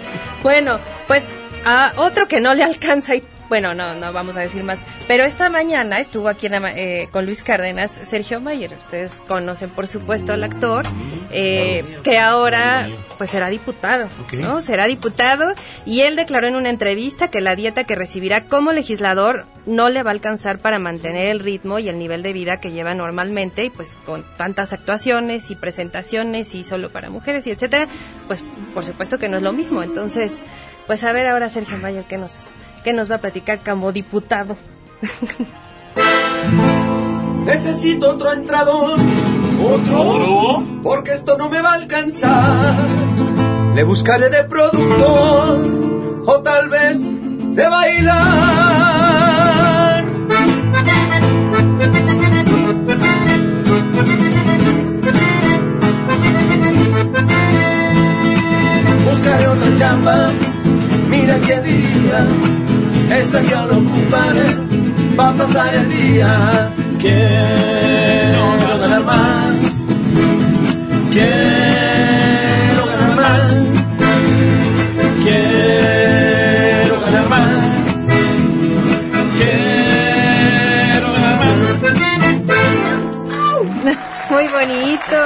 Bueno, 0.42 0.78
pues 1.06 1.22
a 1.64 1.92
otro 1.96 2.26
que 2.28 2.40
no 2.40 2.54
le 2.54 2.64
alcanza 2.64 3.14
y 3.14 3.22
bueno, 3.48 3.74
no, 3.74 3.94
no 3.94 4.12
vamos 4.12 4.36
a 4.36 4.40
decir 4.40 4.62
más. 4.62 4.78
Pero 5.06 5.24
esta 5.24 5.48
mañana 5.48 6.00
estuvo 6.00 6.28
aquí 6.28 6.46
en 6.46 6.54
eh, 6.66 7.08
con 7.10 7.24
Luis 7.24 7.42
Cárdenas 7.42 7.90
Sergio 8.08 8.40
Mayer. 8.40 8.74
Ustedes 8.74 9.12
conocen, 9.26 9.70
por 9.70 9.86
supuesto, 9.86 10.32
al 10.32 10.44
actor, 10.44 10.84
eh, 11.30 11.84
que 12.02 12.18
ahora 12.18 12.88
pues 13.16 13.30
será 13.30 13.48
diputado, 13.48 14.08
¿no? 14.32 14.60
Será 14.60 14.86
diputado 14.86 15.52
y 15.84 16.00
él 16.02 16.14
declaró 16.16 16.46
en 16.46 16.56
una 16.56 16.70
entrevista 16.70 17.28
que 17.28 17.40
la 17.40 17.56
dieta 17.56 17.84
que 17.84 17.94
recibirá 17.94 18.44
como 18.44 18.72
legislador 18.72 19.46
no 19.66 19.88
le 19.88 20.02
va 20.02 20.10
a 20.10 20.14
alcanzar 20.14 20.58
para 20.58 20.78
mantener 20.78 21.26
el 21.26 21.40
ritmo 21.40 21.78
y 21.78 21.88
el 21.88 21.98
nivel 21.98 22.22
de 22.22 22.32
vida 22.32 22.60
que 22.60 22.70
lleva 22.70 22.94
normalmente 22.94 23.64
y 23.64 23.70
pues 23.70 23.98
con 24.04 24.24
tantas 24.36 24.72
actuaciones 24.72 25.50
y 25.50 25.56
presentaciones 25.56 26.54
y 26.54 26.64
solo 26.64 26.90
para 26.90 27.10
mujeres 27.10 27.46
y 27.46 27.50
etcétera, 27.50 27.88
pues 28.26 28.42
por 28.72 28.84
supuesto 28.84 29.18
que 29.18 29.28
no 29.28 29.38
es 29.38 29.42
lo 29.42 29.52
mismo. 29.52 29.82
Entonces, 29.82 30.32
pues 30.86 31.04
a 31.04 31.12
ver 31.12 31.26
ahora 31.26 31.48
Sergio 31.48 31.76
Mayer 31.78 32.04
qué 32.04 32.18
nos 32.18 32.50
qué 32.78 32.92
nos 32.92 33.10
va 33.10 33.16
a 33.16 33.18
platicar 33.18 33.60
como 33.64 33.92
diputado. 33.92 34.56
Necesito 37.44 38.10
otro 38.10 38.32
entrador, 38.32 38.98
otro, 39.62 40.62
porque 40.82 41.12
esto 41.12 41.38
no 41.38 41.48
me 41.48 41.62
va 41.62 41.70
a 41.70 41.74
alcanzar. 41.76 42.76
Le 43.74 43.84
buscaré 43.84 44.28
de 44.28 44.44
productor 44.44 46.24
o 46.26 46.40
tal 46.40 46.68
vez 46.68 46.98
de 47.02 47.68
bailar. 47.68 48.18
Buscaré 59.06 59.48
otra 59.48 59.74
chamba, 59.76 60.32
mira 61.08 61.38
quién 61.38 61.64
diría 61.64 62.26
esta 63.10 63.40
yo 63.42 63.66
lo 63.66 63.78
ocuparé, 63.78 64.56
va 65.18 65.28
a 65.28 65.34
pasar 65.34 65.74
el 65.74 65.88
día. 65.90 66.70
Quiero 66.98 68.58
ganar 68.78 69.04
más, 69.04 69.54
quiero 71.12 72.86
ganar 72.86 73.14
más, 73.16 73.42
quiero 75.22 77.00
ganar 77.00 77.28
más, 77.28 77.52
quiero 79.38 81.12
ganar 81.12 81.38
más. 81.38 81.58
Muy 84.30 84.48
bonito. 84.48 85.16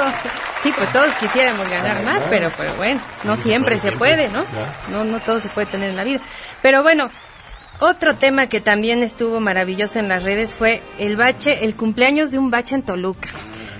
Sí, 0.61 0.71
pues 0.77 0.93
todos 0.93 1.09
quisiéramos 1.19 1.67
ganar 1.69 2.03
más, 2.03 2.21
pero, 2.29 2.49
pero 2.57 2.73
bueno, 2.75 3.01
no 3.25 3.35
siempre 3.35 3.77
se 3.79 3.91
puede, 3.91 4.29
¿no? 4.29 4.45
No, 4.91 5.03
no 5.03 5.19
todo 5.19 5.41
se 5.41 5.49
puede 5.49 5.67
tener 5.67 5.89
en 5.89 5.97
la 5.97 6.05
vida. 6.05 6.21
Pero 6.61 6.83
bueno, 6.83 7.09
otro 7.79 8.15
tema 8.15 8.47
que 8.47 8.61
también 8.61 9.03
estuvo 9.03 9.39
maravilloso 9.39 9.99
en 9.99 10.07
las 10.07 10.23
redes 10.23 10.53
fue 10.53 10.81
el 10.99 11.15
bache, 11.17 11.65
el 11.65 11.75
cumpleaños 11.75 12.31
de 12.31 12.37
un 12.39 12.49
bache 12.49 12.75
en 12.75 12.83
Toluca. 12.83 13.29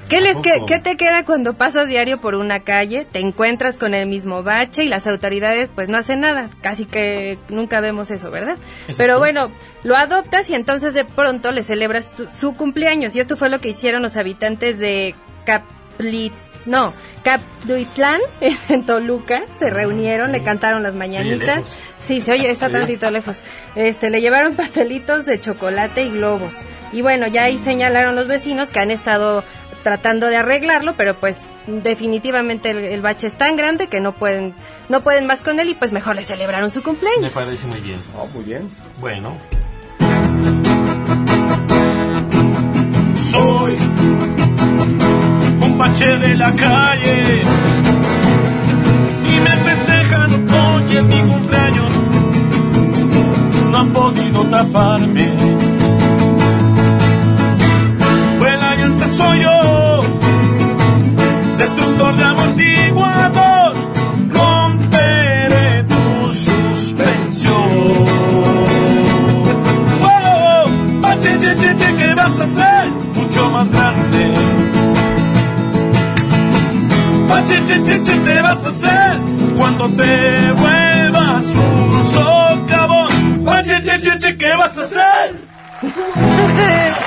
¿Qué, 0.10 0.20
les 0.22 0.38
que, 0.38 0.62
¿Qué 0.68 0.78
te 0.80 0.98
queda 0.98 1.24
cuando 1.26 1.54
pasas 1.54 1.88
diario 1.88 2.20
por 2.20 2.36
una 2.36 2.60
calle, 2.60 3.08
te 3.10 3.20
encuentras 3.20 3.78
con 3.78 3.94
el 3.94 4.06
mismo 4.08 4.44
bache 4.44 4.84
y 4.84 4.90
las 4.90 5.08
autoridades 5.08 5.70
pues 5.74 5.88
no 5.90 5.98
hacen 5.98 6.20
nada? 6.20 6.50
Casi 6.62 6.86
que 6.86 7.40
nunca 7.50 7.80
vemos 7.80 8.12
eso, 8.12 8.30
¿verdad? 8.30 8.58
Pero 8.98 9.18
bueno, 9.18 9.50
lo 9.84 9.96
adoptas 9.96 10.50
y 10.50 10.56
entonces 10.56 10.94
de 10.94 11.06
pronto 11.06 11.52
le 11.52 11.64
celebras 11.64 12.14
tu- 12.14 12.28
su 12.32 12.54
cumpleaños 12.54 13.16
y 13.16 13.22
esto 13.22 13.38
fue 13.38 13.50
lo 13.50 13.60
que 13.60 13.70
hicieron 13.70 14.04
los 14.04 14.18
habitantes 14.18 14.78
de 14.78 15.16
Caplit 15.46 16.34
no, 16.66 16.94
Capduitlán 17.24 18.20
en 18.70 18.86
Toluca 18.86 19.44
se 19.58 19.70
reunieron, 19.70 20.32
le 20.32 20.44
cantaron 20.44 20.84
las 20.84 20.94
mañanitas. 20.96 21.58
lejos. 21.58 21.74
Sí, 21.98 22.20
se 22.22 22.32
oye, 22.34 22.50
está 22.50 22.68
Sí. 22.68 22.74
tantito 22.74 23.10
lejos. 23.12 23.42
Este, 23.76 24.10
le 24.10 24.20
llevaron 24.22 24.56
pastelitos 24.56 25.26
de 25.26 25.40
chocolate 25.40 26.04
y 26.04 26.12
globos. 26.12 26.58
Y 26.92 27.02
bueno, 27.02 27.28
ya 27.28 27.44
ahí 27.44 27.58
señalaron 27.58 28.16
los 28.16 28.28
vecinos 28.28 28.72
que 28.72 28.80
han 28.80 28.92
estado 28.92 29.44
tratando 29.84 30.28
de 30.28 30.38
arreglarlo, 30.38 30.96
pero 30.98 31.20
pues 31.20 31.38
definitivamente 31.68 32.72
el, 32.72 32.80
el 32.80 33.02
bache 33.02 33.28
es 33.28 33.38
tan 33.38 33.56
grande 33.56 33.88
que 33.88 34.00
no 34.02 34.14
pueden 34.14 34.54
no 34.90 35.02
pueden 35.04 35.26
más 35.28 35.42
con 35.42 35.60
él 35.60 35.70
y 35.70 35.76
pues 35.76 35.92
mejor 35.92 36.16
le 36.16 36.24
celebraron 36.24 36.70
su 36.72 36.80
Me 36.80 36.86
cumpleaños. 36.86 37.34
parece 37.34 37.68
muy 37.68 37.80
bien. 37.82 38.00
muy 38.34 38.44
bien. 38.44 38.70
Bueno. 39.00 39.38
Soy 43.32 43.76
un 45.66 45.78
bache 45.78 46.18
de 46.18 46.36
la 46.36 46.52
calle 46.54 47.42
y 49.32 49.40
me 49.46 49.56
festejan 49.68 50.32
hoy 50.52 50.98
es 50.98 51.04
mi 51.04 51.22
cumpleaños. 51.22 51.92
No 53.72 53.78
han 53.78 53.90
podido 53.92 54.44
taparme. 54.46 55.28
Vuela 58.40 58.76
y 58.78 58.82
antes 58.82 59.12
soy 59.12 59.40
yo, 59.42 60.04
destructor 61.58 62.16
de 62.18 62.24
amortiguador. 62.24 63.74
Romperé 64.34 65.84
tu 65.84 66.34
suspensión. 66.34 67.70
¡Wow! 70.02 71.02
Bache, 71.02 71.38
che, 71.40 71.56
che, 71.56 71.76
che, 71.76 71.94
¿qué 71.96 72.14
vas 72.16 72.40
a 72.40 72.44
hacer? 72.44 72.92
Mucho 73.16 73.50
más 73.50 73.72
grande. 73.72 74.43
Che, 77.48 77.64
che, 77.66 78.02
che, 78.04 78.16
¿te 78.26 78.42
vas 78.42 78.66
a 78.66 78.70
hacer? 78.70 79.20
Cuando 79.58 79.90
te 79.90 80.52
vuelvas 80.52 81.46
un 81.56 82.12
socavón. 82.12 83.44
Bache, 83.44 83.80
che, 83.82 84.00
che, 84.02 84.18
che, 84.18 84.36
¿qué 84.36 84.56
vas 84.56 84.78
a 84.78 84.82
hacer? 84.82 85.36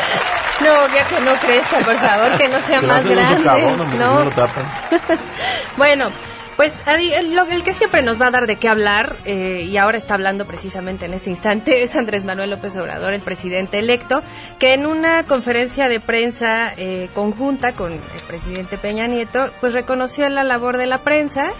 No, 0.58 0.72
que 0.90 1.20
no 1.20 1.32
crezca, 1.38 1.78
por 1.84 1.96
favor, 1.98 2.38
que 2.38 2.48
no 2.48 2.58
sea 2.66 2.80
Se 2.80 2.86
más 2.86 3.04
grande. 3.04 3.36
socavón, 3.36 3.98
no. 3.98 4.14
no 4.14 4.24
lo 4.24 4.30
tapan. 4.30 4.64
bueno, 5.76 6.10
pues 6.56 6.72
el, 6.86 7.38
el 7.38 7.62
que 7.62 7.74
siempre 7.74 8.02
nos 8.02 8.20
va 8.20 8.28
a 8.28 8.30
dar 8.30 8.46
de 8.46 8.56
qué 8.56 8.68
hablar, 8.68 9.18
eh, 9.24 9.66
y 9.68 9.76
ahora 9.76 9.98
está 9.98 10.14
hablando 10.14 10.46
precisamente 10.46 11.04
en 11.04 11.14
este 11.14 11.30
instante, 11.30 11.82
es 11.82 11.94
Andrés 11.94 12.24
Manuel 12.24 12.50
López 12.50 12.76
Obrador, 12.76 13.12
el 13.12 13.20
presidente 13.20 13.78
electo, 13.78 14.22
que 14.58 14.72
en 14.72 14.86
una 14.86 15.24
conferencia 15.24 15.88
de 15.88 16.00
prensa 16.00 16.72
eh, 16.76 17.08
conjunta 17.14 17.72
con 17.72 17.92
el 17.92 18.00
presidente 18.26 18.78
Peña 18.78 19.06
Nieto, 19.06 19.50
pues 19.60 19.74
reconoció 19.74 20.28
la 20.28 20.44
labor 20.44 20.78
de 20.78 20.86
la 20.86 21.02
prensa, 21.02 21.50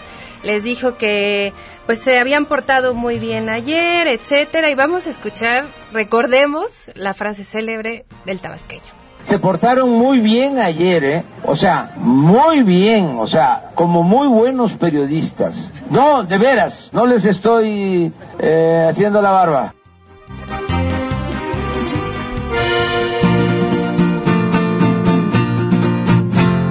les 0.43 0.65
dijo 0.65 0.97
que 0.97 1.53
pues 1.87 2.01
se 2.01 2.19
habían 2.19 2.47
portado 2.47 2.95
muy 2.95 3.19
bien 3.19 3.49
ayer, 3.49 4.09
etcétera, 4.09 4.71
y 4.71 4.75
vamos 4.75 5.07
a 5.07 5.11
escuchar, 5.11 5.67
recordemos 5.93 6.91
la 6.95 7.15
frase 7.15 7.45
célebre 7.45 8.07
del 8.25 8.41
tabasqueño. 8.41 8.96
Se 9.27 9.41
portaron 9.41 9.91
muy 9.91 10.20
bien 10.20 10.61
ayer, 10.61 11.05
¿eh? 11.05 11.24
O 11.43 11.57
sea, 11.57 11.91
muy 11.97 12.62
bien, 12.62 13.16
o 13.18 13.27
sea, 13.27 13.72
como 13.74 14.05
muy 14.05 14.29
buenos 14.29 14.72
periodistas. 14.74 15.72
No, 15.91 16.22
de 16.22 16.39
veras, 16.39 16.91
no 16.93 17.07
les 17.07 17.24
estoy 17.24 18.12
eh, 18.39 18.87
haciendo 18.89 19.20
la 19.20 19.33
barba. 19.33 19.74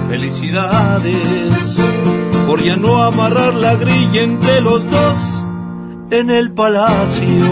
Felicidades 0.08 1.78
por 2.46 2.62
ya 2.64 2.76
no 2.76 3.02
amarrar 3.02 3.52
la 3.52 3.74
grilla 3.74 4.22
entre 4.22 4.62
los 4.62 4.90
dos 4.90 5.46
en 6.10 6.30
el 6.30 6.52
palacio. 6.52 7.44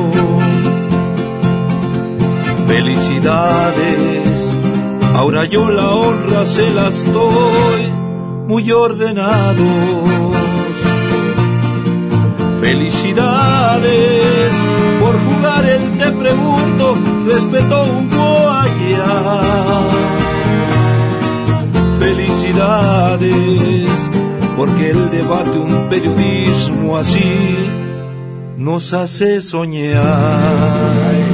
Felicidades, 2.66 4.23
ahora 5.14 5.44
yo 5.46 5.70
la 5.70 5.90
honra 5.94 6.44
se 6.44 6.70
las 6.70 7.04
doy 7.12 7.92
muy 8.46 8.70
ordenados. 8.70 10.34
Felicidades 12.60 14.52
por 15.00 15.14
jugar 15.26 15.64
el 15.68 15.98
te 15.98 16.10
pregunto, 16.12 16.96
respeto 17.26 17.84
Hugo 17.84 18.50
allá. 18.50 19.82
Felicidades 21.98 23.90
porque 24.56 24.90
el 24.90 25.10
debate, 25.10 25.58
un 25.58 25.88
periodismo 25.88 26.96
así, 26.96 27.68
nos 28.56 28.92
hace 28.92 29.40
soñar. 29.40 31.33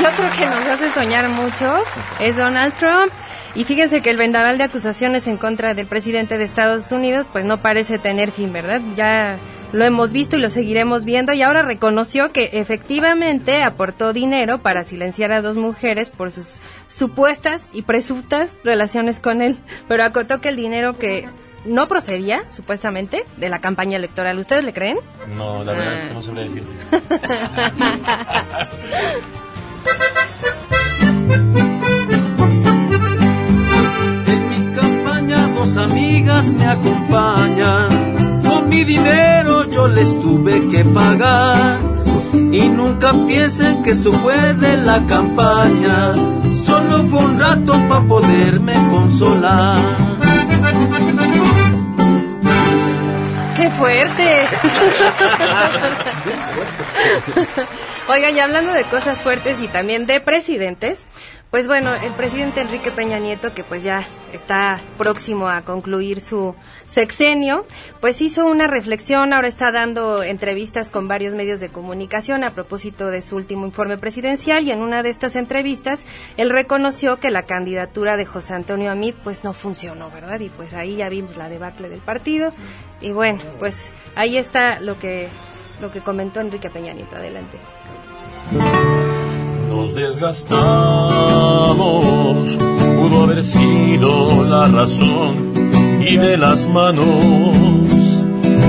Yo 0.00 0.08
creo 0.16 0.30
que 0.38 0.46
nos 0.46 0.66
hace 0.66 0.90
soñar 0.92 1.28
mucho. 1.28 1.82
Es 2.18 2.36
Donald 2.36 2.74
Trump. 2.74 3.12
Y 3.54 3.64
fíjense 3.64 4.00
que 4.00 4.10
el 4.10 4.16
vendaval 4.16 4.58
de 4.58 4.64
acusaciones 4.64 5.26
en 5.26 5.36
contra 5.36 5.74
del 5.74 5.86
presidente 5.86 6.38
de 6.38 6.44
Estados 6.44 6.90
Unidos, 6.92 7.26
pues 7.32 7.44
no 7.44 7.58
parece 7.58 7.98
tener 7.98 8.30
fin, 8.30 8.52
¿verdad? 8.52 8.80
Ya 8.96 9.38
lo 9.72 9.84
hemos 9.84 10.12
visto 10.12 10.36
y 10.36 10.40
lo 10.40 10.50
seguiremos 10.50 11.04
viendo. 11.04 11.32
Y 11.32 11.42
ahora 11.42 11.62
reconoció 11.62 12.30
que 12.32 12.50
efectivamente 12.52 13.62
aportó 13.64 14.12
dinero 14.12 14.58
para 14.62 14.84
silenciar 14.84 15.32
a 15.32 15.42
dos 15.42 15.56
mujeres 15.56 16.10
por 16.10 16.30
sus 16.30 16.60
supuestas 16.88 17.64
y 17.72 17.82
presuntas 17.82 18.56
relaciones 18.62 19.18
con 19.18 19.42
él. 19.42 19.58
Pero 19.88 20.04
acotó 20.04 20.40
que 20.40 20.48
el 20.48 20.56
dinero 20.56 20.96
que 20.96 21.28
no 21.64 21.88
procedía, 21.88 22.42
supuestamente, 22.50 23.24
de 23.36 23.48
la 23.48 23.60
campaña 23.60 23.96
electoral. 23.96 24.38
¿Ustedes 24.38 24.62
le 24.64 24.72
creen? 24.72 24.98
No, 25.36 25.64
la 25.64 25.72
verdad 25.72 25.94
es 25.94 26.04
Ah. 26.04 26.08
que 26.08 26.14
no 26.14 26.22
sabría 26.22 26.44
decir. 26.44 26.62
En 34.26 34.48
mi 34.48 34.74
campaña 34.74 35.48
dos 35.54 35.76
amigas 35.76 36.52
me 36.52 36.66
acompañan. 36.66 38.40
Con 38.42 38.68
mi 38.68 38.84
dinero 38.84 39.68
yo 39.70 39.88
les 39.88 40.18
tuve 40.20 40.68
que 40.68 40.84
pagar. 40.84 41.80
Y 42.32 42.68
nunca 42.68 43.12
piensen 43.26 43.82
que 43.82 43.90
esto 43.90 44.12
fue 44.12 44.54
de 44.54 44.76
la 44.78 45.04
campaña. 45.06 46.14
Solo 46.64 47.04
fue 47.04 47.20
un 47.20 47.38
rato 47.38 47.72
para 47.88 48.02
poderme 48.02 48.74
consolar. 48.90 49.78
¡Qué 53.60 53.68
fuerte! 53.68 54.46
Oigan, 58.08 58.34
y 58.34 58.40
hablando 58.40 58.72
de 58.72 58.84
cosas 58.84 59.20
fuertes 59.20 59.60
y 59.60 59.68
también 59.68 60.06
de 60.06 60.18
presidentes, 60.18 61.04
pues 61.50 61.66
bueno, 61.66 61.94
el 61.94 62.12
presidente 62.14 62.62
Enrique 62.62 62.90
Peña 62.90 63.18
Nieto, 63.18 63.52
que 63.52 63.62
pues 63.62 63.82
ya 63.82 64.02
está 64.32 64.80
próximo 64.96 65.48
a 65.48 65.60
concluir 65.60 66.20
su 66.20 66.54
sexenio, 66.86 67.66
pues 68.00 68.22
hizo 68.22 68.46
una 68.46 68.66
reflexión, 68.66 69.34
ahora 69.34 69.48
está 69.48 69.72
dando 69.72 70.22
entrevistas 70.22 70.88
con 70.88 71.06
varios 71.06 71.34
medios 71.34 71.60
de 71.60 71.68
comunicación 71.68 72.44
a 72.44 72.54
propósito 72.54 73.08
de 73.08 73.20
su 73.20 73.36
último 73.36 73.66
informe 73.66 73.98
presidencial 73.98 74.64
y 74.64 74.70
en 74.70 74.80
una 74.80 75.02
de 75.02 75.10
estas 75.10 75.36
entrevistas 75.36 76.06
él 76.36 76.48
reconoció 76.48 77.18
que 77.18 77.30
la 77.30 77.42
candidatura 77.42 78.16
de 78.16 78.24
José 78.24 78.54
Antonio 78.54 78.90
Amit 78.90 79.16
pues 79.16 79.44
no 79.44 79.52
funcionó, 79.52 80.10
¿verdad? 80.10 80.40
Y 80.40 80.48
pues 80.48 80.72
ahí 80.72 80.96
ya 80.96 81.08
vimos 81.08 81.36
la 81.36 81.48
debacle 81.48 81.90
del 81.90 82.00
partido 82.00 82.52
y 83.00 83.12
bueno, 83.12 83.40
pues 83.58 83.90
ahí 84.14 84.36
está 84.36 84.80
lo 84.80 84.98
que 84.98 85.28
lo 85.80 85.90
que 85.90 86.00
comentó 86.00 86.40
Enrique 86.40 86.68
Peña 86.68 86.92
Nieto, 86.92 87.16
adelante. 87.16 87.58
No 88.52 89.00
nos 89.70 89.94
desgastamos. 89.94 90.60
Pudo 92.96 93.22
haber 93.24 93.42
sido 93.44 94.44
la 94.44 94.66
razón 94.66 95.52
y 96.06 96.16
de 96.16 96.36
las 96.36 96.68
manos 96.68 97.06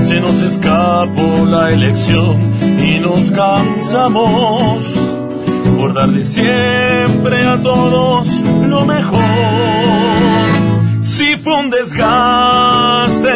se 0.02 0.20
nos 0.20 0.40
escapó 0.40 1.44
la 1.46 1.70
elección 1.70 2.54
y 2.82 2.98
nos 2.98 3.30
cansamos 3.30 4.82
por 5.76 5.92
darle 5.94 6.24
siempre 6.24 7.46
a 7.46 7.62
todos 7.62 8.28
lo 8.66 8.86
mejor. 8.86 9.20
Si 11.00 11.36
fue 11.36 11.54
un 11.60 11.70
desgaste 11.70 13.32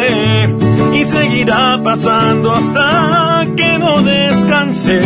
y 0.99 1.05
seguirá 1.05 1.79
pasando 1.83 2.51
hasta 2.53 3.45
que 3.55 3.77
no 3.77 4.01
descanse 4.01 4.99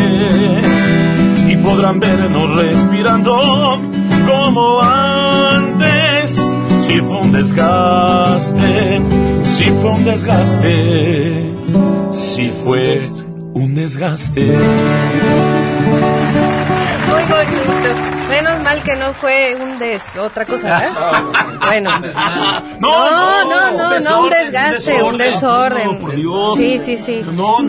y 1.48 1.56
podrán 1.58 2.00
vernos 2.00 2.56
respirando 2.56 3.80
como 4.28 4.82
antes. 4.82 6.42
Si 6.86 7.00
fue 7.00 7.18
un 7.18 7.32
desgaste, 7.32 9.02
si 9.44 9.66
fue 9.66 9.92
un 9.92 10.06
desgaste, 10.06 11.54
si 12.12 12.50
fue 12.50 13.02
un 13.54 13.76
desgaste. 13.76 14.46
Muy 17.08 17.24
bonito. 17.30 18.21
Menos 18.32 18.62
mal 18.62 18.82
que 18.82 18.96
no 18.96 19.14
fue 19.14 19.56
un 19.60 19.78
des... 19.78 20.02
otra 20.18 20.46
cosa, 20.46 20.86
¿eh? 20.86 20.90
bueno. 21.66 21.92
No, 22.80 23.12
no, 23.12 23.46
no, 23.46 23.72
no, 23.72 24.00
no, 24.00 24.24
un 24.24 24.30
desgaste, 24.30 25.04
un 25.04 25.18
desorden. 25.18 26.00
Sí, 26.56 26.80
sí, 26.80 26.98
sí. 26.98 27.26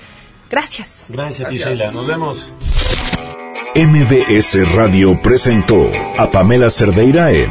Gracias. 0.51 1.07
Gracias 1.09 1.49
a 1.49 1.51
ti, 1.51 1.59
Sheila. 1.59 1.91
Nos 1.93 2.07
vemos. 2.07 2.55
MBS 3.75 4.75
Radio 4.75 5.21
presentó 5.21 5.91
a 6.17 6.31
Pamela 6.31 6.71
Cerdeira 6.71 7.31
en 7.31 7.51